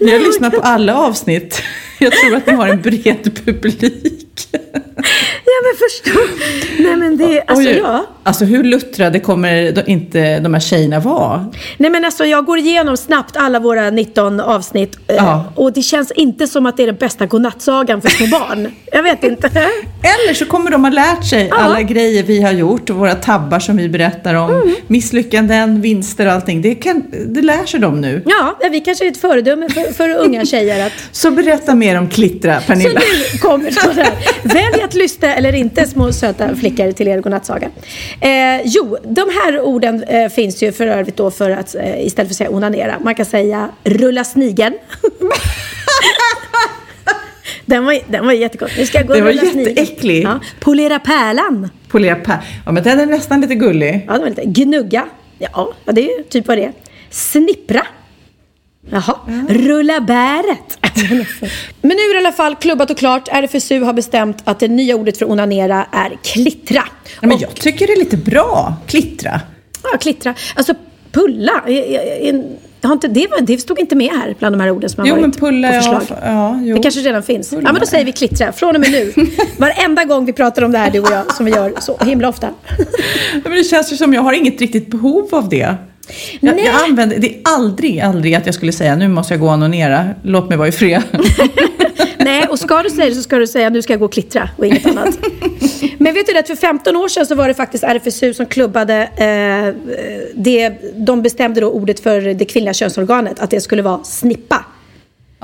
Ni 0.00 0.12
har 0.12 0.18
lyssnat 0.18 0.54
på 0.54 0.60
alla 0.60 0.96
avsnitt. 0.96 1.62
Jag 1.98 2.12
tror 2.12 2.36
att 2.36 2.46
ni 2.46 2.52
har 2.52 2.68
en 2.68 2.82
bred 2.82 3.44
publik. 3.44 4.21
Ja, 5.44 5.52
men 5.62 5.78
förstå. 5.78 6.20
Nej, 6.82 6.96
men 6.96 7.16
det... 7.16 7.42
Alltså, 7.46 7.68
Oj, 7.68 7.80
ja. 7.84 8.06
alltså 8.22 8.44
hur 8.44 8.64
luttrade 8.64 9.20
kommer 9.20 9.72
de, 9.72 9.82
inte 9.90 10.38
de 10.40 10.54
här 10.54 10.60
tjejerna 10.60 11.00
vara? 11.00 11.46
Nej, 11.76 11.90
men 11.90 12.04
alltså, 12.04 12.24
jag 12.24 12.44
går 12.44 12.58
igenom 12.58 12.96
snabbt 12.96 13.36
alla 13.36 13.58
våra 13.60 13.90
19 13.90 14.40
avsnitt. 14.40 14.96
eh, 15.08 15.14
Ja. 15.16 15.52
Och 15.56 15.72
det 15.72 15.82
känns 15.82 16.10
inte 16.12 16.46
som 16.46 16.66
att 16.66 16.76
det 16.76 16.82
är 16.82 16.86
den 16.86 16.96
bästa 16.96 17.26
godnattsagan 17.26 18.02
för 18.02 18.08
små 18.08 18.26
barn. 18.26 18.72
Jag 18.92 19.02
vet 19.02 19.24
inte. 19.24 19.48
Eller 20.02 20.34
så 20.34 20.44
kommer 20.44 20.70
de 20.70 20.84
ha 20.84 20.90
lärt 20.92 21.24
sig 21.24 21.50
alla 21.50 21.82
grejer 21.82 22.22
vi 22.22 22.42
har 22.42 22.52
gjort 22.52 22.90
och 22.90 22.96
våra 22.96 23.14
tabbar 23.14 23.58
som 23.58 23.76
vi 23.76 23.88
berättar 23.88 24.34
om. 24.34 24.50
Mm. 24.50 24.74
Misslyckanden, 24.86 25.80
vinster 25.80 26.26
och 26.26 26.32
allting. 26.32 26.62
Det, 26.62 26.74
kan, 26.74 27.02
det 27.26 27.42
lär 27.42 27.66
sig 27.66 27.80
de 27.80 28.00
nu. 28.00 28.22
Ja, 28.26 28.58
vi 28.70 28.80
kanske 28.80 29.06
är 29.06 29.10
ett 29.10 29.20
föredöme 29.20 29.68
för, 29.68 29.92
för 29.92 30.08
unga 30.16 30.44
tjejer. 30.44 30.86
Att, 30.86 30.92
Så 31.12 31.30
berätta 31.30 31.74
mer 31.74 31.98
om 31.98 32.08
Klittra, 32.08 32.60
så 32.60 32.66
Pernilla. 32.66 33.00
nu 33.32 33.38
kommer 33.38 33.70
sådär. 33.70 34.12
Välj 34.42 34.82
att 34.84 34.94
lyssna 34.94 35.34
eller 35.34 35.54
inte, 35.54 35.86
små 35.86 36.12
söta 36.12 36.56
flickor 36.56 36.92
till 36.92 37.08
er 37.08 37.20
godnattsaga. 37.20 37.70
Eh, 38.20 38.60
jo, 38.64 38.96
de 39.04 39.20
här 39.44 39.60
orden 39.60 40.02
eh, 40.04 40.28
finns 40.28 40.62
ju 40.62 40.72
för 40.72 40.86
övrigt 40.86 41.16
då 41.16 41.30
för 41.30 41.50
att 41.50 41.74
eh, 41.74 42.06
istället 42.06 42.28
för 42.28 42.32
att 42.32 42.36
säga 42.36 42.50
onanera. 42.50 42.98
Man 43.00 43.14
kan 43.14 43.26
säga 43.26 43.68
rulla 43.84 44.24
snigeln. 44.24 44.74
Den 47.66 47.84
var, 47.84 47.98
den 48.08 48.26
var 48.26 48.32
jättegod. 48.32 48.70
Nu 48.78 48.86
ska 48.86 48.98
jag 48.98 49.06
gå 49.06 49.14
Det 49.14 49.20
var 49.20 49.30
jätteäcklig. 49.30 50.24
Ja. 50.24 50.40
Polera 50.60 50.98
pärlan. 50.98 51.68
Polera 51.88 52.14
pa- 52.14 52.38
Ja, 52.66 52.72
men 52.72 52.82
den 52.82 53.00
är 53.00 53.06
nästan 53.06 53.40
lite 53.40 53.54
gullig. 53.54 54.04
Ja, 54.08 54.12
det 54.12 54.18
var 54.20 54.28
lite. 54.28 54.42
Gnugga. 54.44 55.06
Ja, 55.38 55.72
ja, 55.84 55.92
det 55.92 56.00
är 56.00 56.18
ju 56.18 56.24
typ 56.24 56.48
vad 56.48 56.58
det 56.58 56.64
är. 56.64 56.72
Snippra. 57.10 57.86
Jaha. 58.90 59.14
Rulla 59.48 60.00
bäret. 60.00 60.78
Men 61.80 61.88
nu 61.90 62.02
är 62.02 62.14
det 62.14 62.22
i 62.22 62.26
alla 62.26 62.32
fall 62.32 62.54
klubbat 62.54 62.90
och 62.90 62.98
klart. 62.98 63.28
RFSU 63.32 63.80
har 63.82 63.92
bestämt 63.92 64.36
att 64.44 64.60
det 64.60 64.68
nya 64.68 64.96
ordet 64.96 65.18
för 65.18 65.30
onanera 65.30 65.86
är 65.92 66.18
klittra. 66.22 66.82
Ja, 67.04 67.18
men 67.20 67.32
Och- 67.32 67.42
jag 67.42 67.54
tycker 67.54 67.86
det 67.86 67.92
är 67.92 67.98
lite 67.98 68.16
bra. 68.16 68.74
Klittra. 68.86 69.40
Ja, 69.82 69.98
klittra. 69.98 70.34
Alltså 70.54 70.74
pulla. 71.12 71.52
Jag, 71.66 71.74
jag, 71.90 72.06
jag, 72.24 72.44
jag 72.80 72.88
har 72.88 72.92
inte, 72.92 73.08
det, 73.08 73.26
var, 73.30 73.40
det 73.40 73.58
stod 73.58 73.78
inte 73.80 73.94
med 73.96 74.10
här 74.10 74.34
bland 74.38 74.54
de 74.56 74.60
här 74.60 74.70
orden 74.70 74.90
som 74.90 75.00
har 75.00 75.08
Jo, 75.08 75.14
varit 75.14 75.20
men 75.22 75.32
pulla, 75.32 75.68
på 75.68 75.74
ja, 75.74 75.80
förslag. 75.80 76.02
f- 76.10 76.16
ja, 76.22 76.60
jo. 76.64 76.76
Det 76.76 76.82
kanske 76.82 77.00
redan 77.00 77.22
finns. 77.22 77.50
Pulla. 77.50 77.62
Ja, 77.68 77.72
men 77.72 77.80
då 77.80 77.86
säger 77.86 78.04
vi 78.04 78.12
klittra. 78.12 78.52
Från 78.52 78.74
och 78.76 78.80
med 78.80 78.90
nu. 78.90 79.12
Varenda 79.56 80.04
gång 80.04 80.24
vi 80.24 80.32
pratar 80.32 80.62
om 80.62 80.72
det 80.72 80.78
här, 80.78 80.90
du 80.90 81.00
och 81.00 81.12
jag, 81.12 81.34
som 81.34 81.46
vi 81.46 81.52
gör 81.52 81.72
så 81.80 81.98
himla 82.04 82.28
ofta. 82.28 82.48
Ja, 83.32 83.40
men 83.44 83.52
det 83.52 83.64
känns 83.64 83.92
ju 83.92 83.96
som 83.96 84.14
jag 84.14 84.22
har 84.22 84.32
inget 84.32 84.60
riktigt 84.60 84.88
behov 84.90 85.28
av 85.32 85.48
det. 85.48 85.74
Jag, 86.40 86.56
Nej. 86.56 86.64
jag 86.64 86.84
använder, 86.84 87.18
det 87.18 87.34
är 87.34 87.40
aldrig, 87.44 88.00
aldrig 88.00 88.34
att 88.34 88.46
jag 88.46 88.54
skulle 88.54 88.72
säga 88.72 88.96
nu 88.96 89.08
måste 89.08 89.34
jag 89.34 89.40
gå 89.40 89.46
och 89.46 89.52
onanera. 89.52 90.08
Låt 90.22 90.48
mig 90.48 90.58
vara 90.58 90.68
i 90.68 90.72
fred. 90.72 91.02
Nej, 92.18 92.46
och 92.46 92.58
ska 92.58 92.82
du 92.82 92.90
säga 92.90 93.08
det 93.08 93.14
så 93.14 93.22
ska 93.22 93.38
du 93.38 93.46
säga 93.46 93.70
nu 93.70 93.82
ska 93.82 93.92
jag 93.92 94.00
gå 94.00 94.06
och 94.06 94.12
klittra 94.12 94.48
och 94.58 94.66
inget 94.66 94.86
annat. 94.86 95.18
Men 95.98 96.14
vet 96.14 96.26
du 96.26 96.38
att 96.38 96.46
för 96.46 96.56
15 96.56 96.96
år 96.96 97.08
sedan 97.08 97.26
så 97.26 97.34
var 97.34 97.48
det 97.48 97.54
faktiskt 97.54 97.84
RFSU 97.84 98.34
som 98.34 98.46
klubbade 98.46 99.02
eh, 99.02 99.74
det, 100.34 100.72
de 100.96 101.22
bestämde 101.22 101.60
då 101.60 101.70
ordet 101.70 102.00
för 102.00 102.20
det 102.20 102.44
kvinnliga 102.44 102.74
könsorganet, 102.74 103.40
att 103.40 103.50
det 103.50 103.60
skulle 103.60 103.82
vara 103.82 104.04
snippa. 104.04 104.64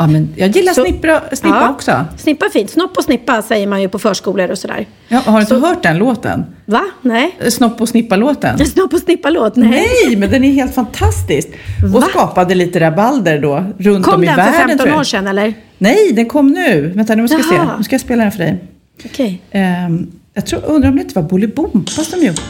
Ja, 0.00 0.06
men 0.06 0.28
jag 0.36 0.48
gillar 0.50 0.72
Så- 0.72 0.84
snippa, 0.84 1.20
snippa 1.32 1.56
Ja, 1.60 1.68
också. 1.70 2.04
Snippa 2.18 2.46
är 2.46 2.50
fint. 2.50 2.70
Snopp 2.70 2.96
och 2.98 3.04
snippa 3.04 3.42
säger 3.42 3.66
man 3.66 3.82
ju 3.82 3.88
på 3.88 3.98
förskolor 3.98 4.50
och 4.50 4.58
sådär. 4.58 4.86
Ja, 5.08 5.18
har 5.18 5.32
du 5.34 5.40
inte 5.40 5.54
hört 5.54 5.82
den 5.82 5.98
låten? 5.98 6.44
Va? 6.64 6.82
Nej? 7.02 7.36
Snopp 7.50 7.80
och 7.80 7.88
snippa-låten? 7.88 8.58
Snopp 8.66 8.92
och 8.92 9.00
snippa-låt? 9.00 9.56
Nej. 9.56 9.88
Nej, 10.06 10.16
men 10.16 10.30
den 10.30 10.44
är 10.44 10.52
helt 10.52 10.74
fantastisk. 10.74 11.48
Och 11.84 11.90
Va? 11.90 12.06
skapade 12.10 12.54
lite 12.54 12.80
rabalder 12.80 13.38
då, 13.38 13.64
runt 13.78 14.04
Kom 14.04 14.14
om 14.14 14.22
i 14.22 14.26
den 14.26 14.34
för 14.34 14.42
världen. 14.42 14.58
15 14.58 14.78
tror 14.78 14.88
jag. 14.88 15.00
år 15.00 15.04
sedan 15.04 15.26
eller? 15.26 15.54
Nej, 15.78 16.12
den 16.12 16.26
kom 16.26 16.46
nu. 16.52 16.92
Vänta, 16.94 17.14
nu 17.14 17.28
ska 17.28 17.36
jag 17.36 17.46
se. 17.46 17.58
Nu 17.78 17.84
ska 17.84 17.94
jag 17.94 18.00
spela 18.00 18.22
den 18.22 18.32
för 18.32 18.38
dig. 18.38 18.64
Okej. 19.04 19.42
Ehm, 19.50 20.06
jag 20.34 20.46
tror, 20.46 20.64
undrar 20.64 20.88
om 20.90 20.96
det 20.96 21.02
inte 21.02 21.14
var 21.14 21.28
Bolibompa 21.28 21.90
som 22.04 22.20
gjorde 22.20 22.42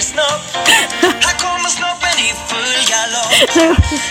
snopp. 0.00 0.44
Här 1.02 1.34
kommer 1.44 1.68
snoppen 1.68 1.99
i 2.28 2.34
full 2.48 2.76
galopp. 2.90 3.32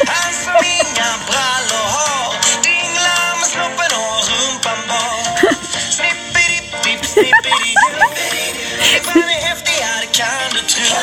Han 0.07 0.33
som 0.43 0.57
inga 0.79 1.09
brallor 1.27 1.85
har. 1.97 2.27
Dinglar 2.63 3.29
med 3.39 3.47
snoppen 3.53 3.91
och 4.03 4.19
rumpan 4.29 4.79
bar. 4.89 5.21
Snippedipp-dipp, 5.97 7.01
snippedipp. 7.13 7.79
Snippan 8.89 9.29
är 9.35 9.41
häftigare 9.49 10.05
kan 10.19 10.49
du 10.55 10.61
tro. 10.73 10.97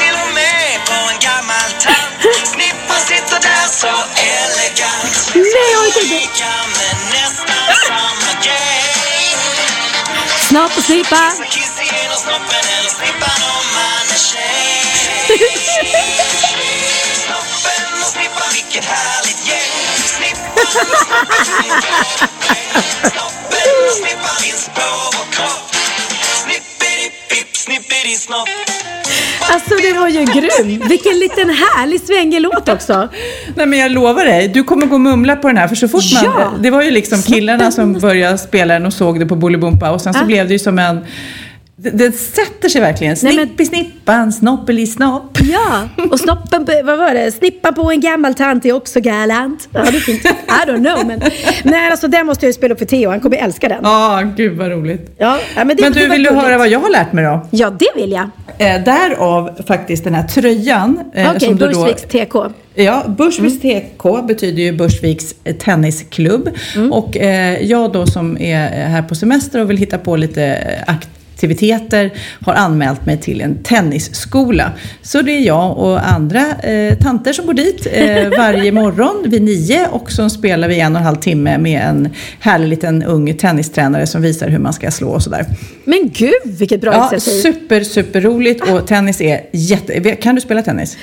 Till 0.00 0.14
och 0.24 0.32
med 0.40 0.70
på 0.88 0.96
en 1.12 1.18
gammal 1.28 1.70
tant. 1.84 2.14
Snippan 2.52 3.00
sitter 3.10 3.40
där 3.48 3.66
så 3.80 3.94
elegant. 4.36 5.16
Nej, 5.34 5.68
jag 5.72 5.80
orkar 5.86 6.04
inte. 6.22 6.48
Men 6.78 6.96
nästan 7.16 7.64
samma 7.86 8.32
grej. 8.46 8.84
Snopp 10.48 10.76
och 10.76 10.84
snippa. 10.84 11.30
Så 11.36 11.44
kiss 11.54 11.74
igenom 11.84 12.18
snoppen 12.24 12.64
eller 12.78 12.90
snippan 12.98 13.40
om 13.56 13.66
man 13.76 14.06
är 14.14 14.18
tjej. 14.30 14.83
Snoppen 17.24 17.84
och 18.00 18.08
Snippan, 18.14 18.50
vilket 18.54 18.84
härligt 18.84 19.48
gäng. 19.48 19.72
Snippan 19.96 20.52
och 20.56 21.46
Snippan, 21.46 22.02
Snoppen 23.12 23.70
och 23.88 23.94
Snippan 24.00 24.36
finns 24.44 24.64
på 24.74 24.82
vår 25.16 25.26
kropp. 25.32 25.70
Snippidi-pipp, 26.42 27.50
snippidi-snopp. 27.56 28.48
Alltså 29.50 29.74
det 29.82 29.92
var 29.92 30.08
ju 30.08 30.24
grym. 30.24 30.88
Vilken 30.88 31.18
liten 31.18 31.50
härlig 31.50 32.00
svängig 32.00 32.40
låt 32.40 32.68
också. 32.68 33.08
Nej 33.56 33.66
men 33.66 33.78
jag 33.78 33.90
lovar 33.92 34.24
dig, 34.24 34.48
du 34.48 34.64
kommer 34.64 34.86
gå 34.86 34.94
och 34.94 35.00
mumla 35.00 35.36
på 35.36 35.48
den 35.48 35.56
här 35.56 35.68
för 35.68 35.74
så 35.76 35.88
fort 35.88 36.02
man... 36.14 36.24
Ja. 36.24 36.52
Det 36.60 36.70
var 36.70 36.82
ju 36.82 36.90
liksom 36.90 37.22
killarna 37.22 37.70
som 37.72 37.92
började 37.92 38.38
spela 38.38 38.74
den 38.74 38.86
och 38.86 38.92
såg 38.92 39.20
det 39.20 39.26
på 39.26 39.36
Bolibompa 39.36 39.90
och 39.90 40.00
sen 40.00 40.14
så 40.14 40.20
Ah. 40.20 40.24
blev 40.24 40.46
det 40.46 40.52
ju 40.52 40.58
som 40.58 40.78
en... 40.78 41.06
Det, 41.76 41.90
det 41.90 42.12
sätter 42.12 42.68
sig 42.68 42.80
verkligen. 42.80 43.16
Nej, 43.22 43.36
men- 43.36 43.46
Snippi 43.46 43.64
snippan, 43.66 44.32
snoppeli 44.32 44.86
snopp. 44.86 45.38
Ja, 45.42 45.88
och 46.10 46.20
snoppen, 46.20 46.66
vad 46.84 46.98
var 46.98 47.14
det? 47.14 47.32
Snippa 47.32 47.72
på 47.72 47.90
en 47.90 48.00
gammal 48.00 48.34
tant 48.34 48.64
är 48.66 48.72
också 48.72 49.00
galant. 49.00 49.68
Ja, 49.72 49.80
det 49.80 49.88
är 49.88 49.92
fint. 50.00 50.24
I 50.24 50.70
don't 50.70 50.84
know, 50.94 51.06
men... 51.06 51.20
Nej, 51.62 51.90
alltså 51.90 52.08
den 52.08 52.26
måste 52.26 52.46
jag 52.46 52.48
ju 52.48 52.52
spela 52.52 52.72
upp 52.74 52.78
för 52.78 52.86
Theo. 52.86 53.10
Han 53.10 53.20
kommer 53.20 53.36
älska 53.36 53.68
den. 53.68 53.78
Ja, 53.82 54.22
gud 54.36 54.56
vad 54.58 54.70
roligt. 54.70 55.14
Ja, 55.18 55.38
men 55.56 55.68
det, 55.68 55.74
Men 55.82 55.92
du, 55.92 56.08
vill 56.08 56.22
du 56.22 56.30
höra 56.30 56.58
vad 56.58 56.68
jag 56.68 56.78
har 56.80 56.90
lärt 56.90 57.12
mig 57.12 57.24
då? 57.24 57.46
Ja, 57.50 57.70
det 57.70 57.88
vill 57.96 58.12
jag. 58.12 58.28
Eh, 58.58 58.84
därav 58.84 59.62
faktiskt 59.66 60.04
den 60.04 60.14
här 60.14 60.22
tröjan. 60.28 61.00
eh, 61.14 61.30
Okej, 61.36 61.48
då- 61.54 61.66
Bursviks 61.66 62.02
TK. 62.02 62.34
Ja, 62.74 63.04
Bursviks 63.08 63.60
TK 63.60 64.22
betyder 64.28 64.62
ju 64.62 64.72
Bursviks 64.72 65.34
eh, 65.44 65.54
tennisklubb. 65.56 66.48
Och 66.90 67.16
eh, 67.16 67.62
jag 67.62 67.92
då 67.92 68.06
som 68.06 68.38
är 68.40 68.86
här 68.86 69.02
på 69.02 69.14
semester 69.14 69.60
och 69.60 69.70
vill 69.70 69.76
hitta 69.76 69.98
på 69.98 70.16
lite 70.16 70.44
eh, 70.44 70.94
aktiviteter 71.34 72.10
har 72.40 72.54
anmält 72.54 73.06
mig 73.06 73.20
till 73.20 73.40
en 73.40 73.62
tennisskola. 73.62 74.72
Så 75.02 75.22
det 75.22 75.32
är 75.32 75.40
jag 75.40 75.78
och 75.78 76.08
andra 76.08 76.52
eh, 76.62 76.98
tanter 76.98 77.32
som 77.32 77.46
går 77.46 77.54
dit 77.54 77.86
eh, 77.92 78.28
varje 78.38 78.72
morgon 78.72 79.24
vid 79.30 79.42
nio 79.42 79.86
och 79.90 80.12
så 80.12 80.30
spelar 80.30 80.68
vi 80.68 80.80
en 80.80 80.92
och 80.94 81.00
en 81.00 81.06
halv 81.06 81.16
timme 81.16 81.58
med 81.58 81.82
en 81.88 82.08
härlig 82.40 82.68
liten 82.68 83.02
ung 83.02 83.34
tennistränare 83.34 84.06
som 84.06 84.22
visar 84.22 84.48
hur 84.48 84.58
man 84.58 84.72
ska 84.72 84.90
slå 84.90 85.08
och 85.08 85.22
sådär. 85.22 85.46
Men 85.84 86.10
gud, 86.14 86.58
vilket 86.58 86.80
bra 86.80 86.92
Ja, 86.92 87.10
initiativ. 87.12 87.40
super, 87.52 87.84
super 87.84 88.20
roligt 88.20 88.70
och 88.70 88.86
tennis 88.86 89.20
är 89.20 89.40
jätte... 89.52 90.16
Kan 90.16 90.34
du 90.34 90.40
spela 90.40 90.62
tennis? 90.62 90.96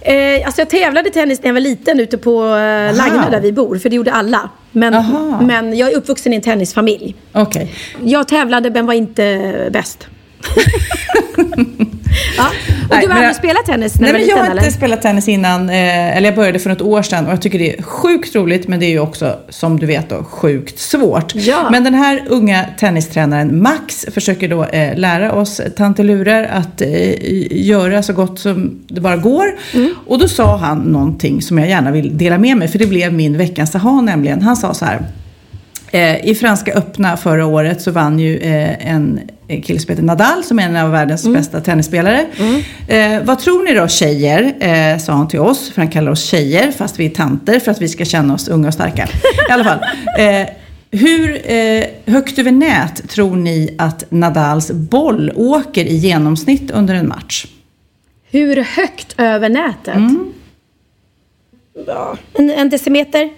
Eh, 0.00 0.46
alltså 0.46 0.60
jag 0.60 0.70
tävlade 0.70 1.10
tennis 1.10 1.42
när 1.42 1.48
jag 1.48 1.54
var 1.54 1.60
liten 1.60 2.00
ute 2.00 2.18
på 2.18 2.44
eh, 2.44 2.96
Lagna 2.96 3.30
där 3.30 3.40
vi 3.40 3.52
bor, 3.52 3.78
för 3.78 3.88
det 3.90 3.96
gjorde 3.96 4.12
alla. 4.12 4.50
Men, 4.72 4.94
Aha. 4.94 5.40
men 5.40 5.76
jag 5.76 5.92
är 5.92 5.96
uppvuxen 5.96 6.32
i 6.32 6.36
en 6.36 6.42
tennisfamilj. 6.42 7.14
Okej. 7.32 7.74
Jag 8.04 8.28
tävlade 8.28 8.70
men 8.70 8.86
var 8.86 8.94
inte 8.94 9.68
bäst. 9.72 10.08
Ja. 12.36 12.46
Och 12.88 12.94
Nej, 12.94 13.06
du 13.06 13.12
har 13.12 13.16
aldrig 13.16 13.36
spelat 13.36 13.66
tennis 13.66 14.00
när 14.00 14.12
Nej, 14.12 14.12
du 14.12 14.18
var 14.18 14.18
men 14.18 14.28
jag 14.28 14.36
liten 14.36 14.38
har 14.38 14.50
eller? 14.50 14.62
inte 14.62 14.76
spelat 14.76 15.02
tennis 15.02 15.28
innan, 15.28 15.68
eh, 15.68 16.16
eller 16.16 16.28
jag 16.28 16.34
började 16.36 16.58
för 16.58 16.70
något 16.70 16.80
år 16.80 17.02
sedan 17.02 17.26
och 17.26 17.32
jag 17.32 17.42
tycker 17.42 17.58
det 17.58 17.78
är 17.78 17.82
sjukt 17.82 18.34
roligt 18.34 18.68
men 18.68 18.80
det 18.80 18.86
är 18.86 18.90
ju 18.90 19.00
också, 19.00 19.36
som 19.48 19.78
du 19.78 19.86
vet 19.86 20.08
då, 20.08 20.24
sjukt 20.24 20.78
svårt. 20.78 21.34
Ja. 21.34 21.68
Men 21.70 21.84
den 21.84 21.94
här 21.94 22.22
unga 22.28 22.64
tennistränaren 22.78 23.62
Max 23.62 24.06
försöker 24.12 24.48
då 24.48 24.64
eh, 24.64 24.96
lära 24.98 25.32
oss 25.32 25.60
tantelurer 25.76 26.44
att 26.52 26.80
eh, 26.80 27.58
göra 27.66 28.02
så 28.02 28.12
gott 28.12 28.38
som 28.38 28.78
det 28.88 29.00
bara 29.00 29.16
går. 29.16 29.46
Mm. 29.74 29.94
Och 30.06 30.18
då 30.18 30.28
sa 30.28 30.56
han 30.56 30.78
någonting 30.78 31.42
som 31.42 31.58
jag 31.58 31.68
gärna 31.68 31.90
vill 31.90 32.18
dela 32.18 32.38
med 32.38 32.56
mig 32.56 32.68
för 32.68 32.78
det 32.78 32.86
blev 32.86 33.12
min 33.12 33.38
veckans 33.38 33.74
aha 33.74 34.00
nämligen. 34.00 34.42
Han 34.42 34.56
sa 34.56 34.74
så 34.74 34.84
här. 34.84 35.00
Eh, 35.90 36.28
I 36.28 36.34
Franska 36.34 36.72
öppna 36.72 37.16
förra 37.16 37.46
året 37.46 37.82
så 37.82 37.90
vann 37.90 38.18
ju 38.18 38.38
eh, 38.38 38.92
en 38.92 39.20
kille 39.62 39.78
som 39.78 39.90
heter 39.90 40.02
Nadal 40.02 40.44
som 40.44 40.58
är 40.58 40.62
en 40.62 40.76
av 40.76 40.90
världens 40.90 41.28
bästa 41.28 41.60
tennisspelare. 41.60 42.26
Eh, 42.88 43.22
vad 43.22 43.38
tror 43.38 43.64
ni 43.64 43.74
då 43.74 43.88
tjejer, 43.88 44.54
eh, 44.60 44.98
sa 44.98 45.12
han 45.12 45.28
till 45.28 45.40
oss, 45.40 45.70
för 45.70 45.82
han 45.82 45.90
kallar 45.90 46.12
oss 46.12 46.24
tjejer 46.24 46.72
fast 46.72 47.00
vi 47.00 47.06
är 47.06 47.10
tanter 47.10 47.60
för 47.60 47.70
att 47.70 47.82
vi 47.82 47.88
ska 47.88 48.04
känna 48.04 48.34
oss 48.34 48.48
unga 48.48 48.68
och 48.68 48.74
starka. 48.74 49.08
I 49.48 49.52
alla 49.52 49.64
fall. 49.64 49.78
Eh, 50.18 50.48
hur 50.90 51.52
eh, 51.52 51.84
högt 52.06 52.38
över 52.38 52.50
nät 52.52 53.08
tror 53.08 53.36
ni 53.36 53.74
att 53.78 54.04
Nadals 54.08 54.70
boll 54.70 55.32
åker 55.36 55.84
i 55.84 55.94
genomsnitt 55.94 56.70
under 56.70 56.94
en 56.94 57.08
match? 57.08 57.46
Hur 58.30 58.56
högt 58.56 59.14
över 59.18 59.48
nätet? 59.48 59.94
Mm. 59.96 60.32
En, 62.34 62.50
en 62.50 62.68
decimeter? 62.68 63.30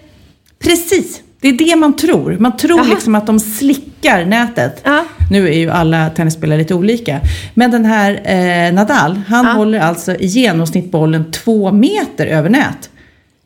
Precis, 0.59 1.21
det 1.41 1.47
är 1.47 1.53
det 1.53 1.75
man 1.75 1.95
tror. 1.95 2.37
Man 2.39 2.57
tror 2.57 2.79
Aha. 2.79 2.89
liksom 2.89 3.15
att 3.15 3.27
de 3.27 3.39
slickar 3.39 4.25
nätet. 4.25 4.81
Ja. 4.83 5.05
Nu 5.31 5.47
är 5.49 5.53
ju 5.53 5.69
alla 5.69 6.09
tennisspelare 6.09 6.57
lite 6.59 6.73
olika. 6.73 7.19
Men 7.53 7.71
den 7.71 7.85
här 7.85 8.21
eh, 8.25 8.73
Nadal, 8.73 9.21
han 9.27 9.45
Ja. 9.45 9.51
håller 9.51 9.79
alltså 9.79 10.15
i 10.15 10.25
genomsnitt 10.25 10.91
bollen 10.91 11.31
två 11.31 11.71
meter 11.71 12.25
över 12.25 12.49
nät. 12.49 12.89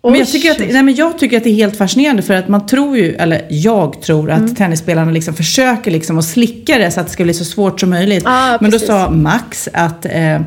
Men 0.04 0.16
jag, 0.16 0.28
tycker 0.28 0.52
att, 0.52 0.60
nej, 0.60 0.84
men 0.84 0.96
jag 0.96 1.20
tycker 1.20 1.38
att 1.38 1.44
det 1.44 1.50
är 1.50 1.54
helt 1.54 1.78
fascinerande 1.78 2.22
för 2.24 2.34
att 2.34 2.48
man 2.48 2.66
tror 2.66 2.98
ju, 2.98 3.16
eller 3.16 3.46
jag 3.50 4.02
tror 4.02 4.32
att 4.32 4.40
Mm. 4.40 4.56
tennisspelarna 4.56 5.12
liksom 5.12 5.34
försöker 5.34 5.92
liksom 5.92 6.18
att 6.18 6.26
slicka 6.26 6.78
det 6.78 6.92
så 6.92 7.00
att 7.00 7.08
det 7.08 7.14
ska 7.14 7.24
bli 7.24 7.34
så 7.34 7.46
svårt 7.46 7.80
som 7.80 7.90
möjligt. 7.90 8.24
Ja, 8.26 8.58
men 8.62 8.72
då 8.72 8.76
precis. 8.76 8.88
sa 8.88 9.10
Max 9.10 9.70
att 9.74 10.06
Eh, 10.06 10.42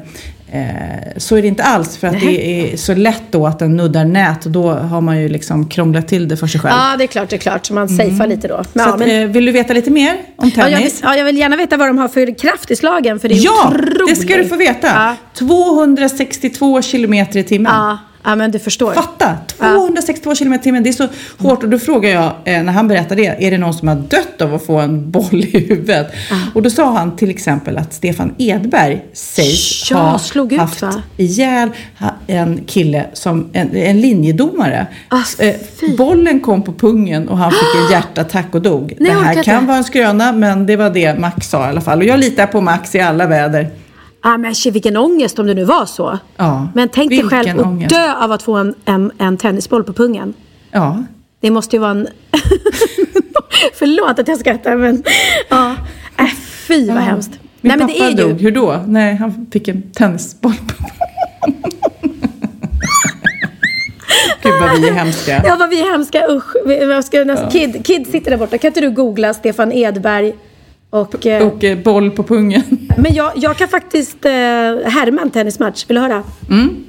så 1.17 1.37
är 1.37 1.43
det 1.43 1.49
inte 1.49 1.63
alls 1.63 1.97
för 1.97 2.07
att 2.07 2.21
det 2.21 2.73
är 2.73 2.77
så 2.77 2.95
lätt 2.95 3.23
då 3.31 3.47
att 3.47 3.59
den 3.59 3.77
nuddar 3.77 4.05
nät 4.05 4.47
och 4.47 4.53
då 4.53 4.71
har 4.71 5.01
man 5.01 5.21
ju 5.23 5.29
liksom 5.29 5.69
krånglat 5.69 6.09
till 6.09 6.29
det 6.29 6.37
för 6.37 6.47
sig 6.47 6.61
själv. 6.61 6.75
Ja, 6.79 6.97
det 6.97 7.05
är 7.05 7.09
klart, 7.09 7.29
det 7.31 7.37
är 7.37 7.41
klart. 7.41 7.67
Så 7.67 7.75
man 7.75 7.89
safear 7.89 8.27
lite 8.27 8.49
då. 8.49 8.63
Men, 8.73 8.85
så 8.85 8.91
att, 8.91 8.99
men, 8.99 9.23
eh, 9.23 9.29
vill 9.29 9.45
du 9.45 9.53
veta 9.53 9.73
lite 9.73 9.91
mer 9.91 10.17
om 10.37 10.51
ja, 10.57 10.63
jag, 10.63 10.65
vill, 10.67 10.77
tennis? 10.77 11.01
ja, 11.03 11.17
jag 11.17 11.25
vill 11.25 11.37
gärna 11.39 11.57
veta 11.57 11.77
vad 11.77 11.89
de 11.89 11.99
har 11.99 12.09
för 12.09 12.39
kraft 12.39 12.71
i 12.71 12.77
slagen. 12.77 13.21
För 13.21 13.29
det 13.29 13.35
är 13.35 13.45
Ja, 13.45 13.69
otroligt. 13.69 14.09
det 14.09 14.17
ska 14.17 14.37
du 14.37 14.45
få 14.45 14.57
veta. 14.57 14.87
Ja. 14.87 15.17
262 15.39 16.83
kilometer 16.83 17.39
i 17.41 17.45
timmen. 17.45 17.73
Ja, 17.75 17.99
ja, 18.25 18.35
men 18.37 18.51
du 18.51 18.59
förstår. 18.59 18.93
Fatta! 18.93 19.37
262 19.59 20.35
kilometer 20.35 20.63
i 20.63 20.65
timmen. 20.65 20.83
Det 20.83 20.89
är 20.89 20.93
så 20.93 21.09
hårt. 21.39 21.63
Och 21.63 21.69
då 21.69 21.79
frågar 21.79 22.11
jag, 22.11 22.25
eh, 22.45 22.63
när 22.63 22.73
han 22.73 22.89
berättar 22.89 23.17
det, 23.17 23.27
är 23.47 23.51
det 23.51 23.59
någon 23.59 23.75
som 23.75 23.89
har 23.89 23.95
dött 23.95 24.41
av 24.43 24.55
att 24.55 24.67
få 24.67 24.79
en 24.79 25.11
boll 25.11 25.45
i 25.45 25.67
huvudet? 25.69 26.07
Och 26.55 26.63
då 26.63 26.71
sa 26.71 26.93
han 26.93 27.17
till 27.17 27.31
exempel 27.31 27.79
att 27.79 27.93
Stefan 27.95 28.35
Edberg 28.39 29.05
sägs 29.13 29.91
Ja, 29.91 29.97
ha 29.97 30.19
slog 30.19 30.53
ut, 30.53 30.61
haft 30.61 30.83
va? 30.83 31.03
ihjäl 31.17 31.71
en 32.27 32.61
kille, 32.67 33.07
som, 33.13 33.51
en, 33.53 33.77
en 33.77 34.01
linjedomare. 34.01 34.87
Ah, 35.09 35.19
Eh, 35.39 35.55
bollen 35.97 36.41
kom 36.41 36.63
på 36.63 36.73
pungen 36.73 37.29
och 37.29 37.39
han 37.39 37.51
fick 37.53 37.83
en 37.85 37.91
hjärtattack 37.91 38.47
och 38.55 38.63
dog. 38.63 38.95
Nej, 38.99 39.11
det 39.13 39.19
här 39.19 39.43
kan 39.43 39.55
inte. 39.55 39.67
vara 39.67 39.77
en 39.77 39.85
skröna, 39.85 40.33
men 40.33 40.67
det 40.67 40.77
var 40.77 40.91
det 40.91 41.19
Max 41.19 41.49
sa 41.51 41.67
i 41.67 41.69
alla 41.69 41.81
fall. 41.81 41.99
Och 41.99 42.05
jag 42.05 42.21
litar 42.21 42.47
på 42.47 42.61
Max 42.61 42.95
i 42.95 43.01
alla 43.01 43.27
väder. 43.27 43.71
Ja, 44.23 44.37
men 44.37 44.55
shit, 44.55 44.75
vilken 44.75 44.97
ångest 44.97 45.39
om 45.39 45.47
det 45.47 45.55
nu 45.55 45.65
var 45.65 45.87
så. 45.87 46.19
Ja, 46.37 46.69
Men 46.75 46.89
tänk 46.89 47.11
dig 47.11 47.23
själv 47.23 47.61
att 47.61 47.89
dö 47.89 48.15
av 48.15 48.33
att 48.33 48.43
få 48.43 48.55
en, 48.57 48.75
en, 48.85 49.11
en 49.19 49.37
tennisboll 49.37 49.85
på 49.85 49.93
pungen. 49.93 50.35
Ja. 50.71 51.05
Det 51.41 51.51
måste 51.51 51.77
ju 51.77 51.81
vara 51.81 51.91
en... 51.91 52.09
Förlåt 53.75 54.19
att 54.19 54.29
jag 54.29 54.39
skrattar, 54.39 54.77
men... 54.77 55.03
Ja. 55.49 55.75
Äh, 56.19 56.27
fy 56.69 56.87
vad 56.89 56.97
hemskt. 56.97 57.31
Min 57.61 57.69
Nej, 57.69 57.79
men 57.79 57.89
pappa 57.89 57.99
det 57.99 58.13
är 58.13 58.17
dog. 58.29 58.31
ju... 58.41 58.45
Hur 58.45 58.51
då? 58.51 58.85
Nej, 58.87 59.15
han 59.17 59.47
fick 59.53 59.69
en 59.69 59.83
tennisboll 59.93 60.53
på 60.53 60.75
Gud 64.43 64.53
vad 64.61 64.81
vi 64.81 64.89
är 64.89 64.93
hemska. 64.93 65.43
Ja, 65.47 65.57
vad 65.59 65.69
vi 65.71 65.81
är 65.81 65.93
hemska. 65.93 66.27
Usch. 66.31 66.57
Vi- 66.67 66.79
Jag 66.91 67.05
ska, 67.05 67.25
nästan, 67.25 67.51
Kid, 67.51 67.87
Kid 67.87 68.07
sitter 68.07 68.31
där 68.31 68.39
borta. 68.39 68.59
Kan 68.59 68.69
inte 68.69 68.81
du 68.81 68.91
googla 68.91 69.35
Stefan 69.35 69.73
Edberg? 69.73 70.33
Och, 70.91 71.27
eh, 71.27 71.47
Och 71.47 71.65
eh, 71.65 71.79
boll 71.79 72.11
på 72.11 72.23
pungen. 72.23 72.63
Men 72.97 73.15
jag, 73.15 73.33
jag 73.37 73.57
kan 73.57 73.69
faktiskt 73.69 74.25
eh, 74.25 74.31
härma 74.31 75.23
en 75.23 75.31
tennismatch. 75.31 75.85
Vill 75.89 75.95
du 75.95 76.01
höra? 76.01 76.23
Mm. 76.51 76.69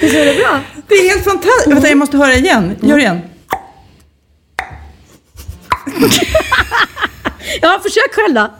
Visst 0.00 0.14
är 0.14 0.24
det 0.26 0.34
bra? 0.34 0.60
Det 0.88 0.94
är 0.94 1.08
helt 1.10 1.24
fantastiskt. 1.24 1.66
Vänta, 1.66 1.88
jag 1.88 1.98
måste 1.98 2.16
höra 2.16 2.34
igen. 2.34 2.76
Gör 2.80 2.98
igen. 2.98 3.20
Ja, 7.62 7.80
försök 7.82 8.14
själv 8.14 8.34
då. 8.34 8.50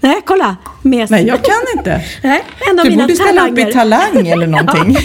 Nej, 0.00 0.22
kolla. 0.26 0.56
Mes. 0.82 1.10
Nej, 1.10 1.26
jag 1.26 1.44
kan 1.44 1.54
inte. 1.78 1.90
Nej, 2.22 2.42
en 2.70 2.78
av 2.78 2.84
Du 2.84 2.90
mina 2.90 3.02
borde 3.02 3.16
ställa 3.16 3.48
upp 3.48 3.58
i 3.58 3.64
Talang 3.72 4.28
eller 4.28 4.46
någonting. 4.56 4.96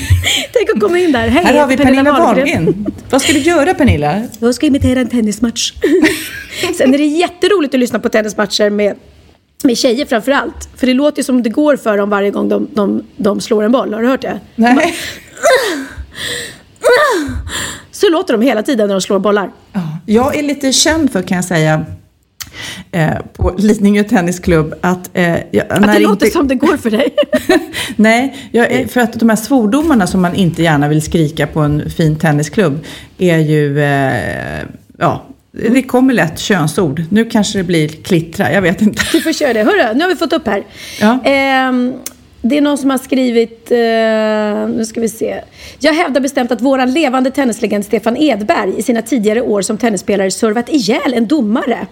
Tänk 0.54 0.70
att 0.74 0.80
komma 0.80 1.00
in 1.00 1.12
där. 1.12 1.28
Hej, 1.28 1.44
Här 1.46 1.60
har 1.60 1.68
vi 1.68 1.78
Pernilla 1.78 2.12
Wahlgren. 2.12 2.86
Vad 3.10 3.22
ska 3.22 3.34
du 3.34 3.40
göra 3.40 3.74
Pernilla? 3.74 4.22
Jag 4.40 4.56
ska 4.56 4.66
imitera 4.66 5.00
en 5.00 5.08
tennismatch. 5.10 5.74
Sen 6.78 6.94
är 6.94 6.98
det 6.98 7.06
jätteroligt 7.06 7.74
att 7.74 7.80
lyssna 7.80 8.00
på 8.00 8.10
tennismatcher 8.10 8.70
med, 8.70 8.96
med 9.64 9.78
tjejer 9.78 10.06
framför 10.06 10.32
allt. 10.32 10.70
För 10.76 10.88
det 10.88 10.94
låter 10.94 11.20
ju 11.20 11.24
som 11.24 11.44
det 11.44 11.50
går 11.50 11.76
för 11.78 11.98
dem 11.98 12.10
varje 12.10 12.32
gång 12.32 12.50
de, 12.50 12.68
de, 12.74 13.04
de 13.18 13.42
slår 13.42 13.64
en 13.64 13.72
boll. 13.72 13.94
Har 13.94 14.02
du 14.02 14.08
hört 14.08 14.22
det? 14.22 14.40
Nej. 14.56 14.96
Så 17.92 18.10
låter 18.10 18.34
de 18.34 18.42
hela 18.42 18.64
tiden 18.64 18.88
när 18.88 18.96
de 18.96 19.02
slår 19.02 19.20
bollar. 19.20 19.52
Ja, 19.74 19.82
Jag 20.06 20.36
är 20.36 20.44
lite 20.44 20.74
känd 20.74 21.12
för, 21.12 21.22
kan 21.22 21.36
jag 21.36 21.46
säga, 21.46 21.86
eh, 22.92 23.10
på 23.34 23.56
Lidingö 23.58 24.04
Tennisklubb 24.04 24.74
att... 24.82 25.10
Eh, 25.14 25.36
jag, 25.52 25.66
Att 25.70 25.94
det 25.94 26.00
låter 26.00 26.30
som 26.30 26.48
det 26.48 26.56
går 26.56 26.78
för 26.78 26.92
dig. 26.92 27.16
Nej, 27.96 28.50
jag, 28.52 28.90
för 28.90 29.02
att 29.02 29.14
de 29.14 29.30
här 29.30 29.36
svordomarna 29.36 30.08
som 30.08 30.22
man 30.22 30.36
inte 30.36 30.64
gärna 30.64 30.88
vill 30.88 31.02
skrika 31.02 31.48
på 31.48 31.60
en 31.60 31.90
fin 31.90 32.16
tennisklubb 32.16 32.86
är 33.18 33.38
ju, 33.38 33.84
eh, 33.84 34.64
ja, 34.98 35.26
det 35.52 35.84
kommer 35.84 36.14
lätt 36.14 36.40
könsord. 36.40 37.04
Nu 37.10 37.26
kanske 37.26 37.58
det 37.58 37.64
blir 37.64 37.88
klittra, 37.88 38.54
jag 38.54 38.62
vet 38.62 38.82
inte. 38.82 39.04
Du 39.12 39.22
får 39.22 39.34
köra 39.34 39.54
det. 39.54 39.64
Hörru, 39.64 39.94
nu 39.94 40.02
har 40.02 40.10
vi 40.10 40.16
fått 40.16 40.34
upp 40.34 40.48
här. 40.48 40.64
Ja. 41.02 41.20
Ehm, 41.24 41.94
det 42.50 42.58
är 42.58 42.62
någon 42.62 42.78
som 42.78 42.90
har 42.90 42.98
skrivit, 42.98 43.72
eh, 43.72 43.78
nu 44.78 44.86
ska 44.86 45.02
vi 45.02 45.10
se. 45.10 45.42
Jag 45.80 45.94
hävdar 45.94 46.22
bestämt 46.22 46.52
att 46.52 46.62
våran 46.62 46.94
levande 46.94 47.32
tennislegend 47.32 47.86
Stefan 47.86 48.18
Edberg 48.18 48.74
i 48.78 48.82
sina 48.82 49.02
tidigare 49.02 49.42
år 49.42 49.62
som 49.62 49.78
tennisspelare 49.78 50.32
servat 50.32 50.70
ihjäl 50.70 51.14
en 51.14 51.28
domare. 51.28 51.88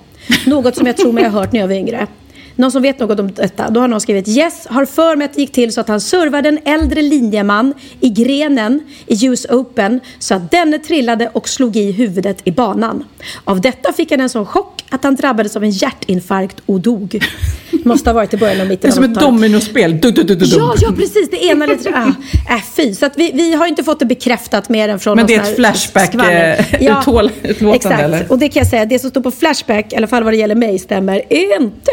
Något 0.46 0.76
som 0.76 0.88
jag 0.88 0.98
tror 0.98 1.12
mig 1.12 1.24
ha 1.24 1.30
hört 1.30 1.52
när 1.52 1.60
jag 1.60 1.68
var 1.68 1.76
yngre. 1.76 2.08
Någon 2.56 2.72
som 2.72 2.82
vet 2.82 3.00
något 3.00 3.20
om 3.20 3.32
detta? 3.34 3.70
Då 3.70 3.80
har 3.80 3.88
någon 3.88 4.02
skrivit 4.02 4.28
Yes, 4.28 4.68
har 4.70 4.86
för 4.86 5.16
mig 5.16 5.26
att 5.26 5.34
det 5.34 5.42
gick 5.42 5.52
till 5.52 5.74
så 5.74 5.82
att 5.82 5.88
han 5.88 6.02
servade 6.02 6.50
en 6.50 6.60
äldre 6.66 7.02
linjeman 7.02 7.74
i 8.00 8.10
grenen 8.10 8.82
i 9.08 9.26
US 9.26 9.46
Open 9.46 10.00
så 10.20 10.36
att 10.36 10.52
denne 10.52 10.80
trillade 10.80 11.30
och 11.34 11.50
slog 11.50 11.76
i 11.76 11.92
huvudet 11.92 12.42
i 12.44 12.52
banan. 12.52 13.04
Av 13.44 13.62
detta 13.62 13.94
fick 13.94 14.12
han 14.12 14.22
en 14.22 14.30
sån 14.30 14.46
chock 14.46 14.84
att 14.90 15.04
han 15.04 15.16
drabbades 15.16 15.56
av 15.56 15.64
en 15.64 15.72
hjärtinfarkt 15.72 16.62
och 16.66 16.80
dog. 16.80 17.24
Måste 17.84 18.10
ha 18.10 18.14
varit 18.14 18.34
i 18.34 18.38
början 18.38 18.62
av 18.62 18.68
Det 18.68 18.70
mitten 18.70 18.90
är 18.90 18.94
som 18.94 19.04
av 19.04 19.12
ett 19.12 19.18
80-talet. 19.18 19.34
dominospel. 19.34 20.00
Du, 20.02 20.12
du, 20.12 20.24
du, 20.24 20.46
Ja, 20.46 20.76
ja 20.82 20.92
precis. 20.98 21.30
Det 21.30 21.46
ena 21.46 21.66
eller 21.66 21.78
ah, 21.94 22.08
äh, 22.50 22.62
fy. 22.76 22.94
Så 22.94 23.06
att 23.06 23.18
vi, 23.18 23.32
vi 23.34 23.54
har 23.54 23.68
inte 23.68 23.84
fått 23.84 24.00
det 24.00 24.06
bekräftat 24.06 24.70
mer 24.70 24.90
än 24.90 25.00
från 25.00 25.16
Men 25.16 25.28
det 25.28 25.36
är 25.36 25.40
ett 25.40 25.48
här 25.48 25.54
Flashback, 25.54 26.08
skvaller. 26.08 26.66
eh, 26.80 27.50
utlåtande, 27.50 27.76
exakt. 27.76 28.02
eller? 28.02 28.32
Och 28.32 28.40
det 28.40 28.50
kan 28.50 28.60
jag 28.60 28.70
säga, 28.70 28.86
det 28.86 29.00
som 29.00 29.10
står 29.10 29.22
på 29.22 29.32
Flashback, 29.32 29.94
i 29.94 29.96
alla 29.96 30.08
fall 30.08 30.24
vad 30.24 30.34
det 30.34 30.38
gäller 30.38 30.56
mig, 30.56 30.80
stämmer 30.80 31.34
inte. 31.34 31.92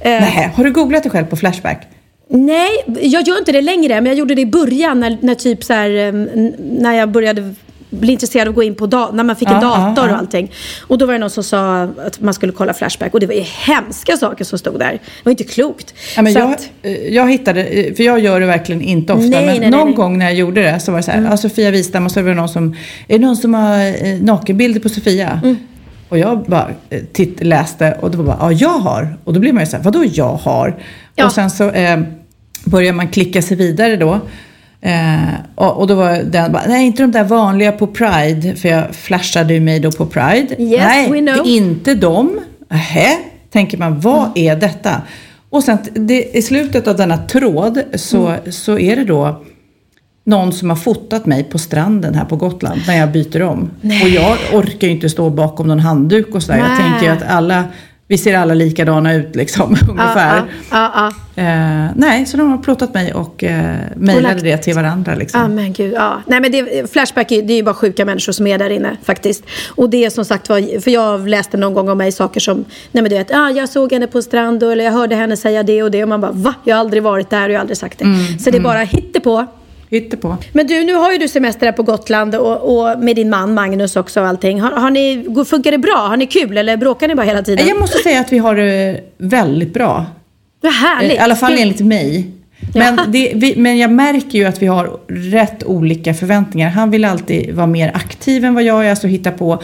Eh, 0.00 0.10
Nej, 0.10 0.50
har 0.54 0.64
du 0.64 0.72
googlat 0.72 1.02
dig 1.02 1.12
själv 1.12 1.26
på 1.26 1.36
Flashback? 1.36 1.86
Nej, 2.28 2.70
jag 3.00 3.28
gör 3.28 3.38
inte 3.38 3.52
det 3.52 3.60
längre, 3.60 3.94
men 3.94 4.06
jag 4.06 4.14
gjorde 4.14 4.34
det 4.34 4.40
i 4.42 4.46
början 4.46 5.00
när, 5.00 5.18
när 5.20 5.34
typ 5.34 5.64
så 5.64 5.72
här, 5.72 5.90
eh, 5.90 6.12
när 6.58 6.92
jag 6.94 7.10
började 7.10 7.54
bli 7.92 8.12
intresserad 8.12 8.48
av 8.48 8.52
att 8.52 8.54
gå 8.56 8.62
in 8.62 8.74
på 8.74 8.86
när 9.12 9.24
man 9.24 9.36
fick 9.36 9.48
en 9.48 9.54
Ja, 9.54 9.60
dator 9.60 10.04
ja, 10.04 10.06
ja. 10.06 10.12
och 10.12 10.18
allting. 10.18 10.52
Och 10.88 10.98
då 10.98 11.06
var 11.06 11.12
det 11.12 11.18
någon 11.18 11.30
som 11.30 11.44
sa 11.44 11.82
att 11.82 12.20
man 12.20 12.34
skulle 12.34 12.52
kolla 12.52 12.74
Flashback 12.74 13.14
och 13.14 13.20
det 13.20 13.26
var 13.26 13.34
ju 13.34 13.40
hemska 13.66 14.16
saker 14.16 14.44
som 14.44 14.58
stod 14.58 14.78
där. 14.78 14.92
Det 14.92 15.00
var 15.24 15.30
inte 15.30 15.44
klokt. 15.44 15.94
Ja, 16.16 16.22
men 16.22 16.32
Så 16.32 16.38
jag, 16.38 16.50
att- 16.52 16.70
eh, 16.82 16.92
jag 17.14 17.30
hittade, 17.30 17.64
eh, 17.64 17.94
för 17.94 18.02
jag 18.02 18.20
gör 18.20 18.40
det 18.40 18.46
verkligen 18.46 18.82
inte 18.82 19.12
ofta, 19.12 19.26
Nej, 19.28 19.46
men 19.46 19.60
nej, 19.60 19.70
någon 19.70 19.86
nej. 19.86 19.96
gång 19.96 20.18
när 20.18 20.26
jag 20.26 20.34
gjorde 20.34 20.62
det 20.62 20.80
så 20.80 20.92
var 20.92 20.98
det 20.98 21.02
så 21.02 21.10
här, 21.10 21.22
ja, 21.30 21.36
Sofia 21.36 21.70
Wistam 21.70 22.04
och 22.06 22.12
så 22.12 22.22
var 22.22 22.28
det 22.28 22.34
någon 22.34 22.48
som, 22.48 22.76
är 23.08 23.18
det 23.18 23.26
någon 23.26 23.36
som 23.36 23.54
har 23.54 23.78
eh, 24.06 24.20
nakenbilder 24.22 24.80
på 24.80 24.88
Sofia? 24.88 25.40
Och 26.10 26.18
jag 26.18 26.44
bara 26.44 26.68
eh, 26.90 27.00
titt, 27.12 27.42
läste 27.44 27.96
och 28.00 28.10
det 28.10 28.16
var 28.16 28.24
bara, 28.24 28.36
ja 28.40 28.52
jag 28.52 28.78
har. 28.78 29.16
Och 29.24 29.32
då 29.32 29.40
blir 29.40 29.52
man 29.52 29.62
ju 29.62 29.66
så 29.66 29.76
här, 29.76 29.84
vadå 29.84 30.04
jag 30.12 30.32
har? 30.34 30.76
Ja. 31.16 31.26
Och 31.26 31.32
sen 31.32 31.50
så 31.50 31.70
eh, 31.70 32.00
börjar 32.64 32.92
man 32.92 33.08
klicka 33.08 33.42
sig 33.42 33.56
vidare 33.56 33.96
då. 33.96 34.20
Eh, 34.80 35.18
och, 35.54 35.76
och 35.80 35.86
då 35.86 35.94
var 35.94 36.22
den 36.22 36.52
bara, 36.52 36.62
nej 36.68 36.86
inte 36.86 37.02
de 37.02 37.12
där 37.12 37.24
vanliga 37.24 37.72
på 37.72 37.86
Pride, 37.86 38.54
för 38.56 38.68
jag 38.68 38.94
flashade 38.94 39.54
ju 39.54 39.60
mig 39.60 39.80
då 39.80 39.90
på 39.92 40.06
Pride. 40.06 40.54
Yes, 40.58 40.82
nej, 40.86 41.10
we 41.12 41.20
know. 41.32 41.46
inte 41.46 41.94
dem. 41.94 42.40
Nähä, 42.70 43.16
tänker 43.52 43.78
man, 43.78 44.00
vad 44.00 44.20
Mm. 44.22 44.32
är 44.34 44.56
detta? 44.56 45.02
Och 45.50 45.64
sen 45.64 45.78
det, 45.94 46.36
i 46.36 46.42
slutet 46.42 46.88
av 46.88 46.96
denna 46.96 47.16
tråd 47.18 47.80
så, 47.94 48.26
Mm. 48.28 48.52
så 48.52 48.78
är 48.78 48.96
det 48.96 49.04
då 49.04 49.42
någon 50.30 50.52
som 50.52 50.70
har 50.70 50.76
fotat 50.76 51.26
mig 51.26 51.44
på 51.44 51.58
stranden 51.58 52.14
här 52.14 52.24
på 52.24 52.36
Gotland 52.36 52.80
när 52.86 52.96
jag 52.96 53.12
byter 53.12 53.42
om. 53.42 53.70
Och 54.02 54.08
jag 54.08 54.36
orkar 54.52 54.86
ju 54.86 54.92
inte 54.92 55.08
stå 55.08 55.30
bakom 55.30 55.66
någon 55.66 55.80
handduk 55.80 56.34
och 56.34 56.42
sådär. 56.42 56.58
Jag 56.58 56.68
Nej. 56.68 56.78
tänker 56.78 57.06
ju 57.06 57.12
att 57.12 57.22
alla, 57.34 57.64
vi 58.06 58.18
ser 58.18 58.36
alla 58.36 58.54
likadana 58.54 59.14
ut 59.14 59.36
liksom, 59.36 59.76
ungefär. 59.90 60.36
Ja, 60.36 60.42
ja, 60.70 61.12
ja. 61.34 61.42
Eh, 61.42 61.90
nej, 61.96 62.26
så 62.26 62.36
de 62.36 62.50
har 62.50 62.58
plåtat 62.58 62.94
mig 62.94 63.14
och 63.14 63.44
eh, 63.44 63.74
mejlade 63.96 64.40
det 64.40 64.56
till 64.56 64.74
varandra. 64.74 65.14
Liksom. 65.14 65.40
Ja 65.40 65.48
men 65.48 65.72
gud, 65.72 65.92
ja. 65.92 66.22
Nej 66.26 66.40
men 66.40 66.52
det, 66.52 66.92
Flashback 66.92 67.28
det 67.28 67.34
är 67.52 67.56
ju 67.56 67.62
bara 67.62 67.74
sjuka 67.74 68.04
människor 68.04 68.32
som 68.32 68.46
är 68.46 68.58
där 68.58 68.70
inne 68.70 68.96
faktiskt. 69.02 69.44
Och 69.68 69.90
det 69.90 70.04
är 70.04 70.10
som 70.10 70.24
sagt 70.24 70.48
var, 70.48 70.80
för 70.80 70.90
jag 70.90 71.28
läste 71.28 71.56
någon 71.56 71.74
gång 71.74 71.88
om 71.88 71.98
mig 71.98 72.12
saker 72.12 72.40
som, 72.40 72.56
nej 72.92 73.02
men 73.02 73.04
du 73.04 73.16
vet, 73.16 73.30
ah, 73.34 73.50
jag 73.50 73.68
såg 73.68 73.92
henne 73.92 74.06
på 74.06 74.22
strand 74.22 74.62
och, 74.62 74.72
eller 74.72 74.84
jag 74.84 74.92
hörde 74.92 75.16
henne 75.16 75.36
säga 75.36 75.62
det 75.62 75.82
och 75.82 75.90
det 75.90 76.02
och 76.02 76.08
man 76.08 76.20
bara 76.20 76.32
va? 76.32 76.54
Jag 76.64 76.76
har 76.76 76.80
aldrig 76.80 77.02
varit 77.02 77.30
där 77.30 77.44
och 77.48 77.50
jag 77.50 77.58
har 77.58 77.60
aldrig 77.60 77.78
sagt 77.78 77.98
det. 77.98 78.04
Mm, 78.04 78.38
Så 78.38 78.50
det 78.50 78.58
är 78.58 78.62
bara 78.62 78.78
hittepå. 78.78 79.46
Hittepå. 79.90 80.36
Men 80.52 80.66
du, 80.66 80.84
nu 80.84 80.94
har 80.94 81.12
ju 81.12 81.18
du 81.18 81.28
semester 81.28 81.66
här 81.66 81.72
på 81.72 81.82
Gotland 81.82 82.34
och, 82.34 82.78
och 82.78 82.98
med 82.98 83.16
din 83.16 83.30
man 83.30 83.54
Magnus 83.54 83.96
också 83.96 84.20
och 84.20 84.26
allting. 84.26 84.60
Har, 84.60 84.70
har 84.70 84.90
ni, 84.90 85.26
funkar 85.44 85.70
det 85.70 85.78
bra? 85.78 85.96
Har 85.96 86.16
ni 86.16 86.26
kul 86.26 86.58
eller 86.58 86.76
bråkar 86.76 87.08
ni 87.08 87.14
bara 87.14 87.26
hela 87.26 87.42
tiden? 87.42 87.68
Jag 87.68 87.80
måste 87.80 87.98
säga 87.98 88.20
att 88.20 88.32
vi 88.32 88.38
har 88.38 88.56
det 88.56 89.00
väldigt 89.18 89.74
bra. 89.74 90.06
Vad 90.60 90.72
härligt. 90.72 91.12
I 91.12 91.18
alla 91.18 91.36
fall 91.36 91.52
enligt 91.58 91.80
mig. 91.80 92.30
Men, 92.74 93.12
det, 93.12 93.32
vi, 93.36 93.56
men 93.56 93.78
jag 93.78 93.90
märker 93.92 94.38
ju 94.38 94.44
att 94.44 94.62
vi 94.62 94.66
har 94.66 95.00
rätt 95.08 95.64
olika 95.64 96.14
förväntningar. 96.14 96.70
Han 96.70 96.90
vill 96.90 97.04
alltid 97.04 97.54
vara 97.54 97.66
mer 97.66 97.90
aktiv 97.94 98.44
än 98.44 98.54
vad 98.54 98.62
jag 98.62 98.86
är, 98.86 98.90
alltså 98.90 99.06
hitta 99.06 99.30
på 99.30 99.62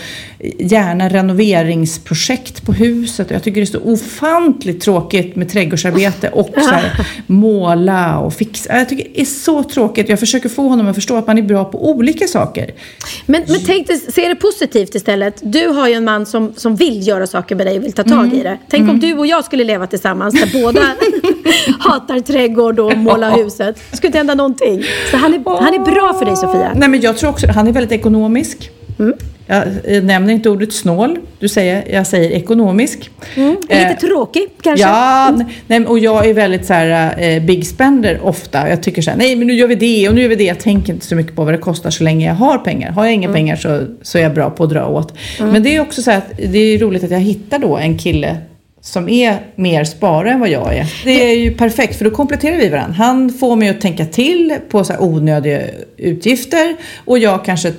gärna 0.58 1.08
renoveringsprojekt 1.08 2.66
på 2.66 2.72
huset. 2.72 3.30
Jag 3.30 3.42
tycker 3.42 3.60
det 3.60 3.64
är 3.64 3.66
så 3.66 3.80
ofantligt 3.80 4.80
tråkigt 4.80 5.36
med 5.36 5.48
trädgårdsarbete 5.48 6.28
och 6.28 6.50
så 6.54 6.70
här, 6.70 7.06
måla 7.26 8.18
och 8.18 8.34
fixa. 8.34 8.78
Jag 8.78 8.88
tycker 8.88 9.04
det 9.14 9.20
är 9.20 9.24
så 9.24 9.62
tråkigt. 9.62 10.08
Jag 10.08 10.20
försöker 10.20 10.48
få 10.48 10.68
honom 10.68 10.88
att 10.88 10.94
förstå 10.94 11.16
att 11.16 11.26
man 11.26 11.38
är 11.38 11.42
bra 11.42 11.64
på 11.64 11.90
olika 11.90 12.26
saker. 12.26 12.74
Men, 13.26 13.42
men 13.48 13.60
tänk 13.66 13.86
dig, 13.86 13.98
se 13.98 14.28
det 14.28 14.36
positivt 14.36 14.94
istället. 14.94 15.40
Du 15.42 15.68
har 15.68 15.88
ju 15.88 15.94
en 15.94 16.04
man 16.04 16.26
som, 16.26 16.54
som 16.56 16.76
vill 16.76 17.06
göra 17.06 17.26
saker 17.26 17.54
med 17.54 17.66
dig 17.66 17.78
och 17.78 17.84
vill 17.84 17.92
ta 17.92 18.04
tag 18.04 18.34
i 18.34 18.42
det. 18.42 18.58
Tänk 18.68 18.90
om 18.90 19.00
du 19.00 19.14
och 19.14 19.26
jag 19.26 19.44
skulle 19.44 19.64
leva 19.64 19.86
tillsammans 19.86 20.34
där 20.34 20.62
båda 20.62 20.80
hatar 21.78 22.20
trädgård 22.20 22.80
och 22.80 22.85
måla 22.96 23.30
huset. 23.36 23.76
Det 23.90 23.96
skulle 23.96 24.08
inte 24.08 24.18
hända 24.18 24.34
någonting. 24.34 24.82
Så 25.10 25.16
han 25.16 25.34
är, 25.34 25.60
han 25.62 25.74
är 25.74 25.78
bra 25.78 26.14
för 26.18 26.26
dig 26.26 26.36
Sofia. 26.36 26.72
Nej, 26.74 26.88
men 26.88 27.00
jag 27.00 27.16
tror 27.16 27.30
också 27.30 27.46
han 27.50 27.68
är 27.68 27.72
väldigt 27.72 27.92
ekonomisk. 28.00 28.70
Jag, 29.48 29.64
jag 29.88 30.04
nämner 30.04 30.32
inte 30.34 30.50
ordet 30.50 30.72
snål. 30.72 31.18
Du 31.38 31.48
säger, 31.48 31.84
jag 31.94 32.06
säger 32.06 32.30
ekonomisk. 32.30 33.10
Lite 33.34 33.74
Eh, 33.74 33.96
tråkig 33.96 34.48
kanske. 34.62 34.86
Ja, 34.86 35.30
nej, 35.36 35.46
men- 35.66 35.86
och 35.86 35.98
jag 35.98 36.26
är 36.28 36.34
väldigt 36.34 36.66
så 36.66 36.72
här, 36.72 37.14
eh, 37.22 37.42
big 37.42 37.66
spender 37.66 38.20
ofta. 38.22 38.68
Jag 38.68 38.82
tycker 38.82 39.02
så 39.02 39.10
här, 39.10 39.18
nej 39.18 39.36
men 39.36 39.46
nu 39.46 39.54
gör 39.54 39.66
vi 39.68 39.74
det 39.74 40.08
och 40.08 40.14
nu 40.14 40.22
gör 40.22 40.28
vi 40.28 40.34
det. 40.36 40.44
Jag 40.44 40.58
tänker 40.60 40.92
inte 40.92 41.06
så 41.06 41.14
mycket 41.14 41.36
på 41.36 41.44
vad 41.44 41.54
det 41.54 41.58
kostar 41.58 41.90
så 41.90 42.04
länge 42.04 42.26
jag 42.26 42.34
har 42.34 42.58
pengar. 42.58 42.90
Har 42.90 43.04
jag 43.04 43.14
inga 43.14 43.32
pengar 43.32 43.56
så, 43.56 43.82
så 44.02 44.18
är 44.18 44.22
jag 44.22 44.34
bra 44.34 44.50
på 44.50 44.64
att 44.64 44.70
dra 44.70 44.86
åt. 44.86 45.14
Men 45.38 45.62
det 45.62 45.76
är 45.76 45.80
också 45.80 46.02
så 46.02 46.10
här 46.10 46.18
att 46.18 46.36
det 46.52 46.58
är 46.58 46.78
roligt 46.78 47.04
att 47.04 47.10
jag 47.10 47.20
hittar 47.20 47.58
då 47.58 47.76
en 47.76 47.98
kille 47.98 48.36
som 48.86 49.08
är 49.08 49.38
mer 49.54 49.84
spara 49.84 50.30
än 50.30 50.40
vad 50.40 50.48
jag 50.48 50.74
är. 50.76 50.92
Det 51.04 51.30
är 51.30 51.38
ju 51.38 51.54
perfekt 51.54 51.98
för 51.98 52.04
då 52.04 52.10
kompletterar 52.10 52.56
vi 52.56 52.68
varandra. 52.68 52.94
Han 52.98 53.30
får 53.32 53.56
mig 53.56 53.68
att 53.68 53.80
tänka 53.80 54.06
till 54.06 54.54
på 54.68 54.84
så 54.84 54.92
här 54.92 55.02
onödiga 55.02 55.62
utgifter 55.96 56.76
och 57.04 57.18
jag 57.18 57.44
kanske 57.44 57.72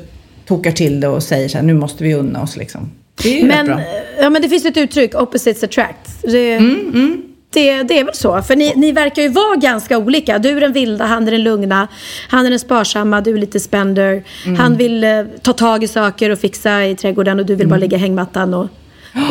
tokar 0.48 0.72
till 0.72 1.00
det 1.00 1.08
och 1.08 1.24
säger 1.24 1.50
så 1.50 1.58
här, 1.58 1.66
nu 1.66 1.74
måste 1.74 2.04
vi 2.04 2.14
unna 2.14 2.42
oss 2.42 2.58
liksom. 2.58 2.92
Det 3.24 3.30
är 3.30 3.34
ju 3.42 3.48
rätt 3.48 3.56
Men, 3.58 3.66
bra. 3.66 3.80
ja, 4.22 4.30
men 4.30 4.42
det 4.42 4.50
finns 4.50 4.66
ett 4.66 4.78
uttryck, 4.78 5.16
opposites 5.16 5.64
attract. 5.64 6.10
Det, 6.22 6.54
Mm, 6.56 7.24
Det, 7.54 7.84
det 7.84 8.00
är 8.00 8.04
väl 8.04 8.14
så. 8.14 8.42
För 8.42 8.56
ni, 8.56 8.74
ni 8.76 8.92
verkar 8.92 9.22
ju 9.22 9.30
vara 9.30 9.56
ganska 9.56 9.98
olika. 9.98 10.40
Du 10.40 10.50
är 10.58 10.62
den 10.62 10.74
vilda, 10.74 11.06
han 11.06 11.28
är 11.28 11.32
den 11.32 11.44
lugna. 11.44 11.88
Han 12.30 12.46
är 12.46 12.50
den 12.50 12.60
sparsamma, 12.60 13.22
du 13.22 13.34
är 13.34 13.38
lite 13.38 13.60
spender. 13.60 14.24
Mm. 14.46 14.60
Han 14.60 14.78
vill 14.78 15.04
eh, 15.04 15.10
ta 15.42 15.54
tag 15.54 15.84
i 15.84 15.88
saker 15.88 16.30
och 16.30 16.40
fixa 16.40 16.86
i 16.86 16.96
trädgården 16.96 17.40
och 17.40 17.46
du 17.46 17.56
vill 17.56 17.66
Mm. 17.66 17.70
bara 17.70 17.80
ligga 17.80 17.98
i 17.98 18.00
hängmattan 18.00 18.54
och, 18.54 18.68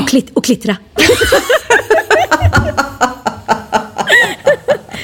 och, 0.00 0.08
klitt, 0.08 0.30
och 0.34 0.44
klittra. 0.44 0.76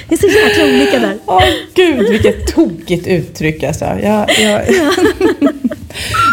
det 0.09 0.14
är 0.14 0.18
så 0.18 0.26
jäkla 0.26 0.64
olika 0.64 0.99
där. 0.99 1.18
Åh 1.26 1.43
gud, 1.74 2.11
vilket 2.11 2.47
tokigt 2.55 3.07
uttryck 3.07 3.62
alltså. 3.62 3.85
Jag, 3.85 4.30
jag... 4.41 4.62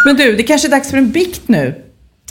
Men 0.06 0.16
du, 0.16 0.36
det 0.36 0.44
kanske 0.44 0.68
är 0.68 0.72
dags 0.72 0.90
för 0.90 0.98
en 0.98 1.12
bikt 1.12 1.42
nu. 1.46 1.76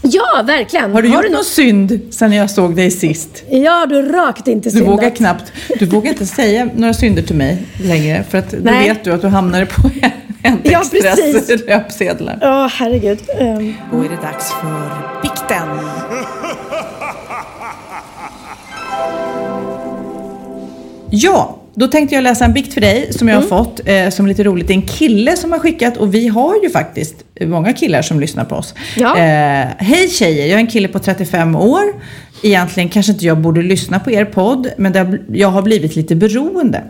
Ja, 0.02 0.42
verkligen. 0.46 0.92
Har 0.92 1.02
du 1.02 1.08
gjort 1.08 1.24
nå- 1.24 1.30
någon 1.36 1.44
synd 1.44 2.00
sen 2.10 2.32
jag 2.32 2.50
såg 2.50 2.76
dig 2.76 2.90
sist? 2.90 3.44
Ja, 3.50 3.86
du 3.88 3.94
har 3.96 4.02
rakt 4.02 4.48
inte 4.48 4.68
Du 4.68 4.72
syndat. 4.76 4.88
vågar 4.92 5.10
knappt, 5.10 5.52
du 5.78 5.86
vågar 5.86 6.10
inte 6.10 6.26
säga 6.26 6.68
några 6.76 6.94
synder 6.94 7.22
till 7.22 7.36
mig 7.36 7.58
längre. 7.84 8.24
För 8.30 8.38
att 8.38 8.50
då 8.50 8.70
vet 8.72 9.04
du 9.04 9.12
att 9.12 9.22
du 9.22 9.28
hamnade 9.28 9.66
på 9.66 9.90
en, 10.42 10.58
Ja, 10.64 10.80
extra 10.80 11.00
precis. 11.00 11.66
löpsedlar. 11.66 12.38
Ja, 12.40 12.70
herregud. 12.72 13.18
Ehm, 13.38 13.74
Då 13.92 13.98
är 13.98 14.08
det 14.08 14.16
dags 14.22 14.52
för 14.52 14.90
bikten. 15.22 15.68
Ja, 21.10 21.58
då 21.74 21.86
tänkte 21.86 22.14
jag 22.14 22.24
läsa 22.24 22.44
en 22.44 22.52
bikt 22.52 22.74
för 22.74 22.80
dig 22.80 23.12
som 23.12 23.28
jag 23.28 23.36
har 23.36 23.42
fått 23.42 23.80
eh, 23.84 24.08
som 24.08 24.24
är 24.24 24.28
lite 24.28 24.44
roligt. 24.44 24.66
Det 24.66 24.72
är 24.72 24.76
en 24.76 24.82
kille 24.82 25.36
som 25.36 25.52
har 25.52 25.58
skickat 25.58 25.96
och 25.96 26.14
vi 26.14 26.28
har 26.28 26.62
ju 26.62 26.70
faktiskt 26.70 27.14
många 27.40 27.72
killar 27.72 28.02
som 28.02 28.20
lyssnar 28.20 28.44
på 28.44 28.56
oss. 28.56 28.74
Ja. 28.96 29.16
Eh, 29.18 29.66
Hej 29.78 30.08
tjejer, 30.08 30.46
jag 30.46 30.54
är 30.54 30.58
en 30.58 30.66
kille 30.66 30.88
på 30.88 30.98
35 30.98 31.56
år. 31.56 31.82
Egentligen 32.42 32.88
kanske 32.88 33.12
inte 33.12 33.26
jag 33.26 33.38
borde 33.38 33.62
lyssna 33.62 34.00
på 34.00 34.10
er 34.10 34.24
podd, 34.24 34.68
men 34.78 34.94
har, 34.96 35.20
jag 35.32 35.48
har 35.48 35.62
blivit 35.62 35.96
lite 35.96 36.14
beroende. 36.14 36.82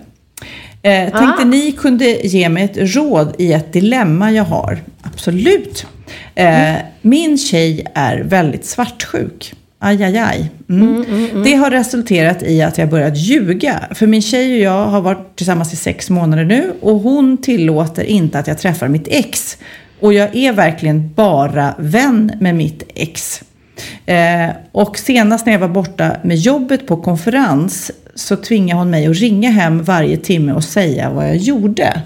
Eh, 0.82 1.18
tänkte 1.18 1.44
ni 1.44 1.72
kunde 1.72 2.04
ge 2.04 2.48
mig 2.48 2.64
ett 2.64 2.96
råd 2.96 3.34
i 3.38 3.52
ett 3.52 3.72
dilemma 3.72 4.32
jag 4.32 4.44
har. 4.44 4.78
Absolut. 5.02 5.86
Eh, 6.34 6.74
Min 7.02 7.38
tjej 7.38 7.86
är 7.94 8.18
väldigt 8.18 8.64
svartsjuk. 8.64 9.54
Aj, 9.80 10.04
aj, 10.04 10.18
aj. 10.18 10.50
Mm. 10.68 11.04
Det 11.44 11.54
har 11.54 11.70
resulterat 11.70 12.42
i 12.42 12.62
att 12.62 12.78
jag 12.78 12.88
börjat 12.88 13.16
ljuga. 13.16 13.84
För 13.90 14.06
min 14.06 14.22
tjej 14.22 14.52
och 14.52 14.62
jag 14.62 14.86
har 14.86 15.00
varit 15.00 15.36
tillsammans 15.36 15.72
i 15.72 15.76
sex 15.76 16.10
månader 16.10 16.44
nu 16.44 16.72
och 16.80 17.00
hon 17.00 17.36
tillåter 17.36 18.04
inte 18.04 18.38
att 18.38 18.46
jag 18.46 18.58
träffar 18.58 18.88
mitt 18.88 19.08
ex. 19.08 19.56
Och 20.00 20.12
jag 20.12 20.36
är 20.36 20.52
verkligen 20.52 21.12
bara 21.14 21.74
vän 21.78 22.32
med 22.40 22.54
mitt 22.54 22.82
ex. 22.94 23.42
Eh, 24.06 24.50
och 24.72 24.98
senast 24.98 25.46
när 25.46 25.52
jag 25.52 25.60
var 25.60 25.68
borta 25.68 26.16
med 26.22 26.36
jobbet 26.36 26.86
på 26.86 26.96
konferens 26.96 27.90
så 28.14 28.36
tvingade 28.36 28.80
hon 28.80 28.90
mig 28.90 29.06
att 29.06 29.16
ringa 29.16 29.50
hem 29.50 29.82
varje 29.82 30.16
timme 30.16 30.52
och 30.52 30.64
säga 30.64 31.10
vad 31.10 31.28
jag 31.28 31.36
gjorde. 31.36 32.02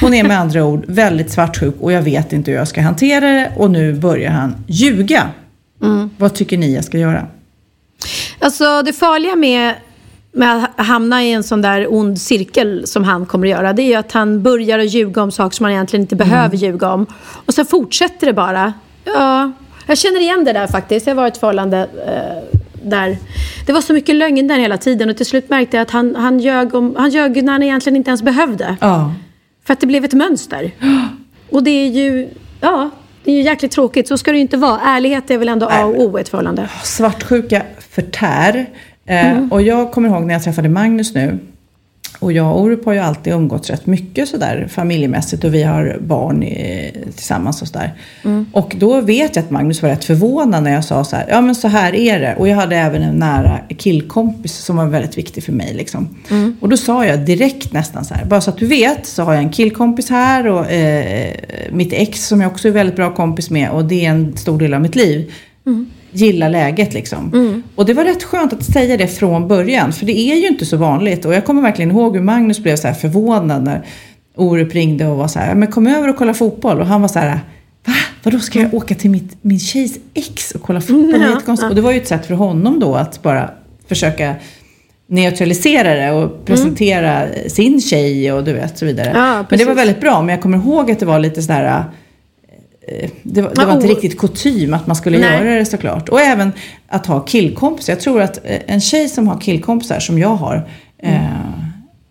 Hon 0.00 0.14
är 0.14 0.24
med 0.24 0.38
andra 0.38 0.64
ord 0.64 0.84
väldigt 0.88 1.30
svartsjuk 1.30 1.74
och 1.80 1.92
jag 1.92 2.02
vet 2.02 2.32
inte 2.32 2.50
hur 2.50 2.58
jag 2.58 2.68
ska 2.68 2.80
hantera 2.80 3.30
det 3.30 3.52
och 3.56 3.70
nu 3.70 3.92
börjar 3.92 4.30
han 4.30 4.64
ljuga. 4.66 5.30
Vad 6.18 6.34
tycker 6.34 6.58
ni 6.58 6.74
jag 6.74 6.84
ska 6.84 6.98
göra? 6.98 7.26
Alltså 8.38 8.82
det 8.82 8.92
farliga 8.92 9.36
med, 9.36 9.74
med 10.32 10.64
att 10.76 10.86
hamna 10.86 11.24
i 11.24 11.32
en 11.32 11.42
sån 11.42 11.62
där 11.62 11.94
ond 11.94 12.20
cirkel 12.20 12.86
som 12.86 13.04
han 13.04 13.26
kommer 13.26 13.46
att 13.46 13.50
göra, 13.50 13.72
det 13.72 13.82
är 13.82 13.86
ju 13.86 13.94
att 13.94 14.12
han 14.12 14.42
börjar 14.42 14.78
att 14.78 14.90
ljuga 14.90 15.22
om 15.22 15.32
saker 15.32 15.56
som 15.56 15.64
han 15.64 15.72
egentligen 15.72 16.02
inte 16.02 16.16
behöver 16.16 16.56
ljuga 16.56 16.92
om. 16.92 17.06
Och 17.46 17.54
sen 17.54 17.66
fortsätter 17.66 18.26
det 18.26 18.32
bara. 18.32 18.72
Ja, 19.04 19.52
jag 19.86 19.98
känner 19.98 20.20
igen 20.20 20.44
det 20.44 20.52
där 20.52 20.66
faktiskt. 20.66 21.06
Jag 21.06 21.14
har 21.14 21.22
varit 21.22 21.32
i 21.32 21.34
ett 21.34 21.40
förhållande 21.40 21.88
eh, 22.06 22.58
där 22.82 23.18
det 23.66 23.72
var 23.72 23.80
så 23.80 23.92
mycket 23.92 24.14
lögn 24.14 24.48
där 24.48 24.58
hela 24.58 24.78
tiden 24.78 25.10
och 25.10 25.16
till 25.16 25.26
slut 25.26 25.50
märkte 25.50 25.76
jag 25.76 25.82
att 25.82 25.90
han, 25.90 26.16
han, 26.16 26.40
ljög 26.40 26.74
om, 26.74 26.94
han 26.98 27.10
ljög 27.10 27.44
när 27.44 27.52
han 27.52 27.62
egentligen 27.62 27.96
inte 27.96 28.10
ens 28.10 28.22
behövde. 28.22 28.76
Ja. 28.80 29.14
För 29.64 29.72
att 29.72 29.80
det 29.80 29.86
blev 29.86 30.04
ett 30.04 30.12
mönster. 30.12 30.70
Och 31.50 31.62
det 31.62 31.70
är 31.70 31.88
ju, 31.88 32.28
ja, 32.60 32.90
det 33.24 33.30
är 33.30 33.34
ju 33.36 33.42
jäkligt 33.42 33.72
tråkigt. 33.72 34.08
Så 34.08 34.18
ska 34.18 34.30
det 34.30 34.36
ju 34.36 34.42
inte 34.42 34.56
vara. 34.56 34.80
Ärlighet 34.80 35.30
är 35.30 35.38
väl 35.38 35.48
ändå 35.48 35.66
A 35.66 35.84
och 35.84 36.00
O 36.02 36.18
i 36.18 36.20
ett 36.20 36.28
förhållande. 36.28 36.68
Svartsjuka 36.82 37.62
förtär. 37.90 38.66
Eh, 39.06 39.38
Och 39.50 39.62
jag 39.62 39.92
kommer 39.92 40.08
ihåg 40.08 40.22
när 40.24 40.34
jag 40.34 40.42
träffade 40.42 40.68
Magnus 40.68 41.14
nu. 41.14 41.38
Och 42.18 42.32
jag 42.32 42.52
och 42.52 42.60
Orup 42.60 42.84
har 42.84 42.92
ju 42.92 42.98
alltid 42.98 43.32
umgåtts 43.32 43.70
rätt 43.70 43.86
mycket 43.86 44.28
sådär 44.28 44.68
familjemässigt 44.70 45.44
och 45.44 45.54
vi 45.54 45.62
har 45.62 45.98
barn 46.00 46.42
i, 46.42 46.92
tillsammans 47.16 47.62
och 47.62 47.68
sådär. 47.68 47.94
Och 48.52 48.74
då 48.78 49.00
vet 49.00 49.36
jag 49.36 49.44
att 49.44 49.50
Magnus 49.50 49.82
var 49.82 49.88
rätt 49.88 50.04
förvånad 50.04 50.62
när 50.62 50.72
jag 50.72 50.84
sa 50.84 51.04
så 51.04 51.16
här, 51.16 51.26
ja 51.28 51.40
men 51.40 51.54
så 51.54 51.68
här 51.68 51.94
är 51.94 52.20
det. 52.20 52.36
Och 52.38 52.48
jag 52.48 52.56
hade 52.56 52.76
även 52.76 53.02
en 53.02 53.14
nära 53.14 53.58
killkompis 53.76 54.54
som 54.56 54.76
var 54.76 54.86
väldigt 54.86 55.18
viktig 55.18 55.44
för 55.44 55.52
mig 55.52 55.74
liksom. 55.74 56.08
Och 56.60 56.68
då 56.68 56.76
sa 56.76 57.06
jag 57.06 57.20
direkt 57.20 57.72
nästan 57.72 58.04
så 58.04 58.14
här, 58.14 58.24
bara 58.24 58.40
så 58.40 58.50
att 58.50 58.58
du 58.58 58.66
vet 58.66 59.06
så 59.06 59.22
har 59.22 59.34
jag 59.34 59.42
en 59.42 59.50
killkompis 59.50 60.10
här 60.10 60.46
och 60.46 60.70
eh, 60.70 61.34
mitt 61.72 61.92
ex 61.92 62.26
som 62.26 62.40
jag 62.40 62.52
också 62.52 62.68
är 62.68 62.72
väldigt 62.72 62.96
bra 62.96 63.14
kompis 63.14 63.50
med 63.50 63.70
och 63.70 63.84
det 63.84 64.06
är 64.06 64.10
en 64.10 64.36
stor 64.36 64.58
del 64.58 64.74
av 64.74 64.80
mitt 64.80 64.94
liv 64.94 65.32
gilla 66.14 66.48
läget 66.48 66.94
liksom. 66.94 67.62
Och 67.74 67.86
det 67.86 67.94
var 67.94 68.04
rätt 68.04 68.22
skönt 68.22 68.52
att 68.52 68.64
säga 68.64 68.96
det 68.96 69.08
från 69.08 69.48
början, 69.48 69.92
för 69.92 70.06
det 70.06 70.18
är 70.18 70.36
ju 70.36 70.48
inte 70.48 70.66
så 70.66 70.76
vanligt. 70.76 71.24
Och 71.24 71.34
jag 71.34 71.44
kommer 71.44 71.62
verkligen 71.62 71.90
ihåg 71.90 72.16
hur 72.16 72.22
Magnus 72.22 72.62
blev 72.62 72.76
så 72.76 72.92
förvånad 72.92 73.64
när 73.64 73.86
Orup 74.36 74.74
ringde 74.74 75.06
och 75.06 75.16
var 75.16 75.28
så 75.28 75.38
här, 75.38 75.54
men 75.54 75.68
kom 75.68 75.86
över 75.86 76.08
och 76.08 76.16
kolla 76.16 76.34
fotboll. 76.34 76.80
Och 76.80 76.86
han 76.86 77.00
var 77.00 77.08
så 77.08 77.18
här, 77.18 77.40
va? 77.86 77.92
Vadå 78.22 78.38
ska 78.38 78.60
jag 78.60 78.74
åka 78.74 78.94
till 78.94 79.10
mitt, 79.10 79.36
min 79.42 79.60
tjejs 79.60 79.98
ex 80.14 80.50
och 80.50 80.62
kolla 80.62 80.80
fotboll? 80.80 81.22
Är 81.22 81.30
jättekonstigt. 81.30 81.70
Och 81.70 81.76
det 81.76 81.82
var 81.82 81.92
ju 81.92 81.98
ett 81.98 82.08
sätt 82.08 82.26
för 82.26 82.34
honom 82.34 82.80
då 82.80 82.94
att 82.94 83.22
bara 83.22 83.50
försöka 83.88 84.34
neutralisera 85.06 85.94
det 85.94 86.10
och 86.10 86.44
presentera 86.44 87.26
sin 87.48 87.80
tjej 87.80 88.32
och 88.32 88.44
du 88.44 88.52
vet 88.52 88.78
så 88.78 88.86
vidare. 88.86 89.12
Ja, 89.14 89.44
men 89.50 89.58
det 89.58 89.64
var 89.64 89.74
väldigt 89.74 90.00
bra. 90.00 90.22
Men 90.22 90.28
jag 90.28 90.42
kommer 90.42 90.58
ihåg 90.58 90.90
att 90.90 91.00
det 91.00 91.06
var 91.06 91.18
lite 91.18 91.42
sådär 91.42 91.84
det 93.22 93.42
var, 93.42 93.54
det 93.54 93.64
var 93.64 93.74
inte 93.74 93.86
riktigt 93.86 94.18
kutym 94.18 94.74
att 94.74 94.86
man 94.86 94.96
skulle 94.96 95.18
Nej. 95.18 95.44
göra 95.44 95.54
det 95.54 95.64
såklart. 95.64 96.08
Och 96.08 96.20
även 96.20 96.52
att 96.88 97.06
ha 97.06 97.20
killkompisar. 97.20 97.92
Jag 97.92 98.00
tror 98.00 98.20
att 98.20 98.36
eh, 98.44 98.60
en 98.66 98.80
tjej 98.80 99.08
som 99.08 99.28
har 99.28 99.40
killkompisar 99.40 100.00
som 100.00 100.18
jag 100.18 100.34
har. 100.34 100.68
Eh, 100.98 101.20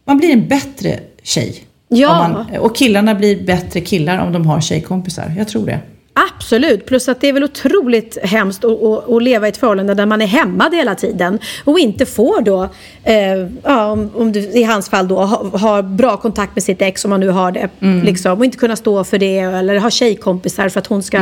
man 0.05 0.17
blir 0.17 0.29
en 0.29 0.47
bättre 0.47 0.99
tjej. 1.23 1.63
Ja. 1.87 2.17
Man, 2.17 2.57
och 2.59 2.75
killarna 2.75 3.15
blir 3.15 3.45
bättre 3.45 3.81
killar 3.81 4.17
om 4.17 4.33
de 4.33 4.45
har 4.45 4.61
tjejkompisar. 4.61 5.33
Jag 5.37 5.47
tror 5.47 5.65
det. 5.65 5.79
Absolut, 6.15 6.85
plus 6.85 7.09
att 7.09 7.21
det 7.21 7.27
är 7.27 7.33
väl 7.33 7.43
otroligt 7.43 8.17
hemskt 8.23 8.63
att, 8.63 8.83
att, 8.83 9.09
att 9.09 9.23
leva 9.23 9.47
i 9.47 9.49
ett 9.49 9.57
förhållande 9.57 9.93
där 9.93 10.05
man 10.05 10.21
är 10.21 10.25
hämmad 10.25 10.75
hela 10.75 10.95
tiden 10.95 11.39
och 11.63 11.79
inte 11.79 12.05
får 12.05 12.41
då, 12.41 12.69
eh, 13.03 13.47
ja, 13.63 13.91
om, 13.91 14.11
om 14.15 14.31
du, 14.31 14.39
i 14.39 14.63
hans 14.63 14.89
fall 14.89 15.07
då, 15.07 15.15
ha, 15.15 15.57
ha 15.57 15.81
bra 15.81 16.17
kontakt 16.17 16.55
med 16.55 16.63
sitt 16.63 16.81
ex 16.81 17.05
om 17.05 17.09
man 17.09 17.19
nu 17.19 17.29
har 17.29 17.51
det. 17.51 17.69
Liksom, 18.05 18.37
och 18.37 18.45
inte 18.45 18.57
kunna 18.57 18.75
stå 18.75 19.03
för 19.03 19.17
det 19.17 19.37
eller 19.37 19.77
ha 19.77 19.89
tjejkompisar 19.89 20.69
för 20.69 20.79
att 20.79 20.87
hon 20.87 21.03
ska... 21.03 21.19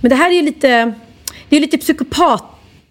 Men 0.00 0.10
det 0.10 0.14
här 0.14 0.30
är 0.30 0.34
ju 0.34 0.42
lite, 0.42 0.92
det 1.48 1.56
är 1.56 1.60
lite 1.60 1.78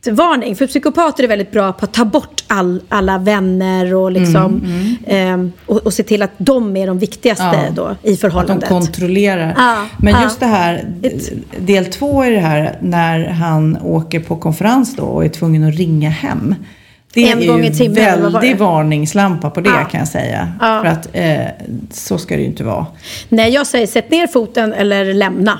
psykopatvarning. 0.03 0.55
För 0.55 0.67
psykopater 0.67 1.23
är 1.23 1.27
väldigt 1.27 1.51
bra 1.51 1.73
på 1.73 1.85
att 1.85 1.93
ta 1.93 2.05
bort 2.05 2.43
all, 2.47 2.81
alla 2.89 3.17
vänner 3.17 3.95
och, 3.95 4.11
liksom, 4.11 4.61
ehm, 5.07 5.51
och, 5.65 5.77
och 5.77 5.93
se 5.93 6.03
till 6.03 6.21
att 6.21 6.31
de 6.37 6.77
är 6.77 6.87
de 6.87 6.99
viktigaste 6.99 7.43
Ja. 7.45 7.71
då, 7.75 7.83
i 7.83 7.89
Att 7.91 8.03
de 8.03 8.15
förhållandet. 8.17 8.69
kontrollerar. 8.69 9.53
Ja, 9.57 9.85
Men 9.97 10.13
ja. 10.13 10.23
just 10.23 10.39
det 10.39 10.45
här, 10.45 10.85
del 11.59 11.85
två 11.85 12.23
är 12.23 12.31
det 12.31 12.39
här 12.39 12.77
när 12.81 13.25
han 13.29 13.77
åker 13.81 14.19
på 14.19 14.35
konferens 14.35 14.95
då 14.95 15.03
och 15.03 15.25
är 15.25 15.29
tvungen 15.29 15.63
att 15.63 15.75
ringa 15.75 16.09
hem. 16.09 16.55
Det 17.13 17.31
En 17.31 17.41
är 17.41 17.47
gång 17.47 17.63
ju 17.63 17.69
i 17.69 17.73
timmen, 17.75 18.33
det? 18.41 18.53
varningslampa 18.53 19.49
på 19.49 19.61
det 19.61 19.69
Ja. 19.69 19.83
kan 19.85 19.99
jag 19.99 20.07
säga. 20.07 20.51
Ja. 20.61 20.81
För 20.83 20.89
att 20.89 21.09
eh, 21.13 21.53
så 21.91 22.17
ska 22.17 22.35
det 22.35 22.41
ju 22.41 22.47
inte 22.47 22.63
vara. 22.63 22.85
Nej, 23.29 23.51
jag 23.53 23.67
säger 23.67 23.87
sätt 23.87 24.11
ner 24.11 24.27
foten 24.27 24.73
eller 24.73 25.13
lämna. 25.13 25.59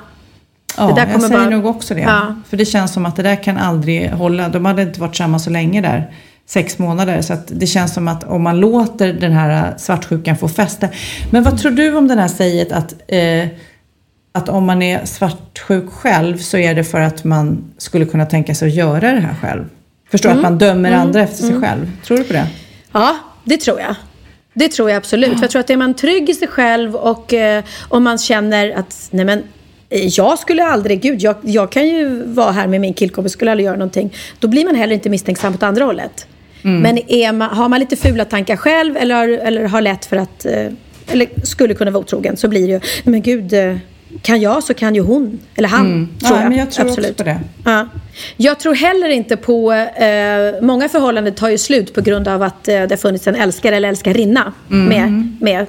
Ja, 0.77 0.87
Det 0.87 0.93
där 0.93 0.99
jag 1.01 1.13
kommer 1.13 1.27
säger 1.27 1.39
bara- 1.41 1.49
nog 1.49 1.65
också 1.65 1.93
det. 1.93 2.01
Ja. 2.01 2.35
För 2.49 2.57
det 2.57 2.65
känns 2.65 2.93
som 2.93 3.05
att 3.05 3.15
det 3.15 3.23
där 3.23 3.43
kan 3.43 3.57
aldrig 3.57 4.09
hålla. 4.09 4.49
De 4.49 4.65
hade 4.65 4.81
inte 4.81 4.99
varit 5.01 5.15
samma 5.15 5.39
så 5.39 5.49
länge 5.49 5.81
där. 5.81 6.11
Sex 6.45 6.79
månader. 6.79 7.21
Så 7.21 7.33
att 7.33 7.43
det 7.47 7.67
känns 7.67 7.93
som 7.93 8.07
att 8.07 8.23
om 8.23 8.43
man 8.43 8.59
låter 8.59 9.13
den 9.13 9.31
här 9.31 9.73
svartsjukan 9.77 10.37
få 10.37 10.47
fäste. 10.47 10.89
Men 11.31 11.43
vad 11.43 11.57
tror 11.59 11.71
du 11.71 11.95
om 11.95 12.07
den 12.07 12.17
här 12.19 12.27
säget 12.27 12.71
att, 12.71 12.93
eh, 13.07 13.47
att 14.31 14.49
om 14.49 14.65
man 14.65 14.81
är 14.81 15.05
svartsjuk 15.05 15.89
själv 15.91 16.37
så 16.37 16.57
är 16.57 16.75
det 16.75 16.83
för 16.83 16.99
att 17.01 17.23
man 17.23 17.63
skulle 17.77 18.05
kunna 18.05 18.25
tänka 18.25 18.55
sig 18.55 18.67
att 18.67 18.73
göra 18.75 19.11
det 19.11 19.19
här 19.19 19.35
själv? 19.41 19.65
Förstår 20.11 20.29
Mm. 20.29 20.39
att 20.45 20.51
man 20.51 20.57
dömer 20.57 20.91
andra 20.91 21.21
efter 21.21 21.43
sig 21.43 21.59
själv. 21.61 21.91
Tror 22.05 22.17
du 22.17 22.23
på 22.23 22.33
det? 22.33 22.47
Ja, 22.91 23.15
det 23.43 23.57
tror 23.57 23.79
jag. 23.79 23.95
Det 24.53 24.67
tror 24.67 24.89
jag 24.89 24.97
absolut. 24.97 25.33
För 25.33 25.41
jag 25.43 25.49
tror 25.51 25.59
att 25.59 25.69
är 25.69 25.77
man 25.77 25.93
trygg 25.93 26.29
i 26.29 26.33
sig 26.33 26.47
själv 26.47 26.95
och 26.95 27.33
eh, 27.33 27.63
om 27.89 28.03
man 28.03 28.17
känner 28.17 28.71
att 28.79 29.07
nej 29.11 29.25
men 29.25 29.43
jag 30.01 30.39
skulle 30.39 30.63
aldrig, 30.63 31.01
gud 31.01 31.21
jag, 31.21 31.35
jag 31.41 31.71
kan 31.71 31.87
ju 31.87 32.23
vara 32.25 32.51
här 32.51 32.67
med 32.67 32.81
min 32.81 32.93
killkompis, 32.93 33.31
skulle 33.33 33.51
aldrig 33.51 33.65
göra 33.65 33.75
någonting. 33.77 34.13
Då 34.39 34.47
blir 34.47 34.65
man 34.65 34.75
heller 34.75 34.93
inte 34.93 35.09
misstänksam 35.09 35.57
på 35.57 35.65
andra 35.65 35.85
hållet. 35.85 36.27
Men 36.61 36.97
är 37.11 37.31
man, 37.31 37.49
har 37.49 37.69
man 37.69 37.79
lite 37.79 37.95
fula 37.95 38.25
tankar 38.25 38.55
själv 38.55 38.97
eller, 38.97 39.15
har- 39.15 39.27
eller 39.27 39.63
har 39.67 39.81
lätt 39.81 40.05
för 40.05 40.17
att, 40.17 40.45
eh, 40.45 40.65
eller 41.07 41.27
skulle 41.45 41.73
kunna 41.73 41.91
vara 41.91 42.01
otrogen 42.03 42.37
så 42.37 42.47
blir 42.47 42.67
det 42.67 42.73
ju, 42.73 42.79
men 43.03 43.21
gud, 43.21 43.53
eh, 43.53 43.75
kan 44.21 44.41
jag 44.41 44.63
så 44.63 44.73
kan 44.73 44.95
ju 44.95 45.01
hon. 45.01 45.39
Eller 45.55 45.69
han, 45.69 45.81
tror 45.85 45.93
Mm. 45.93 46.09
Ja, 46.21 46.41
jag. 46.41 46.49
men 46.49 46.57
jag 46.57 46.71
tror 46.71 46.85
också 46.85 46.99
absolut. 46.99 47.17
på 47.17 47.23
det. 47.23 47.39
Ja. 47.65 47.87
Jag 48.37 48.59
tror 48.59 48.73
heller 48.75 49.09
inte 49.09 49.37
på... 49.37 49.71
Eh, 49.71 50.61
många 50.61 50.89
förhållanden 50.89 51.33
tar 51.33 51.49
ju 51.49 51.57
slut 51.57 51.93
på 51.93 52.01
grund 52.01 52.27
av 52.27 52.41
att 52.43 52.67
eh, 52.67 52.73
det 52.73 52.89
har 52.91 52.97
funnits 52.97 53.27
en 53.27 53.35
älskare 53.35 53.75
eller 53.75 53.89
älskarinna 53.89 54.53
med. 54.67 55.35
med. 55.41 55.65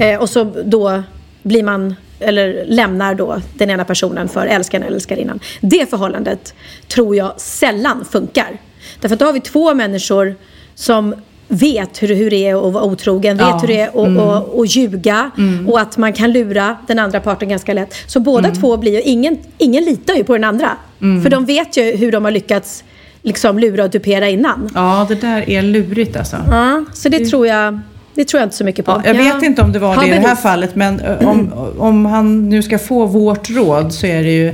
Eh, 0.00 0.20
och 0.20 0.30
så 0.30 0.44
då 0.64 1.02
blir 1.42 1.62
man, 1.62 1.94
eller 2.20 2.64
lämnar 2.66 3.14
då 3.14 3.40
den 3.54 3.70
ena 3.70 3.84
personen 3.84 4.28
för 4.28 4.46
älskaren 4.46 4.82
eller 4.84 4.94
älskarinnan. 4.96 5.40
Det 5.60 5.90
förhållandet 5.90 6.54
tror 6.88 7.16
jag 7.16 7.40
sällan 7.40 8.04
funkar. 8.10 8.58
Därför 9.00 9.14
att 9.14 9.20
då 9.20 9.26
har 9.26 9.32
vi 9.32 9.40
två 9.40 9.74
människor 9.74 10.34
som 10.74 11.14
vet 11.48 12.02
hur, 12.02 12.14
hur 12.14 12.30
det 12.30 12.46
är 12.48 12.66
att 12.68 12.72
vara 12.72 12.84
otrogen, 12.84 13.36
vet 13.36 13.46
Ja. 13.46 13.58
hur 13.60 13.68
det 13.68 13.80
är 13.80 13.86
att, 13.88 14.18
att, 14.18 14.58
att 14.58 14.76
ljuga 14.76 15.30
och 15.68 15.80
att 15.80 15.96
man 15.96 16.12
kan 16.12 16.32
lura 16.32 16.76
den 16.86 16.98
andra 16.98 17.20
parten 17.20 17.48
ganska 17.48 17.74
lätt. 17.74 17.94
Så 18.06 18.20
båda 18.20 18.50
två 18.50 18.76
blir 18.76 18.92
ju, 18.92 19.02
ingen, 19.02 19.38
ingen 19.58 19.84
litar 19.84 20.14
ju 20.14 20.24
på 20.24 20.32
den 20.32 20.44
andra. 20.44 20.70
För 20.98 21.30
de 21.30 21.44
vet 21.44 21.76
ju 21.76 21.96
hur 21.96 22.12
de 22.12 22.24
har 22.24 22.30
lyckats 22.32 22.84
liksom 23.22 23.58
lura 23.58 23.84
och 23.84 23.90
dupera 23.90 24.28
innan. 24.28 24.70
Ja, 24.74 25.06
det 25.08 25.14
där 25.14 25.50
är 25.50 25.62
lurigt 25.62 26.16
alltså. 26.16 26.36
Ja, 26.50 26.84
så 26.94 27.08
det 27.08 27.24
tror 27.26 27.46
jag, 27.46 27.80
det 28.20 28.24
tror 28.24 28.40
jag 28.40 28.46
inte 28.46 28.56
så 28.56 28.64
mycket 28.64 28.86
på. 28.86 28.92
Ja, 28.92 29.00
jag 29.04 29.14
vet 29.14 29.42
inte 29.42 29.62
om 29.62 29.72
det 29.72 29.78
var 29.78 29.96
det 29.96 30.06
i 30.06 30.10
det 30.10 30.20
här 30.28 30.34
fallet, 30.36 30.74
men 30.76 31.00
om, 31.20 31.52
om 31.78 32.06
han 32.06 32.48
nu 32.48 32.62
ska 32.62 32.78
få 32.78 33.06
vårt 33.06 33.50
råd 33.50 33.92
så 33.92 34.06
är 34.06 34.22
det 34.22 34.30
ju 34.32 34.48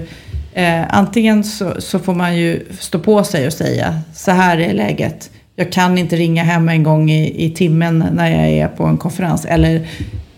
eh, 0.54 0.96
antingen 0.96 1.44
så, 1.44 1.80
så 1.80 1.98
får 1.98 2.14
man 2.14 2.36
ju 2.36 2.66
stå 2.80 2.98
på 2.98 3.24
sig 3.24 3.46
och 3.46 3.52
säga 3.52 4.00
så 4.14 4.30
här 4.30 4.58
är 4.58 4.74
läget. 4.74 5.30
Jag 5.56 5.72
kan 5.72 5.98
inte 5.98 6.16
ringa 6.16 6.42
hem 6.44 6.68
en 6.68 6.82
gång 6.82 7.10
i, 7.10 7.46
i 7.46 7.50
timmen 7.50 8.04
när 8.12 8.30
jag 8.30 8.48
är 8.48 8.68
på 8.68 8.84
en 8.84 8.96
konferens. 8.96 9.44
Eller 9.44 9.88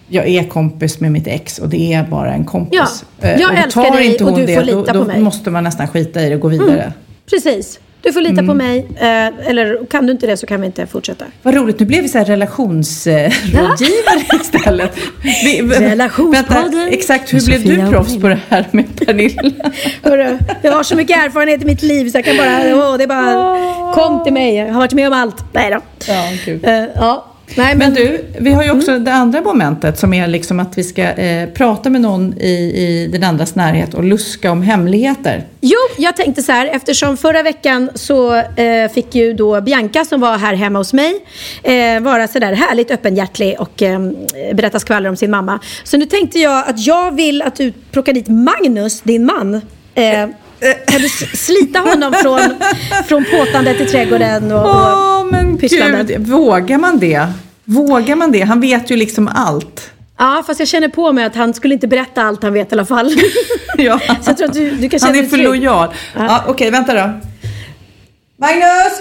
jag 0.09 0.29
är 0.29 0.45
kompis 0.45 1.01
med 1.01 1.13
mitt 1.13 1.27
ex 1.27 1.59
och 1.59 1.69
det 1.69 1.93
är 1.93 2.03
bara 2.05 2.33
en 2.35 2.45
kompis. 2.45 2.81
Ja, 3.21 3.29
Eh, 3.29 3.41
jag 3.41 3.51
och 3.53 3.59
älskar 3.59 3.85
tar 3.85 3.97
dig 3.97 4.07
inte 4.07 4.25
och 4.25 4.39
du 4.39 4.47
det, 4.47 4.55
får 4.55 4.63
lita 4.65 4.79
då, 4.79 4.87
på 4.87 4.93
då 4.93 5.05
mig. 5.05 5.21
måste 5.21 5.51
man 5.51 5.65
nästan 5.65 5.89
skita 5.89 6.23
i 6.23 6.29
det 6.29 6.35
och 6.35 6.41
gå 6.41 6.49
vidare. 6.49 6.93
Precis. 7.31 7.81
Du 8.03 8.13
får 8.13 8.21
lita 8.21 8.33
Mm. 8.33 8.47
på 8.47 8.55
mig. 8.55 8.87
Eh, 8.97 9.49
eller 9.51 9.87
kan 9.91 10.07
du 10.07 10.13
inte 10.13 10.27
det 10.27 10.37
så 10.37 10.47
kan 10.47 10.61
vi 10.61 10.67
inte 10.67 10.87
fortsätta. 10.87 11.25
Vad 11.43 11.55
roligt, 11.55 11.81
nu 11.81 11.87
blev 11.87 12.03
vi 12.03 12.09
så 12.09 12.19
här 12.19 12.25
relationsrådgivare 12.25 14.41
istället. 14.41 14.97
Vi, 15.45 15.63
Relationspodden. 15.63 16.63
Vänta, 16.63 16.89
exakt, 16.89 17.35
hur 17.35 17.47
blev 17.47 17.63
du 17.65 17.91
proffs 17.91 18.17
på 18.21 18.29
det 18.29 18.39
här 18.49 18.67
med 18.71 19.07
Pernilla? 19.07 19.53
Hörru, 20.03 20.39
jag 20.63 20.73
har 20.73 20.83
så 20.83 20.97
mycket 20.97 21.17
erfarenhet 21.17 21.63
i 21.63 21.65
mitt 21.65 21.83
liv 21.83 22.11
så 22.11 22.19
jag 22.19 22.25
kan 22.25 22.37
bara, 22.37 22.77
åh, 22.91 22.97
det 22.99 23.05
är 23.05 23.09
bara, 23.09 23.93
kom 23.95 24.25
till 24.25 24.33
mig, 24.33 24.55
jag 24.55 24.67
har 24.73 24.81
varit 24.81 24.93
med 24.93 25.07
om 25.07 25.13
allt. 25.13 25.45
Nej 25.53 25.71
då. 25.71 25.81
Ja, 26.09 26.25
kul. 26.45 26.61
Eh, 26.65 26.85
ja. 26.95 27.28
Nej, 27.57 27.75
Men 27.77 27.95
du, 27.95 28.25
vi 28.39 28.53
har 28.53 28.65
ju 28.65 28.71
också 28.71 28.99
det 28.99 29.13
andra 29.13 29.41
momentet 29.41 29.99
som 29.99 30.15
är 30.15 30.27
liksom 30.27 30.61
att 30.61 30.79
vi 30.79 30.85
ska 30.85 31.03
eh, 31.03 31.49
prata 31.49 31.91
med 31.91 32.01
någon 32.01 32.39
i, 32.41 32.53
i 32.53 33.09
den 33.13 33.25
andras 33.25 33.55
närhet 33.55 33.95
och 33.95 34.05
luska 34.05 34.51
om 34.51 34.63
hemligheter. 34.63 35.45
Jo, 35.61 35.79
jag 35.99 36.17
tänkte 36.17 36.43
så 36.43 36.53
här, 36.53 36.67
eftersom 36.67 37.17
förra 37.17 37.43
veckan 37.43 37.91
så 37.95 38.35
eh, 38.37 38.91
fick 38.95 39.15
ju 39.15 39.33
då 39.33 39.61
Bianca 39.61 40.05
som 40.05 40.21
var 40.21 40.39
här 40.39 40.55
hemma 40.55 40.79
hos 40.79 40.93
mig 40.93 41.25
eh, 41.63 42.01
vara 42.01 42.29
så 42.29 42.39
där 42.39 42.53
härligt 42.53 42.91
öppenhjärtlig 42.91 43.57
och 43.59 43.83
eh, 43.83 44.01
berätta 44.55 44.81
skvaller 44.81 45.09
om 45.09 45.17
sin 45.17 45.31
mamma. 45.31 45.61
Så 45.85 45.97
nu 45.97 46.05
tänkte 46.05 46.39
jag 46.39 46.69
att 46.69 46.87
jag 46.87 47.17
vill 47.17 47.43
att 47.43 47.57
du 47.57 47.73
plockar 47.93 48.13
dit 48.13 48.29
Magnus, 48.29 49.01
din 49.01 49.25
man. 49.25 49.61
Eh, 50.61 50.99
du 51.01 51.07
s- 51.07 51.45
slita 51.47 51.79
honom 51.79 52.13
från, 52.23 52.41
från 53.09 53.25
påtandet 53.25 53.81
i 53.81 53.87
trädgården 53.87 54.53
och, 54.53 54.67
Åh, 54.67 55.21
och 55.21 55.27
men 55.27 55.59
pysslandet? 55.59 56.07
gud, 56.09 56.27
vågar 56.29 56.79
man 56.79 56.99
det? 56.99 57.27
Vågar 57.65 58.17
man 58.17 58.33
det? 58.33 58.41
Han 58.41 58.61
vet 58.61 58.91
ju 58.91 58.97
liksom 58.97 59.29
allt. 59.35 59.91
Ja, 60.19 60.43
fast 60.47 60.61
jag 60.61 60.69
känner 60.69 60.89
på 60.89 61.13
mig 61.13 61.25
att 61.25 61.35
han 61.37 61.55
skulle 61.55 61.75
inte 61.75 61.87
berätta 61.89 62.23
allt 62.23 62.43
han 62.43 62.53
vet 62.53 62.73
i 62.73 62.75
alla 62.75 62.87
fall. 62.87 63.13
Ja. 63.79 63.99
Så 64.23 64.31
jag 64.31 64.37
tror 64.37 64.49
att 64.49 64.55
du, 64.55 64.71
du 64.71 64.89
kan 64.89 65.01
känna 65.01 65.13
Han 65.13 65.25
är 65.25 65.29
för 65.29 65.37
lojal. 65.37 65.89
Ja, 66.17 66.45
Okej, 66.49 66.71
vänta 66.71 66.95
då. 66.95 67.21
Magnus! 68.41 68.93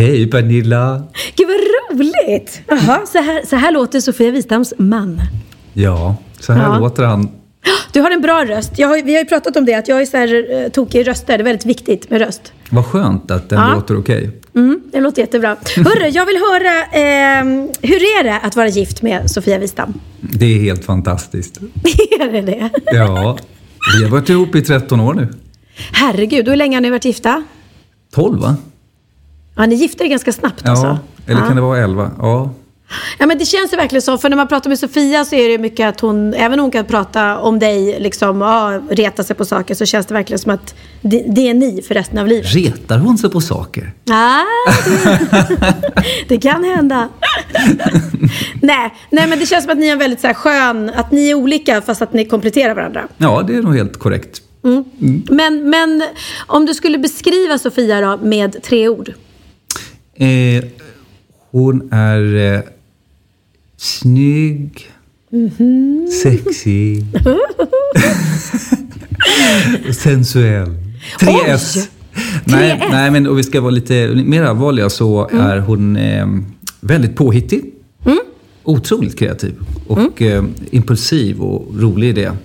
Hej 0.00 0.26
Pernilla! 0.30 1.02
Gud 1.36 1.48
vad 1.48 1.56
roligt! 2.00 2.60
Jaha, 2.66 3.00
så 3.06 3.18
här, 3.18 3.46
så 3.46 3.56
här 3.56 3.72
låter 3.72 4.00
Sofia 4.00 4.30
Wistams 4.30 4.74
man. 4.78 5.20
Ja, 5.72 6.16
så 6.40 6.52
här 6.52 6.62
Ja. 6.62 6.78
låter 6.78 7.04
han. 7.04 7.28
Du 7.92 8.00
har 8.00 8.10
en 8.10 8.20
bra 8.20 8.44
röst. 8.44 8.72
Jag 8.78 8.88
har, 8.88 9.02
vi 9.02 9.12
har 9.14 9.20
ju 9.22 9.26
pratat 9.26 9.56
om 9.56 9.64
det, 9.64 9.74
att 9.74 9.88
jag 9.88 10.00
är 10.02 10.06
så 10.06 10.16
här 10.16 10.52
eh, 10.62 10.68
tokig 10.68 11.00
i 11.00 11.04
röster. 11.04 11.38
Det 11.38 11.42
är 11.42 11.44
väldigt 11.44 11.66
viktigt 11.66 12.10
med 12.10 12.20
röst. 12.20 12.52
Vad 12.70 12.86
skönt 12.86 13.30
att 13.30 13.48
den 13.48 13.58
Ja. 13.58 13.74
låter 13.74 13.98
okej. 13.98 14.30
Mm, 14.54 14.80
det 14.92 15.00
låter 15.00 15.22
jättebra. 15.22 15.56
Hörru, 15.76 16.06
jag 16.08 16.26
vill 16.26 16.36
höra, 16.36 16.84
ehm, 16.84 17.68
hur 17.82 17.96
är 17.96 18.24
det 18.24 18.38
att 18.42 18.56
vara 18.56 18.68
gift 18.68 19.02
med 19.02 19.30
Sofia 19.30 19.58
Wistam? 19.58 19.94
Det 20.20 20.46
är 20.46 20.60
helt 20.60 20.84
fantastiskt. 20.84 21.60
är 22.20 22.32
det 22.32 22.40
det? 22.40 22.70
Ja, 22.92 23.38
vi 23.98 24.04
har 24.04 24.10
varit 24.10 24.28
ihop 24.28 24.54
i 24.54 24.62
13 24.62 25.00
år 25.00 25.14
nu. 25.14 25.28
Herregud, 25.92 26.46
och 26.48 26.52
hur 26.52 26.56
länge 26.56 26.76
har 26.76 26.80
ni 26.80 26.90
varit 26.90 27.04
gifta? 27.04 27.42
12 28.14 28.40
va? 28.40 28.56
Ja, 29.56 29.66
ni 29.66 29.74
gifte 29.74 30.04
er 30.04 30.08
ganska 30.08 30.32
snabbt 30.32 30.62
Ja, 30.64 30.70
alltså? 30.70 30.98
eller 31.26 31.40
ja. 31.40 31.46
kan 31.46 31.56
det 31.56 31.62
vara 31.62 31.78
11? 31.78 32.10
Ja. 32.18 32.50
Ja, 33.18 33.26
men 33.26 33.38
det 33.38 33.44
känns 33.44 33.72
ju 33.72 33.76
verkligen 33.76 34.02
så. 34.02 34.18
För 34.18 34.28
när 34.28 34.36
man 34.36 34.48
pratar 34.48 34.70
med 34.70 34.78
Sofia 34.78 35.24
så 35.24 35.34
är 35.34 35.48
det 35.48 35.58
mycket 35.58 35.88
att 35.88 36.00
hon, 36.00 36.34
även 36.34 36.58
om 36.58 36.64
hon 36.64 36.70
kan 36.70 36.84
prata 36.84 37.38
om 37.38 37.58
dig, 37.58 38.00
liksom, 38.00 38.40
ja, 38.40 38.80
reta 38.90 39.24
sig 39.24 39.36
på 39.36 39.44
saker, 39.44 39.74
så 39.74 39.86
känns 39.86 40.06
det 40.06 40.14
verkligen 40.14 40.38
som 40.38 40.52
att 40.52 40.74
det, 41.00 41.24
det 41.28 41.48
är 41.48 41.54
ni 41.54 41.82
för 41.82 41.94
resten 41.94 42.18
av 42.18 42.26
livet. 42.26 42.54
Retar 42.54 42.98
hon 42.98 43.18
sig 43.18 43.30
på 43.30 43.40
saker? 43.40 43.92
Ah, 44.10 44.40
det, 44.84 46.24
det 46.28 46.38
kan 46.38 46.64
hända. 46.64 47.08
nej, 48.62 48.94
nej, 49.10 49.26
men 49.28 49.38
det 49.38 49.46
känns 49.46 49.64
som 49.64 49.72
att 49.72 49.78
ni 49.78 49.88
är 49.88 49.96
väldigt 49.96 50.20
så 50.20 50.26
här 50.26 50.34
skön, 50.34 50.90
att 50.94 51.12
ni 51.12 51.30
är 51.30 51.34
olika 51.34 51.82
fast 51.82 52.02
att 52.02 52.12
ni 52.12 52.24
kompletterar 52.24 52.74
varandra. 52.74 53.08
Ja, 53.18 53.42
det 53.46 53.56
är 53.56 53.62
nog 53.62 53.76
helt 53.76 53.98
korrekt. 53.98 54.42
Men, 55.30 55.70
men 55.70 56.02
om 56.46 56.66
du 56.66 56.74
skulle 56.74 56.98
beskriva 56.98 57.58
Sofia 57.58 58.00
då 58.00 58.18
med 58.26 58.62
tre 58.62 58.88
ord. 58.88 59.12
Eh, 60.20 60.64
hon 61.50 61.88
är 61.92 62.54
eh, 62.54 62.60
snygg, 63.76 64.90
sexig, 66.22 67.04
sensuell. 69.94 70.74
Tre 71.20 71.32
Oj! 71.32 71.44
S. 71.46 71.88
Nej, 72.44 72.88
nej, 72.90 73.10
men 73.10 73.26
och 73.26 73.38
vi 73.38 73.42
ska 73.42 73.60
vara 73.60 73.70
lite 73.70 74.08
mer 74.08 74.42
allvarliga 74.42 74.90
så 74.90 75.28
är 75.28 75.58
hon 75.58 75.96
eh, 75.96 76.26
väldigt 76.80 77.16
påhittig. 77.16 77.64
Otroligt 78.62 79.18
kreativ 79.18 79.54
och 79.86 80.22
eh, 80.22 80.44
impulsiv 80.70 81.40
och 81.40 81.80
rolig 81.80 82.08
i 82.08 82.12
det. 82.12 82.36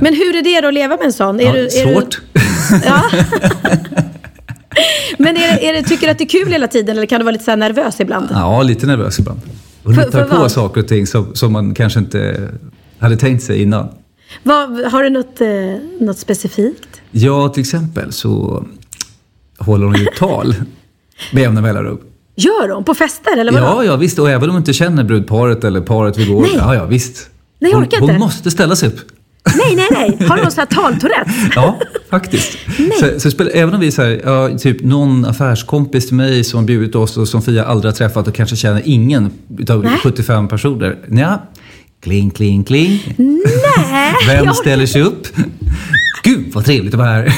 Men 0.00 0.14
hur 0.14 0.36
är 0.36 0.42
det 0.42 0.60
då 0.60 0.68
att 0.68 0.74
leva 0.74 0.96
med 0.96 1.06
en 1.06 1.12
sån? 1.12 1.40
Är 1.40 1.44
Ja, 1.44 1.52
du, 1.52 1.66
är 1.66 1.94
svårt. 1.94 2.20
Du, 2.32 2.40
ja. 2.84 3.02
Men 5.26 5.36
är, 5.36 5.40
det- 5.56 5.68
är 5.68 5.72
det, 5.72 5.82
tycker 5.82 6.06
du 6.06 6.10
att 6.10 6.18
det 6.18 6.24
är 6.24 6.28
kul 6.28 6.52
hela 6.52 6.68
tiden 6.68 6.96
eller 6.96 7.06
kan 7.06 7.20
du 7.20 7.24
vara 7.24 7.32
lite 7.32 7.44
så 7.44 7.56
nervös 7.56 8.00
ibland? 8.00 8.28
Ja, 8.30 8.62
lite 8.62 8.86
nervös 8.86 9.18
ibland. 9.18 9.40
Hon 9.84 9.94
För- 9.94 10.02
hittar 10.02 10.24
för 10.24 10.28
på 10.34 10.40
vad? 10.40 10.52
saker 10.52 10.80
och 10.80 10.88
ting 10.88 11.06
som, 11.06 11.34
som 11.34 11.52
man 11.52 11.74
kanske 11.74 11.98
inte 11.98 12.48
hade 12.98 13.16
tänkt 13.16 13.42
sig 13.44 13.62
innan. 13.62 13.88
Vad, 14.42 14.84
har 14.92 15.02
du 15.02 15.10
något, 15.10 15.40
eh, 15.40 15.48
något 16.00 16.18
specifikt? 16.18 16.88
Ja, 17.10 17.48
till 17.48 17.60
exempel 17.60 18.12
så 18.12 18.64
håller 19.58 19.86
hon 19.86 19.94
ju 19.96 20.06
tal 20.18 20.54
med 21.32 21.42
jämna 21.42 21.60
mellanrum. 21.60 21.98
Gör 22.36 22.68
de? 22.68 22.84
På 22.84 22.94
fester 22.94 23.36
eller 23.36 23.52
vadå? 23.52 23.64
Ja, 23.66 23.84
ja 23.84 23.96
visst. 23.96 24.18
Och 24.18 24.30
även 24.30 24.44
om 24.48 24.50
hon 24.54 24.60
inte 24.62 24.72
känner 24.72 25.04
brudparet 25.04 25.64
eller 25.64 25.80
paret 25.80 26.18
vi 26.18 26.24
går. 26.26 26.40
Nej. 26.42 26.50
Ja, 26.56 26.74
ja 26.74 26.84
visst. 26.84 27.28
Nej, 27.58 27.70
jag 27.70 27.76
hon, 27.78 27.86
orkar 27.86 28.00
hon 28.00 28.10
inte. 28.10 28.20
måste 28.20 28.50
ställa 28.50 28.76
sig 28.76 28.88
upp. 28.88 29.00
Nej, 29.54 29.76
nej, 29.76 29.86
nej. 29.90 30.28
Har 30.28 30.36
du 30.36 30.42
någon 30.42 30.50
sån 30.50 30.58
här 30.60 30.66
taltourette? 30.66 31.30
Ja, 31.54 31.78
faktiskt. 32.10 32.58
Så, 33.00 33.20
så 33.20 33.30
spelar, 33.30 33.50
även 33.54 33.74
om 33.74 33.80
vi 33.80 33.86
är 33.86 34.20
ja, 34.26 34.58
typ 34.58 34.82
någon 34.84 35.24
affärskompis 35.24 36.06
till 36.06 36.16
mig 36.16 36.44
som 36.44 36.66
bjudit 36.66 36.94
oss 36.94 37.16
och 37.16 37.28
som 37.28 37.42
Fia 37.42 37.64
aldrig 37.64 37.92
har 37.92 37.96
träffat 37.96 38.28
och 38.28 38.34
kanske 38.34 38.56
känner 38.56 38.82
ingen 38.84 39.30
utav 39.58 39.84
Nej. 39.84 39.98
75 40.02 40.48
personer. 40.48 40.96
Ja, 41.10 41.42
kling, 42.02 42.30
kling, 42.30 42.64
kling. 42.64 43.14
Nej. 43.16 44.14
Vem 44.26 44.54
ställer 44.54 44.86
sig 44.86 45.02
upp? 45.02 45.26
Gud 46.22 46.44
vad 46.52 46.64
trevligt 46.64 46.94
att 46.94 46.98
vara 46.98 47.08
här. 47.10 47.32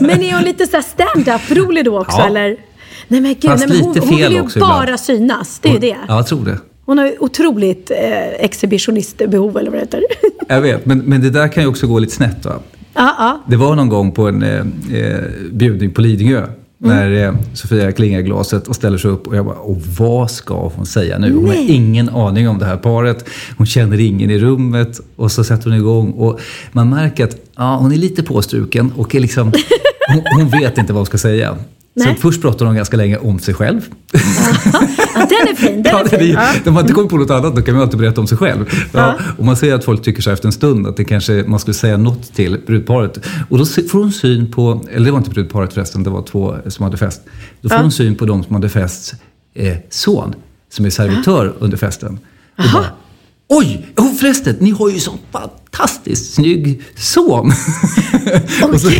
Men 0.00 0.22
är 0.22 0.32
hon 0.34 0.42
lite 0.42 0.66
så 0.66 0.82
stand-up 0.82 1.50
rolig 1.50 1.84
då 1.84 2.00
också 2.00 2.18
Ja. 2.18 2.26
eller? 2.26 2.56
Nej 3.08 3.20
men 3.20 3.34
gud, 3.40 3.50
Fast 3.50 3.68
nej, 3.68 3.76
men 3.78 3.86
hon, 3.86 3.98
hon 3.98 4.16
vill 4.16 4.32
ju 4.32 4.60
bara 4.60 4.82
ibland. 4.82 5.00
synas. 5.00 5.58
Det 5.62 5.68
är 5.68 5.72
ju 5.72 5.78
det. 5.78 5.96
Ja, 6.08 6.16
jag 6.16 6.26
tror 6.26 6.44
det. 6.44 6.58
Hon 6.86 6.98
har 6.98 7.22
otroligt 7.22 7.90
eh, 7.90 8.28
exhibitionistbehov 8.44 9.56
eller 9.58 9.70
vad 9.70 9.80
det 9.80 9.84
heter. 9.84 10.02
Jag 10.46 10.60
vet, 10.60 10.86
men, 10.86 10.98
men 10.98 11.20
det 11.20 11.30
där 11.30 11.48
kan 11.48 11.62
ju 11.62 11.68
också 11.68 11.86
gå 11.86 11.98
lite 11.98 12.12
snett 12.12 12.44
va? 12.44 12.52
ja, 12.94 13.14
ja. 13.18 13.42
Det 13.46 13.56
var 13.56 13.76
någon 13.76 13.88
gång 13.88 14.12
på 14.12 14.28
en 14.28 14.42
eh, 14.42 14.60
eh, 15.00 15.24
bjudning 15.52 15.90
på 15.90 16.00
Lidingö. 16.00 16.46
När 16.78 17.24
eh, 17.24 17.34
Sofia 17.54 17.92
klingar 17.92 18.20
glaset 18.20 18.68
och 18.68 18.76
ställer 18.76 18.98
sig 18.98 19.10
upp 19.10 19.26
och 19.26 19.36
jag 19.36 19.44
bara, 19.44 19.56
och 19.56 19.82
vad 19.98 20.30
ska 20.30 20.72
hon 20.74 20.86
säga 20.86 21.18
nu? 21.18 21.34
Hon 21.34 21.48
har 21.48 21.70
ingen 21.70 22.08
aning 22.08 22.48
om 22.48 22.58
det 22.58 22.64
här 22.64 22.76
paret. 22.76 23.28
Hon 23.56 23.66
känner 23.66 24.00
ingen 24.00 24.30
i 24.30 24.38
rummet 24.38 25.00
och 25.16 25.32
så 25.32 25.44
sätter 25.44 25.70
hon 25.70 25.78
igång 25.78 26.12
och 26.12 26.40
man 26.72 26.90
märker 26.90 27.24
att 27.24 27.36
ja, 27.56 27.76
hon 27.76 27.92
är 27.92 27.96
lite 27.96 28.22
påstruken 28.22 28.92
och 28.96 29.14
är 29.14 29.20
liksom, 29.20 29.52
hon, 30.08 30.22
hon 30.40 30.48
vet 30.60 30.78
inte 30.78 30.92
vad 30.92 31.00
hon 31.00 31.06
ska 31.06 31.18
säga. 31.18 31.56
Så 31.98 32.04
Nej. 32.04 32.16
först 32.20 32.42
pratar 32.42 32.66
hon 32.66 32.74
ganska 32.76 32.96
länge 32.96 33.16
om 33.18 33.38
sig 33.38 33.54
själv. 33.54 33.80
ja, 35.14 35.26
den 35.28 35.48
är 35.48 35.54
fin. 35.56 35.82
Den 35.82 35.92
Ja, 35.92 36.00
är. 36.18 36.64
När 36.64 36.72
man 36.72 36.82
inte 36.82 36.92
kommer 36.92 37.08
på 37.08 37.16
något 37.16 37.30
annat 37.30 37.56
då 37.56 37.62
kan 37.62 37.74
man 37.74 37.82
alltid 37.82 37.98
berätta 38.00 38.20
om 38.20 38.26
sig 38.26 38.38
själv. 38.38 38.64
Ja, 38.92 39.14
Och 39.38 39.44
man 39.44 39.56
ser 39.56 39.74
att 39.74 39.84
folk 39.84 40.02
tycker 40.02 40.22
så 40.22 40.30
efter 40.30 40.46
en 40.48 40.52
stund 40.52 40.86
att 40.86 40.96
det 40.96 41.04
kanske 41.04 41.44
man 41.46 41.60
skulle 41.60 41.74
säga 41.74 41.96
något 41.96 42.34
till 42.34 42.60
brudparet. 42.66 43.18
Och 43.50 43.58
då 43.58 43.64
får 43.64 43.98
hon 43.98 44.12
syn 44.12 44.52
på, 44.52 44.84
eller 44.92 45.04
det 45.04 45.10
var 45.10 45.18
inte 45.18 45.30
brudparet 45.30 45.72
förresten, 45.72 46.02
det 46.02 46.10
var 46.10 46.22
två 46.22 46.56
som 46.66 46.82
hade 46.84 46.96
fest. 46.96 47.20
Då 47.60 47.68
får 47.68 47.76
hon 47.76 47.92
syn 47.92 48.14
på 48.14 48.26
de 48.26 48.44
som 48.44 48.54
hade 48.54 48.68
fests 48.68 49.14
eh, 49.54 49.76
son, 49.90 50.34
som 50.72 50.84
är 50.86 50.90
servitör 50.90 51.52
under 51.58 51.76
festen. 51.76 52.18
Och 52.58 52.64
bara, 52.72 52.86
Oj! 53.48 53.86
Oh, 53.96 54.14
förresten, 54.14 54.56
ni 54.60 54.70
har 54.70 54.90
ju 54.90 55.00
så 55.00 55.12
fantastiskt 55.76 56.34
snygg 56.34 56.82
son! 56.96 57.52
och, 58.72 58.80
så, 58.80 58.90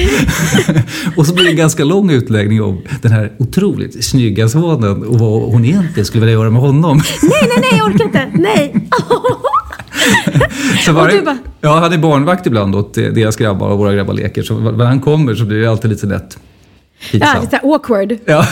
och 1.16 1.27
så 1.27 1.35
blir 1.35 1.45
det 1.45 1.51
en 1.51 1.57
ganska 1.57 1.85
lång 1.85 2.11
utläggning 2.11 2.62
om 2.62 2.83
den 3.03 3.12
här 3.12 3.33
otroligt 3.39 4.05
snygga 4.05 4.49
sonen 4.49 5.03
och 5.07 5.18
vad 5.18 5.43
hon 5.53 5.64
egentligen 5.64 6.05
skulle 6.07 6.20
vilja 6.27 6.39
göra 6.41 6.51
med 6.51 6.61
honom. 6.62 6.97
Nej, 7.22 7.31
nej, 7.43 7.51
nej, 7.70 7.79
jag 7.79 7.87
orkar 7.95 8.05
inte. 8.05 8.31
Nej. 8.35 8.74
Så 10.85 10.91
Och 10.91 10.97
varje, 10.97 11.18
du 11.18 11.24
bara- 11.24 11.39
ja, 11.61 11.79
han 11.79 11.93
är 11.93 11.99
barnvakt 11.99 12.47
ibland 12.47 12.74
åt 12.74 12.95
deras 12.95 13.37
grabbar 13.37 13.68
och 13.68 13.79
våra 13.79 13.95
grabbar 13.95 14.14
leker. 14.14 14.43
Så 14.43 14.59
när 14.59 14.85
han 14.85 15.01
kommer 15.01 15.35
så 15.35 15.45
blir 15.45 15.59
det 15.61 15.70
alltid 15.70 15.91
lite 15.91 16.07
lätt 16.07 16.39
Ja, 16.99 17.09
pinsamt. 17.11 17.43
lite 17.43 17.59
awkward. 17.59 18.16
Ja. 18.24 18.47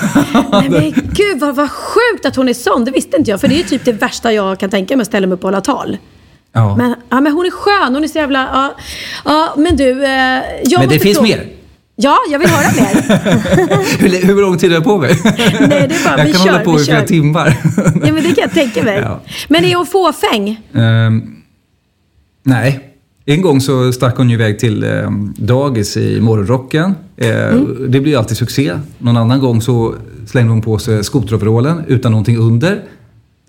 Nej, 0.52 0.68
men 0.70 0.92
gud 1.12 1.40
vad, 1.40 1.56
vad 1.56 1.70
sjukt 1.70 2.26
att 2.26 2.36
hon 2.36 2.48
är 2.48 2.54
sån. 2.54 2.84
Det 2.84 2.90
visste 2.90 3.16
inte 3.16 3.30
jag. 3.30 3.40
För 3.40 3.48
det 3.48 3.54
är 3.54 3.58
ju 3.58 3.62
typ 3.62 3.84
det 3.84 3.92
värsta 3.92 4.32
jag 4.32 4.60
kan 4.60 4.70
tänka 4.70 4.96
mig 4.96 5.02
att 5.02 5.08
ställa 5.08 5.26
mig 5.26 5.34
upp 5.34 5.44
och 5.44 5.50
hålla 5.50 5.60
tal. 5.60 5.96
Ja. 6.54 6.76
Men, 6.76 6.94
ja, 7.08 7.20
men 7.20 7.32
hon 7.32 7.46
är 7.46 7.50
skön. 7.50 7.94
Hon 7.94 8.04
är 8.04 8.08
så 8.08 8.18
jävla... 8.18 8.38
Ja, 8.52 8.74
ja 9.24 9.54
men 9.56 9.76
du. 9.76 9.90
Eh, 9.90 10.40
Men 10.78 10.88
det 10.88 10.98
finns 10.98 11.20
mer. 11.20 11.46
Ja, 11.96 12.16
jag 12.30 12.38
vill 12.38 12.48
höra 12.48 12.66
mer. 12.76 12.94
Hur, 13.98 14.26
hur 14.26 14.40
lång 14.42 14.58
tid 14.58 14.70
har 14.70 14.74
jag 14.76 14.84
på 14.84 14.98
mig? 14.98 15.18
Nej, 15.24 15.38
det 15.68 15.94
är 15.94 16.04
bara, 16.04 16.18
jag 16.18 16.24
vi 16.26 16.32
kan 16.32 16.40
kör, 16.40 16.52
hålla 16.52 16.64
på 16.64 16.80
i 16.80 16.84
flera 16.84 17.02
timmar. 17.02 17.56
Ja, 17.76 18.12
men 18.12 18.14
det 18.14 18.22
kan 18.22 18.36
jag 18.42 18.52
tänka 18.52 18.82
mig. 18.82 18.98
Ja. 19.04 19.20
Men 19.48 19.64
är 19.64 19.74
hon 19.74 19.86
fåfäng? 19.86 20.60
Ehm, 20.74 21.22
nej. 22.42 22.90
En 23.26 23.42
gång 23.42 23.60
så 23.60 23.92
stack 23.92 24.16
hon 24.16 24.28
ju 24.30 24.34
iväg 24.34 24.58
till 24.58 24.84
eh, 24.84 25.10
dagis 25.36 25.96
i 25.96 26.20
morgonrocken. 26.20 26.94
Eh, 27.16 27.28
Mm. 27.28 27.76
Det 27.92 28.00
blir 28.00 28.12
ju 28.12 28.18
alltid 28.18 28.36
succé. 28.36 28.72
Någon 28.98 29.16
annan 29.16 29.40
gång 29.40 29.62
så 29.62 29.94
slängde 30.26 30.50
hon 30.52 30.62
på 30.62 30.78
sig 30.78 31.04
skoteroverallen 31.04 31.84
utan 31.88 32.12
någonting 32.12 32.38
under. 32.38 32.82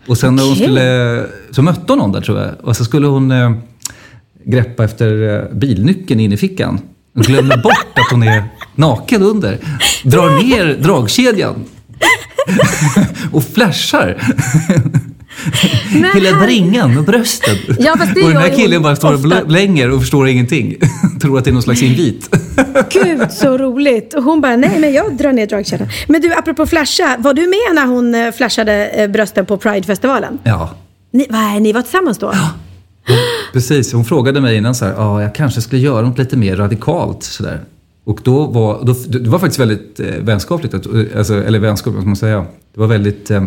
Och 0.07 0.17
sen 0.17 0.35
när 0.35 0.43
hon 0.43 0.55
skulle, 0.55 1.25
så 1.51 1.61
mötte 1.61 1.83
hon 1.87 1.97
någon 1.97 2.11
där 2.11 2.21
tror 2.21 2.39
jag. 2.39 2.49
Och 2.61 2.77
så 2.77 2.85
skulle 2.85 3.07
hon 3.07 3.31
eh, 3.31 3.51
greppa 4.45 4.83
efter 4.83 5.39
eh, 5.39 5.57
bilnyckeln 5.57 6.19
in 6.19 6.33
i 6.33 6.37
fickan. 6.37 6.79
Hon 7.13 7.23
glömmer 7.23 7.57
bort 7.57 7.93
att 7.93 8.11
hon 8.11 8.23
är 8.23 8.43
naken 8.75 9.23
under. 9.23 9.57
Drar 10.03 10.43
ner 10.43 10.77
dragkedjan. 10.83 11.55
och 13.31 13.43
flashar. 13.43 14.17
Hela 16.13 16.39
bringan 16.45 16.97
och 16.97 17.03
brösten. 17.03 17.55
Ja, 17.79 17.95
fast 17.97 18.15
det 18.15 18.23
och 18.23 18.29
den 18.29 18.37
här 18.37 18.55
killen 18.55 18.81
bara 18.81 18.95
står 18.95 19.13
och 19.13 19.25
ofta. 19.25 19.45
blänger 19.45 19.91
och 19.91 19.99
förstår 19.99 20.27
ingenting. 20.27 20.75
Tror 21.21 21.37
att 21.37 21.43
det 21.43 21.49
är 21.49 21.53
någon 21.53 21.63
slags 21.63 21.83
invit. 21.83 22.35
Gud, 22.89 23.31
så 23.31 23.57
roligt. 23.57 24.13
Och 24.13 24.23
hon 24.23 24.41
bara, 24.41 24.55
nej 24.55 24.79
men 24.79 24.93
jag 24.93 25.17
drar 25.17 25.33
ner 25.33 25.47
dragkedjan. 25.47 25.89
Men 26.07 26.21
du, 26.21 26.33
apropå 26.33 26.65
flasha. 26.65 27.15
Var 27.19 27.33
du 27.33 27.41
med 27.41 27.75
när 27.75 27.85
hon 27.85 28.15
eh, 28.15 28.31
flashade 28.31 28.85
eh, 28.87 29.07
brösten 29.09 29.45
på 29.45 29.57
Pridefestivalen? 29.57 30.39
Ja, 30.43 30.69
Ni, 31.11 31.27
vad, 31.29 31.61
ni 31.61 31.73
var 31.73 31.81
tillsammans 31.81 32.17
då? 32.17 32.33
Precis, 33.53 33.93
hon 33.93 34.05
frågade 34.05 34.41
mig 34.41 34.57
innan 34.57 34.75
så 34.75 34.85
här, 34.85 34.93
ja, 34.93 35.21
jag 35.21 35.35
kanske 35.35 35.61
skulle 35.61 35.81
göra 35.81 36.01
något 36.07 36.17
lite 36.17 36.37
mer 36.37 36.55
radikalt 36.55 37.23
sådär. 37.23 37.59
Och 38.05 38.19
då 38.23 38.45
var, 38.45 38.83
då, 38.85 38.95
det 39.19 39.29
var 39.29 39.39
faktiskt 39.39 39.59
väldigt 39.59 39.99
eh, 39.99 40.05
vänskapligt, 40.19 40.73
att, 40.73 40.85
eh, 40.85 41.01
alltså, 41.17 41.43
eller 41.43 41.59
vänskapligt, 41.59 41.95
vad 41.95 42.03
ska 42.03 42.07
man 42.07 42.15
säga. 42.15 42.45
Det 42.73 42.79
var 42.79 42.87
väldigt 42.87 43.31
eh, 43.31 43.43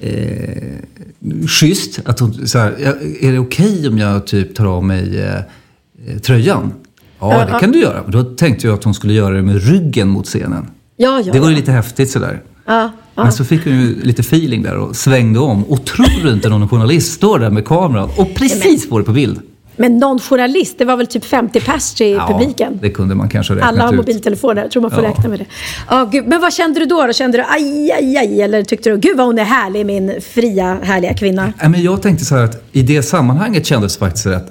eh, 0.00 1.46
schysst 1.48 2.00
att 2.04 2.20
hon 2.20 2.48
så 2.48 2.58
här, 2.58 2.76
"Ja, 2.84 2.92
är 3.20 3.32
det 3.32 3.38
okej 3.38 3.88
om 3.88 3.98
jag 3.98 4.26
typ 4.26 4.54
tar 4.54 4.66
av 4.66 4.84
mig 4.84 5.20
eh, 5.20 5.34
eh, 5.34 6.18
tröjan? 6.18 6.72
Ja, 7.20 7.46
det 7.52 7.58
kan 7.60 7.72
du 7.72 7.80
göra. 7.80 8.02
Då 8.08 8.22
tänkte 8.24 8.66
jag 8.66 8.74
att 8.74 8.84
hon 8.84 8.94
skulle 8.94 9.12
göra 9.12 9.34
det 9.34 9.42
med 9.42 9.62
ryggen 9.68 10.08
mot 10.08 10.26
scenen. 10.26 10.66
Ja, 10.96 11.22
ja. 11.26 11.32
Det 11.32 11.40
var 11.40 11.48
ju 11.50 11.56
lite 11.56 11.72
häftigt 11.72 12.10
sådär. 12.10 12.42
Ja, 12.66 12.90
ja. 13.14 13.22
Men 13.22 13.32
så 13.32 13.44
fick 13.44 13.64
hon 13.64 13.72
ju 13.80 14.02
lite 14.02 14.20
feeling 14.20 14.62
där 14.62 14.76
och 14.76 14.96
svängde 14.96 15.38
om. 15.38 15.64
Och 15.64 15.84
tror 15.84 16.24
du 16.24 16.32
inte 16.32 16.48
någon 16.48 16.68
journalist 16.68 17.12
står 17.12 17.38
där 17.38 17.50
med 17.50 17.64
kameran 17.64 18.10
och 18.16 18.34
precis 18.34 18.88
får 18.88 18.98
det 18.98 19.04
på 19.04 19.12
bild? 19.12 19.40
Men 19.76 19.98
någon 19.98 20.18
journalist, 20.18 20.78
det 20.78 20.84
var 20.84 20.96
väl 20.96 21.06
typ 21.06 21.24
50 21.24 21.60
pers 21.60 22.00
i 22.00 22.18
publiken? 22.28 22.78
det 22.82 22.90
kunde 22.90 23.14
man 23.14 23.28
kanske 23.28 23.52
ha 23.52 23.56
räknat 23.56 23.72
Alla 23.72 23.82
har 23.84 23.92
ut. 23.92 23.96
mobiltelefoner, 23.96 24.62
jag 24.62 24.70
tror 24.70 24.82
man 24.82 24.90
får 24.90 25.02
Ja. 25.04 25.10
räkna 25.10 25.28
med 25.28 25.38
det. 25.38 25.46
Ja, 25.90 26.04
gud. 26.12 26.26
Men 26.26 26.40
vad 26.40 26.52
kände 26.52 26.80
du 26.80 26.86
då? 26.86 27.06
då? 27.06 27.12
Kände 27.12 27.38
du 27.38 27.44
aj, 27.48 27.92
aj, 27.92 28.16
aj? 28.16 28.42
Eller 28.42 28.62
tyckte 28.62 28.90
du, 28.90 28.96
gud 28.98 29.16
vad 29.16 29.26
hon 29.26 29.38
är 29.38 29.44
härlig, 29.44 29.86
min 29.86 30.20
fria, 30.20 30.78
härliga 30.82 31.14
kvinna? 31.14 31.52
Nej, 31.60 31.68
men 31.68 31.82
jag 31.82 32.02
tänkte 32.02 32.24
så 32.24 32.36
här 32.36 32.44
att 32.44 32.62
i 32.72 32.82
det 32.82 33.02
sammanhanget 33.02 33.66
kändes 33.66 33.92
det 33.96 33.98
faktiskt 33.98 34.26
rätt. 34.26 34.46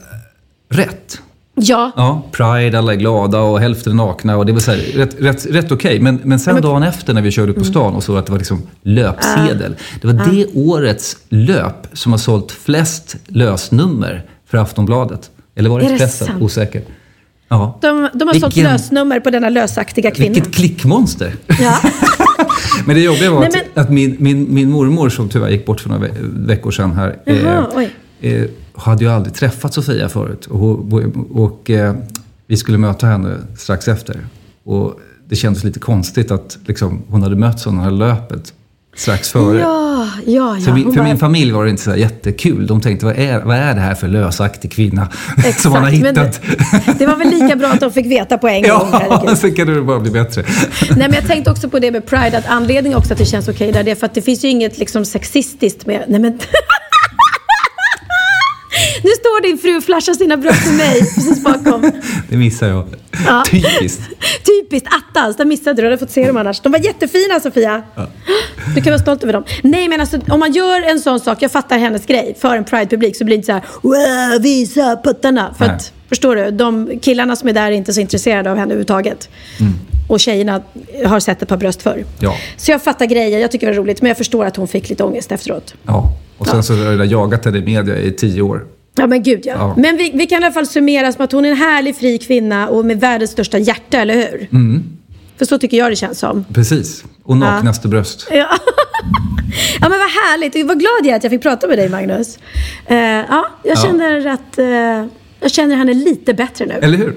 rätt. 0.72 1.22
Ja. 1.62 1.92
Ja, 1.96 2.24
Pride, 2.32 2.78
alla 2.78 2.92
är 2.94 2.98
glada 2.98 3.40
och 3.40 3.60
hälften 3.60 3.94
är 3.94 3.96
nakna 4.06 4.38
och 4.38 4.46
det 4.46 4.52
var 4.54 4.60
så 4.60 4.72
här, 4.72 4.78
rätt, 4.78 5.16
rätt, 5.20 5.46
rätt 5.46 5.72
okej. 5.72 6.00
Men, 6.00 6.20
men 6.24 6.40
sen 6.40 6.62
dagen 6.62 6.84
efter 6.84 7.14
när 7.14 7.22
vi 7.22 7.32
körde 7.32 7.52
upp 7.52 7.58
Mm. 7.58 7.68
på 7.68 7.72
stan 7.72 7.94
och 7.96 8.04
såg 8.04 8.18
att 8.18 8.26
det 8.26 8.32
var 8.32 8.40
liksom 8.40 8.62
löpsedel. 8.82 9.76
Det 10.02 10.08
var 10.08 10.14
det 10.32 10.46
årets 10.54 11.18
löp 11.30 11.88
som 11.94 12.12
har 12.14 12.20
sålt 12.20 12.52
flest 12.52 13.16
lösnummer 13.28 14.26
för 14.50 14.58
Aftonbladet. 14.58 15.32
Eller 15.56 15.70
var 15.70 15.80
det 15.80 15.86
Expressen? 15.86 16.42
Osäker. 16.42 16.82
Ja. 17.50 17.78
De, 17.82 18.10
de 18.14 18.28
har 18.28 18.34
sålt 18.34 18.58
Vilken- 18.58 18.72
lösnummer 18.72 19.20
på 19.20 19.30
denna 19.30 19.50
lösaktiga 19.50 20.12
kvinna. 20.12 20.34
Vilket 20.34 20.54
klickmonster! 20.56 21.36
Ja. 21.60 21.78
Men 22.86 22.96
det 22.96 23.02
jobbiga 23.02 23.32
var 23.32 23.40
Nej, 23.40 23.48
att, 23.48 23.54
men- 23.76 23.84
att 23.84 23.90
min, 23.90 24.16
min, 24.20 24.54
min 24.54 24.72
mormor 24.72 25.10
som 25.10 25.30
tyvärr 25.30 25.50
gick 25.50 25.66
bort 25.66 25.82
för 25.82 25.90
några 25.90 26.02
ve- 26.02 26.14
veckor 26.22 26.72
sedan 26.72 26.92
här. 26.94 27.18
Jaha, 27.26 27.68
oj. 27.76 27.90
eh, 28.22 28.46
hade 28.76 29.04
ju 29.04 29.12
aldrig 29.12 29.34
träffat 29.36 29.74
Sofia 29.74 30.10
förut. 30.10 30.46
Och, 30.46 30.94
och 31.34 31.70
eh, 31.70 31.96
vi 32.48 32.58
skulle 32.58 32.78
möta 32.78 33.08
henne 33.08 33.38
strax 33.58 33.88
efter. 33.88 34.20
Och 34.64 35.00
det 35.30 35.36
kändes 35.36 35.64
lite 35.64 35.80
konstigt 35.80 36.32
att 36.32 36.58
liksom, 36.66 37.02
hon 37.08 37.24
hade 37.24 37.36
mötts 37.36 37.68
av 37.68 37.74
det 37.74 37.80
här 37.82 37.92
löpet 37.92 38.54
strax 38.96 39.32
före. 39.32 39.60
Ja, 39.60 40.08
ja, 40.26 40.56
ja. 40.58 40.66
För, 40.66 40.72
min, 40.74 40.84
för 40.84 40.92
bara- 40.92 41.04
min 41.04 41.18
familj 41.18 41.52
var 41.52 41.64
det 41.64 41.70
inte 41.70 41.84
så 41.84 41.96
jättekul. 41.96 42.68
De 42.68 42.82
tänkte, 42.82 43.06
vad 43.06 43.18
är, 43.20 43.40
vad 43.40 43.58
är 43.58 43.74
det 43.76 43.82
här 43.82 43.96
för 43.96 44.08
lösaktig 44.08 44.72
kvinna 44.72 45.08
som 45.58 45.72
man 45.72 45.84
har 45.84 45.90
Exakt, 46.10 46.42
hittat? 46.46 47.00
Det 47.00 47.06
var 47.06 47.16
väl 47.16 47.30
lika 47.30 47.56
bra 47.56 47.68
att 47.68 47.80
de 47.80 47.92
fick 47.92 48.06
veta 48.06 48.38
på 48.38 48.48
en 48.48 48.62
gång. 48.70 48.88
Ja, 48.92 49.36
så 49.36 49.52
kan 49.52 49.68
det 49.68 49.82
bara 49.82 50.00
bli 50.00 50.12
bättre. 50.12 50.44
Nej, 50.90 50.98
men 50.98 51.14
jag 51.14 51.28
tänkte 51.28 51.52
också 51.52 51.70
på 51.70 51.80
det 51.80 51.92
med 51.92 52.06
Pride, 52.06 52.38
att 52.38 52.48
anledningen 52.48 52.98
också 52.98 53.14
att 53.14 53.20
det 53.20 53.26
känns 53.26 53.48
okej 53.48 53.72
där, 53.72 53.84
det 53.84 53.92
är 53.92 53.96
för 53.96 54.06
att 54.06 54.14
det 54.14 54.22
finns 54.22 54.44
ju 54.46 54.48
inget 54.50 54.78
liksom 54.78 55.06
sexistiskt 55.06 55.86
med... 55.86 56.04
Nej 56.08 56.20
men... 56.20 56.40
Nu 59.04 59.10
står 59.10 59.42
din 59.42 59.58
fru 59.58 59.78
och 59.78 59.84
flashar 59.84 60.14
sina 60.14 60.38
bröst 60.38 60.64
för 60.68 60.74
mig, 60.78 61.00
precis 61.00 61.44
bakom. 61.44 61.82
Det 62.30 62.38
missar 62.38 62.68
jag. 62.68 62.88
Ja. 63.26 63.44
Typiskt. 63.52 64.02
Typiskt 64.46 64.88
attans, 64.94 65.38
där 65.38 65.46
missade 65.46 65.76
du. 65.76 65.82
Du 65.82 65.88
hade 65.88 65.98
fått 65.98 66.12
se 66.12 66.28
dem 66.28 66.38
annars. 66.38 66.60
De 66.62 66.72
var 66.72 66.80
jättefina 66.80 67.40
Sofia. 67.40 67.84
Du 68.76 68.82
kan 68.82 68.92
vara 68.92 69.02
stolt 69.02 69.24
över 69.24 69.34
dem. 69.34 69.44
Nej 69.64 69.88
men 69.88 70.02
alltså 70.02 70.20
om 70.30 70.40
man 70.40 70.52
gör 70.52 70.82
en 70.82 71.00
sån 71.00 71.20
sak, 71.20 71.38
jag 71.42 71.52
fattar 71.52 71.78
hennes 71.78 72.06
grej, 72.06 72.36
för 72.40 72.56
en 72.58 72.64
Pride-publik 72.66 73.16
så 73.18 73.26
blir 73.26 73.36
det 73.36 73.40
inte 73.40 73.46
så 73.46 73.52
här 73.52 73.64
"Wow, 74.32 74.42
visa 74.42 74.98
puttarna. 75.04 75.54
För 75.58 75.66
att, 75.66 75.94
förstår 76.10 76.36
du, 76.36 76.52
de 76.52 77.00
killarna 77.02 77.36
som 77.36 77.50
är 77.50 77.54
där 77.54 77.68
är 77.68 77.72
inte 77.72 77.94
så 77.94 78.02
intresserade 78.02 78.52
av 78.52 78.58
henne 78.58 78.66
överhuvudtaget. 78.66 79.30
Och 80.10 80.20
tjejerna 80.20 80.62
har 81.06 81.20
sett 81.20 81.42
ett 81.42 81.50
par 81.50 81.58
bröst 81.58 81.82
förr. 81.82 82.06
Ja. 82.20 82.36
Så 82.58 82.72
jag 82.72 82.84
fattar 82.84 83.06
grejer, 83.06 83.40
jag 83.40 83.52
tycker 83.52 83.68
det 83.68 83.74
var 83.74 83.84
roligt. 83.84 84.02
Men 84.02 84.08
jag 84.10 84.18
förstår 84.18 84.46
att 84.46 84.56
hon 84.56 84.68
fick 84.68 84.90
lite 84.90 85.04
ångest 85.04 85.32
efteråt. 85.32 85.74
Ja. 85.86 86.14
Och 86.38 86.48
sen 86.48 86.64
så 86.64 86.74
har 86.76 86.92
jag 86.94 87.06
jagat 87.06 87.46
henne 87.46 87.58
i 87.58 87.62
media 87.62 87.98
i 87.98 88.12
tio 88.12 88.42
år. 88.42 88.66
Ja 89.00 89.08
men 89.08 89.24
gud 89.24 89.42
ja. 89.46 89.54
Ja. 89.58 89.74
Men 89.78 89.98
vi, 89.98 90.12
vi 90.14 90.26
kan 90.28 90.42
i 90.42 90.46
alla 90.46 90.54
fall 90.54 90.68
summera 90.68 91.12
som 91.12 91.24
att 91.26 91.32
hon 91.32 91.46
är 91.46 91.50
en 91.52 91.58
härlig 91.58 91.96
fri 91.98 92.18
kvinna 92.18 92.68
och 92.70 92.86
med 92.86 93.00
världens 93.00 93.32
största 93.32 93.58
hjärta, 93.58 93.98
eller 93.98 94.14
hur? 94.16 94.48
Mm. 94.52 94.84
För 95.38 95.46
så 95.46 95.58
tycker 95.60 95.78
jag 95.78 95.92
det 95.92 95.96
känns 95.96 96.20
som. 96.20 96.46
Precis. 96.54 97.04
Och 97.24 97.38
naknaste 97.38 97.88
bröst. 97.88 98.28
Ja. 98.32 98.36
ja 99.82 99.90
men 99.90 100.00
vad 100.00 100.10
härligt. 100.10 100.68
Vad 100.68 100.80
glad 100.80 100.92
jag 101.04 101.08
är 101.08 101.16
att 101.16 101.24
jag 101.24 101.32
fick 101.32 101.42
prata 101.42 101.68
med 101.68 101.78
dig 101.78 101.90
Magnus. 101.90 102.40
Eh, 102.88 102.98
ja, 102.98 103.46
jag 103.64 103.78
Ja. 103.78 103.82
känner 103.82 104.28
att 104.28 104.58
eh, 104.58 105.06
jag 105.40 105.52
känner 105.52 105.76
henne 105.76 105.94
lite 105.94 106.34
bättre 106.34 106.66
nu. 106.66 106.74
Eller 106.74 106.98
hur? 106.98 107.16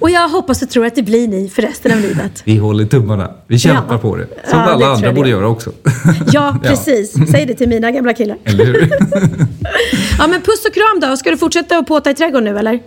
Och 0.00 0.10
jag 0.10 0.28
hoppas 0.28 0.62
och 0.62 0.70
tror 0.70 0.86
att 0.86 0.94
det 0.94 1.02
blir 1.02 1.28
ni 1.28 1.48
för 1.48 1.62
resten 1.62 1.92
av 1.92 2.00
livet. 2.00 2.42
Vi 2.44 2.56
håller 2.56 2.84
tummarna. 2.86 3.30
Vi 3.46 3.58
kämpar 3.58 3.94
Ja. 3.94 3.98
på 3.98 4.16
det. 4.16 4.26
Som 4.26 4.58
Ja, 4.58 4.64
alla 4.64 4.86
andra 4.86 5.12
borde 5.12 5.28
göra 5.28 5.48
också. 5.48 5.72
Ja, 6.32 6.58
precis. 6.62 7.12
Säg 7.30 7.46
det 7.46 7.54
till 7.54 7.68
mina 7.68 7.90
gamla 7.90 8.12
killar. 8.12 8.36
Eller 8.44 8.64
hur? 8.64 8.90
Ja 10.18 10.26
men 10.26 10.40
puss 10.40 10.64
och 10.68 10.74
kram 10.74 11.10
då. 11.10 11.16
Ska 11.16 11.30
du 11.30 11.36
fortsätta 11.36 11.78
att 11.78 11.86
påta 11.86 12.10
i 12.10 12.14
trädgården 12.14 12.44
nu 12.52 12.58
eller? 12.58 12.80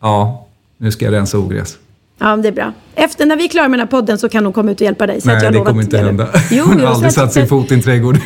Ja, 0.00 0.46
nu 0.78 0.90
ska 0.92 1.04
jag 1.04 1.14
rensa 1.14 1.38
ogräs. 1.38 1.76
Ja, 2.18 2.36
det 2.36 2.48
är 2.48 2.52
bra. 2.52 2.72
Efter 2.94 3.26
när 3.26 3.36
vi 3.36 3.44
är 3.44 3.48
klara 3.48 3.68
med 3.68 3.78
den 3.78 3.86
här 3.86 3.90
podden 3.90 4.18
så 4.18 4.28
kan 4.28 4.44
hon 4.44 4.52
komma 4.52 4.70
ut 4.70 4.80
och 4.80 4.84
hjälpa 4.84 5.06
dig. 5.06 5.20
Så 5.20 5.30
att 5.30 5.36
Nej, 5.36 5.44
jag 5.44 5.52
det 5.52 5.58
kommer 5.58 5.82
inte 5.82 5.98
hända. 5.98 6.28
Jo, 6.50 6.64
Hon 6.66 6.80
har 6.80 6.86
aldrig 6.86 7.08
att- 7.08 7.14
satt 7.14 7.32
sin 7.32 7.46
fot 7.46 7.70
i 7.70 7.74
en 7.74 7.82
trädgård. 7.82 8.18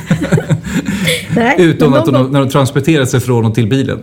Nej, 1.36 1.54
Utom 1.58 1.94
att 1.94 2.06
hon, 2.06 2.32
när 2.32 2.40
hon 2.40 2.48
transporterar 2.48 3.04
sig 3.04 3.20
från 3.20 3.44
och 3.44 3.54
till 3.54 3.66
bilen. 3.68 4.02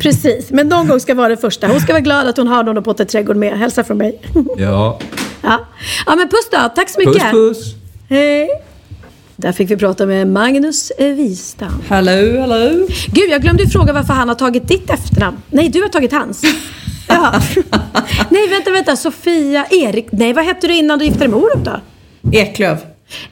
Precis, 0.00 0.50
men 0.50 0.68
någon 0.68 0.88
gång 0.88 1.00
ska 1.00 1.14
vara 1.14 1.28
det 1.28 1.36
första. 1.36 1.66
Hon 1.66 1.80
ska 1.80 1.92
vara 1.92 2.00
glad 2.00 2.26
att 2.28 2.36
hon 2.36 2.48
har 2.48 2.62
någon 2.64 2.78
att 2.78 2.84
påta 2.84 3.02
i 3.02 3.06
trädgården 3.06 3.40
med. 3.40 3.58
Hälsa 3.58 3.84
från 3.84 3.98
mig. 3.98 4.20
Ja. 4.58 4.98
Ja. 5.42 5.66
ja, 6.06 6.16
men 6.16 6.28
puss 6.28 6.48
då. 6.52 6.58
Tack 6.76 6.88
så 6.90 6.98
mycket. 7.00 7.22
Puss 7.22 7.58
puss. 7.58 7.74
Hej. 8.08 8.48
Där 9.36 9.52
fick 9.52 9.70
vi 9.70 9.76
prata 9.76 10.06
med 10.06 10.26
Magnus 10.28 10.92
Wistam. 10.98 11.82
Hallå, 11.88 12.40
hallå. 12.40 12.86
Gud, 13.06 13.30
jag 13.30 13.42
glömde 13.42 13.66
fråga 13.68 13.92
varför 13.92 14.12
han 14.12 14.28
har 14.28 14.34
tagit 14.36 14.68
ditt 14.68 14.90
efternamn. 14.90 15.36
Nej, 15.50 15.68
du 15.68 15.82
har 15.82 15.88
tagit 15.88 16.12
hans. 16.12 16.42
Ja. 17.10 17.40
Nej, 18.30 18.48
vänta, 18.48 18.70
vänta. 18.70 18.96
Sofia 18.96 19.66
Erik. 19.70 20.06
Nej, 20.12 20.32
vad 20.32 20.44
hette 20.44 20.66
du 20.66 20.74
innan 20.74 20.98
du 20.98 21.04
gifte 21.04 21.18
dig 21.20 21.28
med 21.28 21.38
Orup 21.38 21.64
då? 21.64 21.80
Eklöv. 22.32 22.76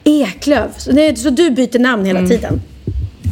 Eklöv. 0.03 0.67
Så, 0.77 0.91
nej, 0.91 1.15
så 1.15 1.29
du 1.29 1.49
byter 1.51 1.79
namn 1.79 2.05
hela 2.05 2.19
Mm. 2.19 2.31
tiden? 2.31 2.61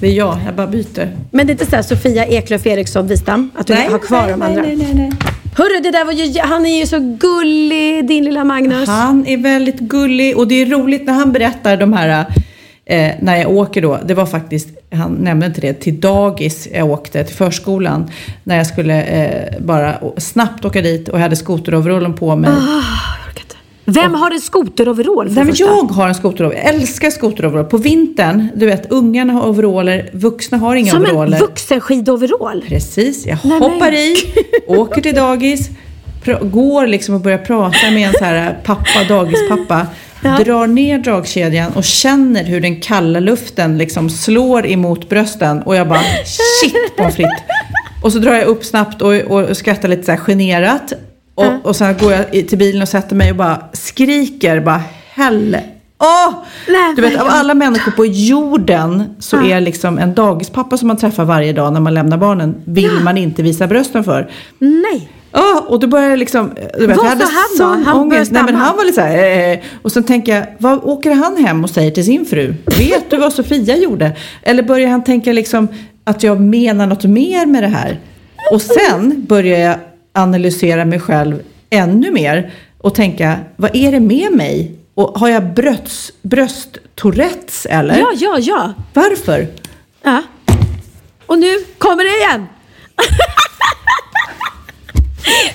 Det 0.05 0.09
är 0.09 0.13
jag, 0.13 0.37
jag 0.45 0.55
bara 0.55 0.67
byter. 0.67 1.11
Men 1.31 1.47
det 1.47 1.51
är 1.51 1.53
inte 1.53 1.65
så 1.65 1.75
här 1.75 1.83
Sofia 1.83 2.25
Eklöf 2.25 2.65
Eriksson 2.65 3.07
Wistam? 3.07 3.51
Att 3.55 3.67
du 3.67 3.73
har 3.73 3.99
kvar 3.99 4.21
nej, 4.21 4.31
de 4.31 4.39
nej, 4.39 4.49
andra? 4.49 4.61
nej, 4.61 4.75
nej, 4.75 4.93
nej. 4.93 5.11
Hörru, 5.55 5.79
det 5.83 5.91
där 5.91 6.05
var 6.05 6.13
ju, 6.13 6.39
han 6.39 6.65
är 6.65 6.79
ju 6.79 6.85
så 6.85 6.99
gullig, 6.99 8.07
din 8.07 8.23
lilla 8.23 8.43
Magnus. 8.43 8.89
Han 8.89 9.27
är 9.27 9.37
väldigt 9.37 9.79
gullig 9.79 10.37
och 10.37 10.47
det 10.47 10.61
är 10.61 10.65
roligt 10.65 11.05
när 11.05 11.13
han 11.13 11.31
berättar 11.31 11.77
de 11.77 11.93
här 11.93 12.25
eh, 12.85 13.11
när 13.21 13.37
jag 13.37 13.51
åker 13.51 13.81
då. 13.81 13.99
Det 14.05 14.13
var 14.13 14.25
faktiskt, 14.25 14.67
han 14.91 15.11
nämnde 15.11 15.45
inte 15.45 15.61
det, 15.61 15.73
till 15.73 15.99
dagis 15.99 16.67
jag 16.73 16.89
åkte, 16.89 17.23
till 17.23 17.35
förskolan. 17.35 18.11
När 18.43 18.57
jag 18.57 18.67
skulle 18.67 19.03
eh, 19.03 19.59
bara 19.59 19.99
snabbt 20.17 20.65
åka 20.65 20.81
dit 20.81 21.09
och 21.09 21.17
jag 21.17 21.23
hade 21.23 21.35
skoteroverallen 21.35 22.13
på 22.13 22.35
mig. 22.35 22.51
Vem 23.85 24.13
har 24.13 24.31
en 24.31 24.39
skoteroverall 24.39 25.31
Nej, 25.31 25.43
men 25.45 25.55
jag 25.57 25.83
har 25.83 26.07
en 26.07 26.15
skoteroverall. 26.15 26.61
Jag 26.65 26.75
älskar 26.75 27.09
skoteroverall. 27.09 27.65
På 27.65 27.77
vintern, 27.77 28.47
du 28.55 28.65
vet, 28.65 28.91
ungarna 28.91 29.33
har 29.33 29.47
overaller, 29.47 30.09
vuxna 30.13 30.57
har 30.57 30.75
inga 30.75 30.91
Som 30.91 31.05
en 31.05 31.11
overaller. 31.11 31.39
vuxenskidoverall? 31.39 32.65
Precis, 32.67 33.25
jag 33.25 33.37
Nej, 33.43 33.59
hoppar 33.59 33.79
men 33.91 33.93
i, 33.93 34.15
åker 34.67 35.01
till 35.01 35.15
dagis, 35.15 35.69
går 36.41 36.87
liksom 36.87 37.15
och 37.15 37.21
börjar 37.21 37.37
prata 37.37 37.91
med 37.91 38.07
en 38.07 38.13
så 38.13 38.25
här 38.25 38.59
pappa, 38.63 39.03
dagispappa. 39.07 39.87
Drar 40.45 40.67
ner 40.67 40.97
dragkedjan 40.99 41.71
och 41.71 41.83
känner 41.83 42.43
hur 42.43 42.61
den 42.61 42.81
kalla 42.81 43.19
luften 43.19 43.77
liksom 43.77 44.09
slår 44.09 44.67
emot 44.67 45.09
brösten. 45.09 45.61
Och 45.61 45.75
jag 45.75 45.87
bara, 45.87 46.01
shit 46.25 46.95
pommes 46.97 47.15
frites. 47.15 47.41
Och 48.03 48.11
så 48.13 48.19
drar 48.19 48.33
jag 48.33 48.45
upp 48.47 48.65
snabbt 48.65 49.01
och, 49.01 49.13
och 49.15 49.57
skrattar 49.57 49.89
lite 49.89 50.03
så 50.03 50.11
här 50.11 50.19
generat. 50.19 50.93
Och, 51.35 51.65
och 51.65 51.75
sen 51.75 51.97
går 51.97 52.11
jag 52.11 52.31
till 52.47 52.57
bilen 52.57 52.81
och 52.81 52.89
sätter 52.89 53.15
mig 53.15 53.31
och 53.31 53.37
bara 53.37 53.61
skriker 53.73 54.59
bara 54.59 54.81
hell. 55.13 55.57
Åh! 55.99 56.33
Nej, 56.67 56.95
du 56.95 57.01
vet, 57.01 57.21
av 57.21 57.27
alla 57.29 57.53
människor 57.53 57.91
på 57.91 58.05
jorden 58.05 59.15
så 59.19 59.43
är 59.43 59.61
liksom 59.61 59.97
en 59.97 60.13
dagispappa 60.13 60.77
som 60.77 60.87
man 60.87 60.97
träffar 60.97 61.25
varje 61.25 61.53
dag 61.53 61.73
när 61.73 61.79
man 61.79 61.93
lämnar 61.93 62.17
barnen, 62.17 62.55
vill 62.65 62.99
man 63.03 63.17
inte 63.17 63.43
visa 63.43 63.67
brösten 63.67 64.03
för. 64.03 64.29
Nej. 64.59 65.09
Ja, 65.31 65.65
och 65.67 65.79
då 65.79 65.87
börjar 65.87 66.09
jag 66.09 66.19
liksom... 66.19 66.51
Du 66.79 66.87
vet, 66.87 66.97
Vad 66.97 67.05
jag 67.05 67.09
hade 67.09 67.25
sa 67.25 67.31
han 67.65 67.83
då? 67.83 67.89
Han 67.89 68.01
ångest. 68.01 68.31
Nej, 68.31 68.43
men 68.43 68.55
han 68.55 68.77
var 68.77 68.83
lite 68.83 68.95
så 68.95 69.01
här... 69.01 69.51
Eh, 69.53 69.59
och 69.81 69.91
sen 69.91 70.03
tänker 70.03 70.35
jag, 70.35 70.45
vad 70.57 70.83
åker 70.83 71.13
han 71.13 71.37
hem 71.37 71.63
och 71.63 71.69
säger 71.69 71.91
till 71.91 72.05
sin 72.05 72.25
fru? 72.25 72.53
Vet 72.65 73.09
du 73.09 73.17
vad 73.17 73.33
Sofia 73.33 73.77
gjorde? 73.77 74.15
Eller 74.41 74.63
börjar 74.63 74.89
han 74.89 75.03
tänka 75.03 75.33
liksom 75.33 75.67
att 76.03 76.23
jag 76.23 76.39
menar 76.39 76.87
något 76.87 77.03
mer 77.03 77.45
med 77.45 77.63
det 77.63 77.67
här? 77.67 77.99
Och 78.51 78.61
sen 78.61 79.25
börjar 79.27 79.59
jag 79.59 79.75
analysera 80.17 80.85
mig 80.85 80.99
själv 80.99 81.41
ännu 81.69 82.11
mer 82.11 82.53
och 82.77 82.95
tänka, 82.95 83.39
vad 83.55 83.75
är 83.75 83.91
det 83.91 83.99
med 83.99 84.31
mig? 84.31 84.75
Och 84.93 85.19
har 85.19 85.29
jag 85.29 85.53
brösts, 85.53 86.11
brösttourettes 86.21 87.65
eller? 87.65 87.97
Ja, 87.97 88.11
ja, 88.15 88.37
ja. 88.39 88.73
Varför? 88.93 89.47
Ja. 90.01 90.23
Och 91.25 91.39
nu 91.39 91.55
kommer 91.77 92.03
det 92.03 92.17
igen. 92.17 92.47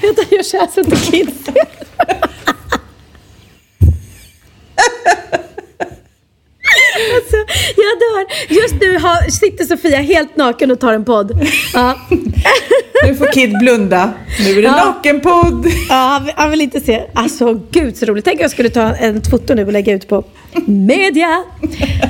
Vänta, 0.02 0.22
jag 0.30 0.46
kör 0.46 0.66
så 0.74 0.80
inte 0.80 0.96
kids. 0.96 1.48
Alltså, 7.14 7.39
jag 7.76 7.98
dör. 8.00 8.26
Just 8.62 8.74
nu 8.80 8.98
har, 8.98 9.30
sitter 9.30 9.64
Sofia 9.64 9.98
helt 9.98 10.36
naken 10.36 10.70
och 10.70 10.80
tar 10.80 10.92
en 10.92 11.04
podd. 11.04 11.46
Ja. 11.74 11.94
Nu 13.06 13.14
får 13.14 13.26
Kid 13.26 13.58
blunda. 13.58 14.10
Nu 14.38 14.50
är 14.50 14.54
det 14.54 14.60
Ja. 14.62 14.84
nakenpodd. 14.84 15.66
Ja, 15.88 15.94
han, 15.94 16.24
vill- 16.24 16.34
han 16.36 16.50
vill 16.50 16.60
inte 16.60 16.80
se. 16.80 17.02
Alltså 17.14 17.60
gud 17.70 17.96
så 17.96 18.06
roligt. 18.06 18.24
Tänk 18.24 18.36
om 18.36 18.42
jag 18.42 18.50
skulle 18.50 18.68
ta 18.70 18.94
en 18.94 19.22
foto 19.22 19.54
nu 19.54 19.66
och 19.66 19.72
lägga 19.72 19.92
ut 19.92 20.08
på 20.08 20.24
media. 20.66 21.42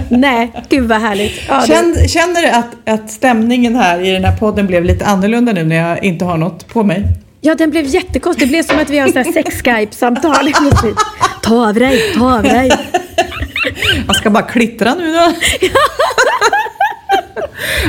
Nej, 0.09 0.53
gud 0.69 0.89
vad 0.89 1.01
härligt. 1.01 1.33
Ja, 1.49 1.65
Känn, 1.67 2.09
känner 2.09 2.43
du 2.43 2.49
att, 2.49 2.67
att 3.03 3.11
stämningen 3.11 3.77
här 3.77 4.01
i 4.05 4.11
den 4.11 4.25
här 4.25 4.37
podden 4.37 4.67
blev 4.67 4.85
lite 4.85 5.05
annorlunda 5.07 5.53
nu 5.53 5.65
när 5.65 5.77
jag 5.89 6.05
inte 6.05 6.25
har 6.25 6.37
något 6.37 6.69
på 6.69 6.83
mig? 6.83 7.05
Ja, 7.41 7.55
den 7.55 7.71
blev 7.71 7.85
jättekonstig. 7.87 8.47
Det 8.47 8.51
blev 8.51 8.63
som 8.63 8.79
att 8.79 8.91
vi 8.91 8.99
har 8.99 9.09
sex-skype-samtal. 9.33 10.53
Ta 11.43 11.69
av 11.69 11.75
dig, 11.75 12.13
ta 12.15 12.37
av 12.37 12.43
dig. 12.43 12.71
Jag 14.07 14.17
ska 14.17 14.31
bara 14.31 14.43
klittra 14.43 14.95
nu 14.95 15.13
då. 15.13 15.33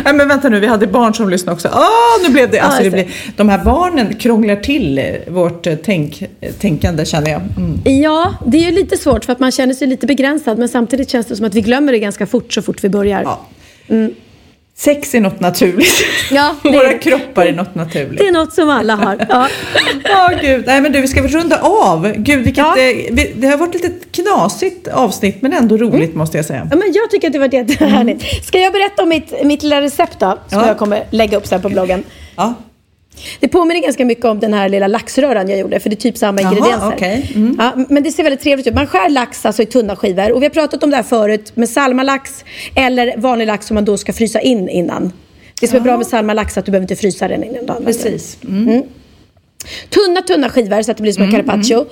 Nej 0.04 0.14
men 0.14 0.28
vänta 0.28 0.50
nu, 0.50 0.60
vi 0.60 0.68
hade 0.68 0.88
barn 0.88 1.14
som 1.14 1.30
lyssnade 1.30 1.56
också. 1.56 1.68
Ah, 1.68 2.24
nu 2.24 2.30
blev 2.30 2.52
det, 2.52 2.60
alltså 2.60 2.84
det 2.84 2.90
blir, 2.90 3.08
de 3.36 3.50
här 3.50 3.64
barnen 3.64 4.14
krånglar 4.14 4.56
till 4.56 4.98
eh, 4.98 5.06
vårt 5.28 5.68
eh, 5.68 5.76
tänk, 5.84 6.22
eh, 6.22 6.54
tänkande 6.54 7.06
känner 7.06 7.32
jag. 7.32 7.42
Mm. 7.58 8.02
Ja, 8.02 8.34
det 8.46 8.58
är 8.58 8.62
ju 8.62 8.72
lite 8.72 8.98
svårt 8.98 9.26
för 9.26 9.34
att 9.34 9.40
man 9.40 9.52
känner 9.52 9.74
sig 9.74 9.88
lite 9.88 10.08
begränsad 10.08 10.58
men 10.58 10.70
samtidigt 10.70 11.10
känns 11.10 11.28
det 11.28 11.36
som 11.36 11.46
att 11.46 11.56
vi 11.56 11.62
glömmer 11.62 11.92
det 11.92 12.00
ganska 12.00 12.28
fort 12.28 12.54
så 12.54 12.62
fort 12.62 12.84
vi 12.84 12.90
börjar. 12.90 13.24
Ja. 13.24 13.40
Sex 14.84 15.16
är 15.16 15.22
något 15.22 15.40
naturligt. 15.40 16.04
Ja, 16.32 16.56
det 16.64 16.70
Våra 16.70 16.94
kroppar 16.94 17.46
är 17.46 17.52
något 17.52 17.76
naturligt. 17.76 18.18
Det 18.18 18.28
är 18.28 18.32
något 18.32 18.54
som 18.54 18.70
alla 18.70 18.96
har. 18.96 19.26
Ja. 19.30 19.48
Ja, 20.04 20.32
gud. 20.42 20.64
Nej, 20.68 20.82
men 20.82 20.92
du, 20.92 21.02
vi 21.02 21.08
ska 21.08 21.22
väl 21.22 21.32
runda 21.32 21.60
av. 21.62 22.14
Gud, 22.18 22.44
vilket, 22.44 22.58
Ja. 22.58 22.78
eh, 22.78 22.96
vi- 23.12 23.34
det 23.36 23.48
har 23.48 23.58
varit 23.58 23.76
ett 23.76 23.84
litet 23.84 24.12
knasigt 24.12 24.88
avsnitt, 24.88 25.42
men 25.42 25.54
ändå 25.54 25.78
roligt 25.78 26.16
måste 26.16 26.38
jag 26.38 26.46
säga. 26.46 26.68
Ja, 26.72 26.78
men 26.78 26.92
jag 26.94 27.10
tycker 27.12 27.28
att 27.28 27.34
det 27.34 27.40
var 27.40 27.54
jättehärligt. 27.54 28.46
Ska 28.46 28.60
jag 28.60 28.74
berätta 28.74 29.04
om 29.04 29.10
mitt, 29.10 29.34
mitt 29.46 29.64
lilla 29.64 29.82
recept 29.82 30.20
då? 30.20 30.38
Som 30.50 30.60
Ja. 30.60 30.68
jag 30.68 30.78
kommer 30.78 31.04
lägga 31.10 31.38
upp 31.38 31.48
sen 31.48 31.62
på 31.62 31.70
bloggen. 31.70 32.04
Ja. 32.36 32.54
Det 33.40 33.48
påminner 33.48 33.82
ganska 33.82 34.06
mycket 34.06 34.26
om 34.26 34.40
den 34.40 34.54
här 34.54 34.70
lilla 34.70 34.88
laxröran 34.88 35.50
jag 35.50 35.60
gjorde, 35.60 35.80
för 35.80 35.90
det 35.90 35.94
är 35.94 35.98
typ 35.98 36.18
samma 36.18 36.42
Jaha, 36.42 36.52
ingredienser. 36.52 36.92
okej. 36.96 37.32
Mm. 37.36 37.56
Ja, 37.60 37.86
men 37.90 38.04
det 38.04 38.12
ser 38.12 38.24
väldigt 38.24 38.42
trevligt 38.42 38.68
ut. 38.68 38.74
Man 38.74 38.88
skär 38.88 39.10
lax 39.10 39.46
alltså 39.46 39.62
i 39.62 39.66
tunna 39.66 39.96
skivor. 39.96 40.32
Och 40.32 40.42
vi 40.42 40.46
har 40.46 40.52
pratat 40.54 40.84
om 40.84 40.90
det 40.90 40.96
här 40.96 41.04
förut 41.04 41.52
med 41.56 41.70
salmalax 41.70 42.46
eller 42.76 43.18
vanlig 43.18 43.48
lax 43.48 43.68
som 43.68 43.76
man 43.76 43.86
då 43.86 43.98
ska 43.98 44.14
frysa 44.14 44.40
in 44.42 44.70
innan. 44.70 45.14
Det 45.62 45.68
som 45.68 45.78
är 45.78 45.82
bra 45.82 45.98
med 45.98 46.08
salmalax 46.08 46.58
är 46.58 46.60
att 46.60 46.66
du 46.66 46.72
behöver 46.72 46.84
inte 46.84 46.96
frysa 46.96 47.28
den 47.28 47.44
innan 47.44 47.66
du 47.66 47.74
använder. 47.74 47.86
Precis. 47.86 48.38
Mm. 48.48 48.84
Tunna, 49.90 50.22
tunna 50.22 50.50
skivor 50.50 50.82
så 50.82 50.92
att 50.92 50.98
det 50.98 51.04
blir 51.04 51.14
som 51.14 51.24
en 51.24 51.32
carpaccio. 51.32 51.86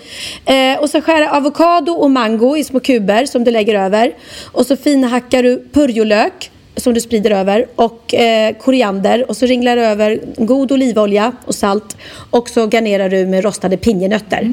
Eh, 0.46 0.82
och 0.82 0.90
så 0.90 1.02
skär 1.02 1.22
avokado 1.38 1.92
och 1.92 2.12
mango 2.12 2.58
i 2.58 2.64
små 2.64 2.80
kuber 2.80 3.26
som 3.26 3.44
du 3.44 3.52
lägger 3.52 3.76
över. 3.76 4.12
Och 4.52 4.66
så 4.66 4.78
finhackar 4.78 5.44
du 5.44 5.64
purjolök 5.74 6.52
som 6.80 6.94
du 6.94 7.02
sprider 7.02 7.32
över 7.32 7.66
och 7.76 8.14
eh, 8.14 8.56
koriander 8.58 9.30
och 9.30 9.38
så 9.38 9.46
ringlar 9.46 9.76
du 9.76 9.82
över 9.82 10.20
god 10.38 10.72
olivolja 10.72 11.32
och 11.46 11.56
salt 11.56 11.98
och 12.30 12.50
så 12.50 12.68
garnerar 12.68 13.10
du 13.10 13.26
med 13.26 13.44
rostade 13.44 13.78
pinjenötter. 13.78 14.52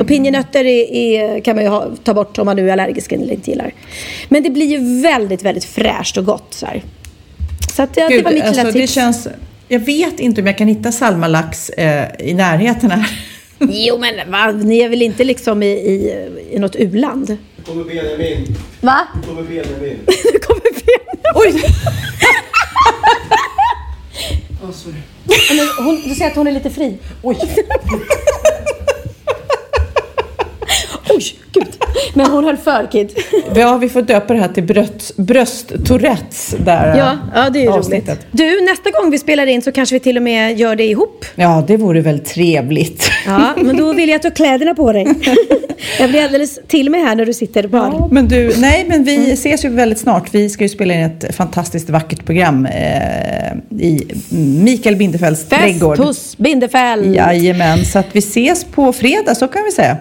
Och 0.00 0.08
pinjenötter 0.08 0.64
är, 0.64 0.92
är, 0.92 1.40
kan 1.40 1.56
man 1.56 1.64
ju 1.64 1.70
ha, 1.70 1.86
ta 2.04 2.14
bort 2.14 2.38
om 2.38 2.46
man 2.46 2.56
nu 2.56 2.68
är 2.68 2.72
allergisk 2.72 3.12
eller 3.12 3.32
inte 3.32 3.50
gillar. 3.50 3.74
Men 4.28 4.42
det 4.42 4.50
blir 4.50 4.66
ju 4.66 5.02
väldigt, 5.02 5.42
väldigt 5.42 5.64
fräscht 5.64 6.16
och 6.16 6.24
gott. 6.24 6.54
Så, 6.54 6.66
här. 6.66 6.82
så 7.74 7.82
att, 7.82 7.96
ja, 7.96 8.08
det 8.08 8.14
Gud, 8.14 8.24
var 8.24 8.32
mitt 8.32 8.42
alltså, 8.42 8.60
lilla 8.60 8.72
det 8.72 8.80
tips. 8.80 8.92
känns... 8.92 9.28
Jag 9.68 9.80
vet 9.80 10.20
inte 10.20 10.40
om 10.40 10.46
jag 10.46 10.58
kan 10.58 10.68
hitta 10.68 10.92
salmalax 10.92 11.70
eh, 11.70 12.08
i 12.18 12.34
närheten 12.34 12.90
här. 12.90 13.10
Jo 13.68 13.98
men 13.98 14.30
va? 14.30 14.52
ni 14.52 14.78
är 14.78 14.88
väl 14.88 15.02
inte 15.02 15.24
liksom 15.24 15.62
i, 15.62 15.66
i, 15.66 16.28
i 16.50 16.58
något 16.58 16.76
u-land? 16.76 17.36
Nu 17.56 17.64
kommer 17.64 17.84
Benjamin. 17.84 18.56
Va? 18.80 18.98
Nu 19.14 19.28
kommer 19.28 19.42
Benjamin. 19.42 19.98
Nu 20.32 20.38
kommer 20.42 20.71
Oj! 21.34 21.64
Ja, 25.28 25.54
men 25.54 25.68
hon, 25.86 26.08
du 26.08 26.14
säger 26.14 26.30
att 26.30 26.36
hon 26.36 26.46
är 26.46 26.52
lite 26.52 26.70
fri. 26.70 26.98
Oj! 27.22 27.38
Oj, 31.08 31.38
gud. 31.52 31.81
Men 32.14 32.26
hon 32.26 32.44
höll 32.44 32.56
för 32.56 32.88
Kid. 32.92 33.12
Ja, 33.54 33.76
vi 33.76 33.88
får 33.88 34.02
döpa 34.02 34.34
det 34.34 34.40
här 34.40 34.48
till 34.48 34.62
bröst, 34.62 35.16
brösttourettes. 35.16 36.54
Där, 36.64 36.96
Ja, 36.98 37.18
ja, 37.34 37.50
det 37.50 37.58
är 37.58 37.62
ju 37.62 37.68
roligt. 37.68 38.10
Du, 38.30 38.60
nästa 38.60 38.90
gång 38.90 39.10
vi 39.10 39.18
spelar 39.18 39.46
in 39.46 39.62
så 39.62 39.72
kanske 39.72 39.94
vi 39.94 40.00
till 40.00 40.16
och 40.16 40.22
med 40.22 40.58
gör 40.60 40.76
det 40.76 40.84
ihop. 40.84 41.24
Ja, 41.34 41.64
det 41.66 41.76
vore 41.76 42.00
väl 42.00 42.18
trevligt. 42.18 43.10
Ja, 43.26 43.52
men 43.56 43.76
då 43.76 43.92
vill 43.92 44.08
jag 44.08 44.16
att 44.16 44.22
du 44.22 44.28
har 44.28 44.34
kläderna 44.34 44.74
på 44.74 44.92
dig. 44.92 45.06
Jag 45.98 46.10
blir 46.10 46.24
alldeles 46.24 46.58
till 46.68 46.90
mig 46.90 47.00
här 47.00 47.14
när 47.16 47.26
du 47.26 47.32
sitter 47.34 47.66
bara. 47.68 48.08
Men 48.10 48.28
du, 48.28 48.54
nej 48.58 48.84
men 48.88 49.04
vi 49.04 49.16
Mm. 49.16 49.30
ses 49.32 49.64
ju 49.64 49.68
väldigt 49.68 49.98
snart. 49.98 50.34
Vi 50.34 50.48
ska 50.50 50.64
ju 50.64 50.68
spela 50.68 50.94
in 50.94 51.00
ett 51.00 51.34
fantastiskt 51.34 51.90
vackert 51.90 52.24
program 52.26 52.66
eh, 52.66 53.52
i 53.86 54.06
Mikael 54.64 54.96
Bindefelds 54.96 55.40
Fest 55.48 55.62
trädgård. 55.62 55.98
hos 55.98 56.36
Bindefäll. 56.38 57.14
Jajamän, 57.14 57.84
så 57.84 57.98
att 57.98 58.06
vi 58.12 58.18
ses 58.18 58.64
på 58.64 58.92
fredag, 58.92 59.34
så 59.34 59.48
kan 59.48 59.64
vi 59.64 59.70
säga. 59.72 59.96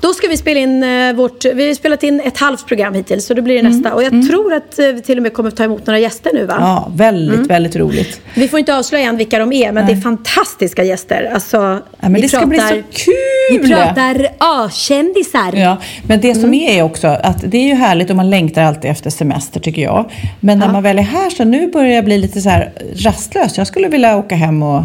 Ja, 0.00 0.08
då 0.08 0.14
ska 0.14 0.28
vi 0.28 0.36
spela 0.36 0.60
in 0.60 0.82
eh, 0.82 1.12
vårt... 1.12 1.44
Vi 1.44 1.66
har 1.68 1.74
spelat 1.74 2.02
in 2.02 2.20
ett 2.24 2.38
halvt 2.38 2.66
program 2.66 2.94
hittills, 2.94 3.26
så 3.26 3.34
då 3.34 3.42
blir 3.42 3.54
det 3.54 3.60
Mm. 3.60 3.72
nästa. 3.72 3.94
Och 3.94 4.02
jag 4.02 4.28
tror 4.30 4.52
att 4.54 4.78
eh, 4.78 4.86
vi 4.86 5.02
till 5.02 5.16
och 5.16 5.22
med 5.22 5.32
kommer 5.32 5.50
ta 5.50 5.64
emot 5.64 5.86
några 5.86 5.98
gäster 5.98 6.30
nu 6.34 6.46
va? 6.46 6.56
Ja, 6.60 6.92
väldigt, 6.94 7.34
Mm. 7.36 7.46
väldigt 7.48 7.76
roligt. 7.76 8.20
Vi 8.34 8.48
får 8.48 8.58
inte 8.58 8.76
avslöja 8.76 9.08
än 9.08 9.16
vilka 9.16 9.38
de 9.38 9.52
är, 9.52 9.72
men 9.72 9.86
det 9.86 9.92
är 9.92 9.96
fantastiska 10.00 10.84
gäster. 10.84 11.30
Alltså, 11.34 11.56
Ja, 11.56 11.82
men 12.00 12.14
vi 12.14 12.20
det 12.20 12.28
ska 12.28 12.46
bli 12.46 12.58
så 12.58 12.82
kul! 12.92 13.14
Vi 13.62 13.68
pratar 13.74 14.28
A-kändisar. 14.38 15.52
Ja, 15.56 15.76
men 16.06 16.20
det 16.20 16.34
som 16.34 16.44
Mm. 16.44 16.78
är 16.78 16.82
också 16.82 17.06
att 17.08 17.50
det 17.50 17.58
är 17.58 17.66
ju 17.68 17.74
härligt 17.74 18.10
och 18.10 18.16
man 18.16 18.30
längtar 18.30 18.62
alltid 18.62 18.90
efter 18.90 19.10
semester 19.10 19.60
tycker 19.60 19.82
jag. 19.82 20.10
Men 20.40 20.58
när 20.58 20.72
man 20.72 20.82
väl 20.82 20.98
är 20.98 21.02
här 21.02 21.30
så 21.30 21.44
nu 21.44 21.70
börjar 21.70 21.94
jag 21.94 22.04
bli 22.04 22.18
lite 22.18 22.40
så 22.40 22.48
här 22.48 22.72
rastlös. 22.96 23.58
Jag 23.58 23.66
skulle 23.66 23.88
vilja 23.88 24.16
åka 24.16 24.34
hem 24.34 24.62
och, 24.62 24.82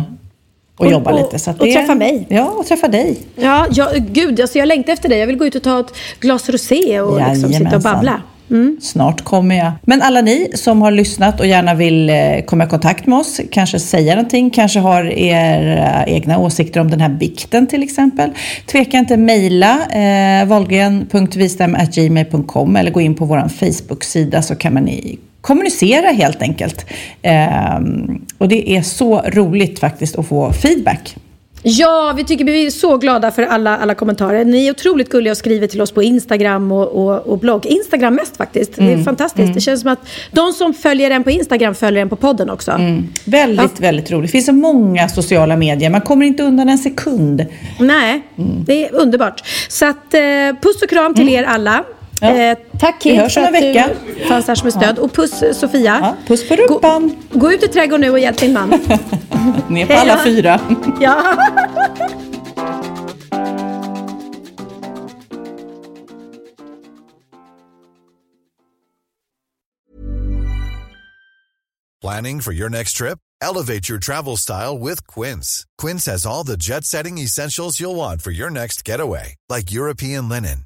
och, 0.78 0.86
Och- 0.86 0.91
jobba 0.91 1.11
och- 1.11 1.17
lite. 1.21 1.39
Så 1.39 1.51
och 1.51 1.57
det, 1.65 1.74
träffa 1.74 1.95
mig. 1.95 2.26
Ja, 2.30 2.45
och 2.59 2.65
träffa 2.65 2.88
dig. 2.88 3.17
Ja, 3.36 3.65
ja, 3.71 3.88
gud, 4.11 4.41
alltså 4.41 4.57
jag 4.57 4.67
längtar 4.67 4.93
efter 4.93 5.09
det. 5.09 5.17
Jag 5.17 5.28
vill 5.28 5.38
gå 5.38 5.45
ut 5.45 5.55
och 5.55 5.63
ta 5.63 5.80
ett 5.80 5.93
glas 6.19 6.49
rosé 6.49 7.01
och 7.01 7.19
liksom 7.30 7.53
sitta 7.53 7.76
och 7.76 7.82
babbla. 7.82 8.21
Snart 8.82 9.24
kommer 9.24 9.55
jag. 9.57 9.71
Men 9.84 10.01
alla 10.01 10.21
ni 10.21 10.51
som 10.55 10.82
har 10.82 10.91
lyssnat 10.91 11.39
och 11.39 11.47
gärna 11.47 11.74
vill 11.74 12.09
eh, 12.09 12.15
komma 12.45 12.63
i 12.63 12.67
kontakt 12.67 13.05
med 13.07 13.19
oss, 13.19 13.39
kanske 13.51 13.80
säga 13.80 14.15
någonting, 14.15 14.49
kanske 14.49 14.80
har 14.80 15.03
era 15.05 16.05
egna 16.05 16.38
åsikter 16.39 16.80
om 16.80 16.91
den 16.91 17.01
här 17.01 17.09
bikten 17.09 17.67
till 17.67 17.84
exempel. 17.84 18.30
Tveka 18.65 18.97
inte 18.97 19.17
mejla 19.17 19.80
eh, 19.91 20.45
valgren.vistam.gmail.com 20.47 22.76
eller 22.76 22.91
gå 22.91 23.01
in 23.01 23.15
på 23.15 23.26
vår 23.26 23.49
Facebook-sida 23.49 24.41
så 24.41 24.55
kan 24.55 24.74
man 24.74 24.88
kommunicera 25.43 26.07
helt 26.07 26.41
enkelt. 26.41 26.85
Ehm, 27.21 28.21
och 28.37 28.47
det 28.47 28.69
är 28.75 28.81
så 28.81 29.21
roligt 29.21 29.79
faktiskt 29.79 30.19
att 30.19 30.27
få 30.27 30.53
feedback. 30.53 31.15
Ja, 31.65 32.13
vi 32.17 32.23
tycker 32.23 32.45
vi 32.45 32.65
är 32.65 32.71
så 32.71 32.97
glada 32.97 33.31
för 33.31 33.43
alla, 33.43 33.77
alla 33.77 33.95
kommentarer. 33.95 34.45
Ni 34.45 34.67
är 34.67 34.71
otroligt 34.71 35.09
gulliga 35.09 35.31
och 35.31 35.37
skriver 35.37 35.67
till 35.67 35.81
oss 35.81 35.91
på 35.91 36.03
Instagram 36.03 36.71
och, 36.71 36.87
och, 36.87 37.27
och 37.27 37.39
blogg. 37.39 37.65
Instagram 37.65 38.15
mest 38.15 38.37
faktiskt. 38.37 38.75
Det 38.75 38.83
är 38.83 38.87
Mm, 38.93 39.05
fantastiskt. 39.05 39.53
Det 39.53 39.61
känns 39.61 39.81
som 39.81 39.91
att 39.91 39.99
de 40.31 40.53
som 40.53 40.73
följer 40.73 41.11
en 41.11 41.23
på 41.23 41.31
Instagram 41.31 41.75
följer 41.75 42.01
en 42.01 42.09
på 42.09 42.15
podden 42.15 42.49
också. 42.49 42.71
Mm. 42.71 43.07
Väldigt, 43.25 43.79
väldigt 43.79 44.11
roligt. 44.11 44.27
Det 44.27 44.31
finns 44.31 44.45
så 44.45 44.53
många 44.53 45.09
sociala 45.09 45.55
medier. 45.57 45.89
Man 45.89 46.01
kommer 46.01 46.25
inte 46.25 46.43
undan 46.43 46.69
en 46.69 46.77
sekund. 46.77 47.45
Nej, 47.79 48.21
Mm. 48.37 48.63
det 48.65 48.87
är 48.87 48.95
underbart. 48.95 49.41
Så 49.69 49.85
att, 49.85 50.13
eh, 50.13 50.21
puss 50.61 50.81
och 50.83 50.89
kram 50.89 51.13
till 51.15 51.29
er 51.29 51.43
alla. 51.43 51.83
Ja. 52.24 52.30
Eh, 52.30 52.57
tack 52.80 53.01
Kid 53.01 53.32
för 53.32 53.41
att 53.41 53.53
vecka. 53.53 53.89
du 54.17 54.26
fanns 54.26 54.47
här 54.47 54.55
som 54.55 54.67
ett 54.67 54.74
stöd. 54.74 54.99
Och 54.99 55.13
puss 55.13 55.43
Sofia. 55.53 55.97
Ja, 56.01 56.15
puss 56.28 56.47
på 56.47 56.55
rumpan. 56.55 57.15
Gå, 57.32 57.39
gå, 57.39 57.51
ut 57.51 57.63
i 57.63 57.67
trädgården 57.67 58.01
nu 58.01 58.09
och 58.09 58.19
hjälp 58.19 58.38
din 58.38 58.53
man. 58.53 58.69
Ner 59.67 59.86
på 59.86 59.93
alla 59.93 60.17
fyra. 60.24 60.59
ja. 61.01 61.38
Planning 72.01 72.41
for 72.41 72.53
your 72.53 72.69
next 72.69 72.97
trip? 72.97 73.17
Elevate 73.41 73.89
your 73.89 73.99
travel 73.99 74.38
style 74.38 74.78
with 74.78 75.07
Quince. 75.07 75.65
Quince 75.78 76.11
has 76.11 76.26
all 76.26 76.43
the 76.43 76.57
jet 76.57 76.84
setting 76.84 77.17
essentials 77.17 77.80
you'll 77.80 77.95
want 77.95 78.21
for 78.21 78.32
your 78.32 78.49
next 78.49 78.84
getaway. 78.84 79.36
Like 79.49 79.71
European 79.71 80.30
linen 80.30 80.65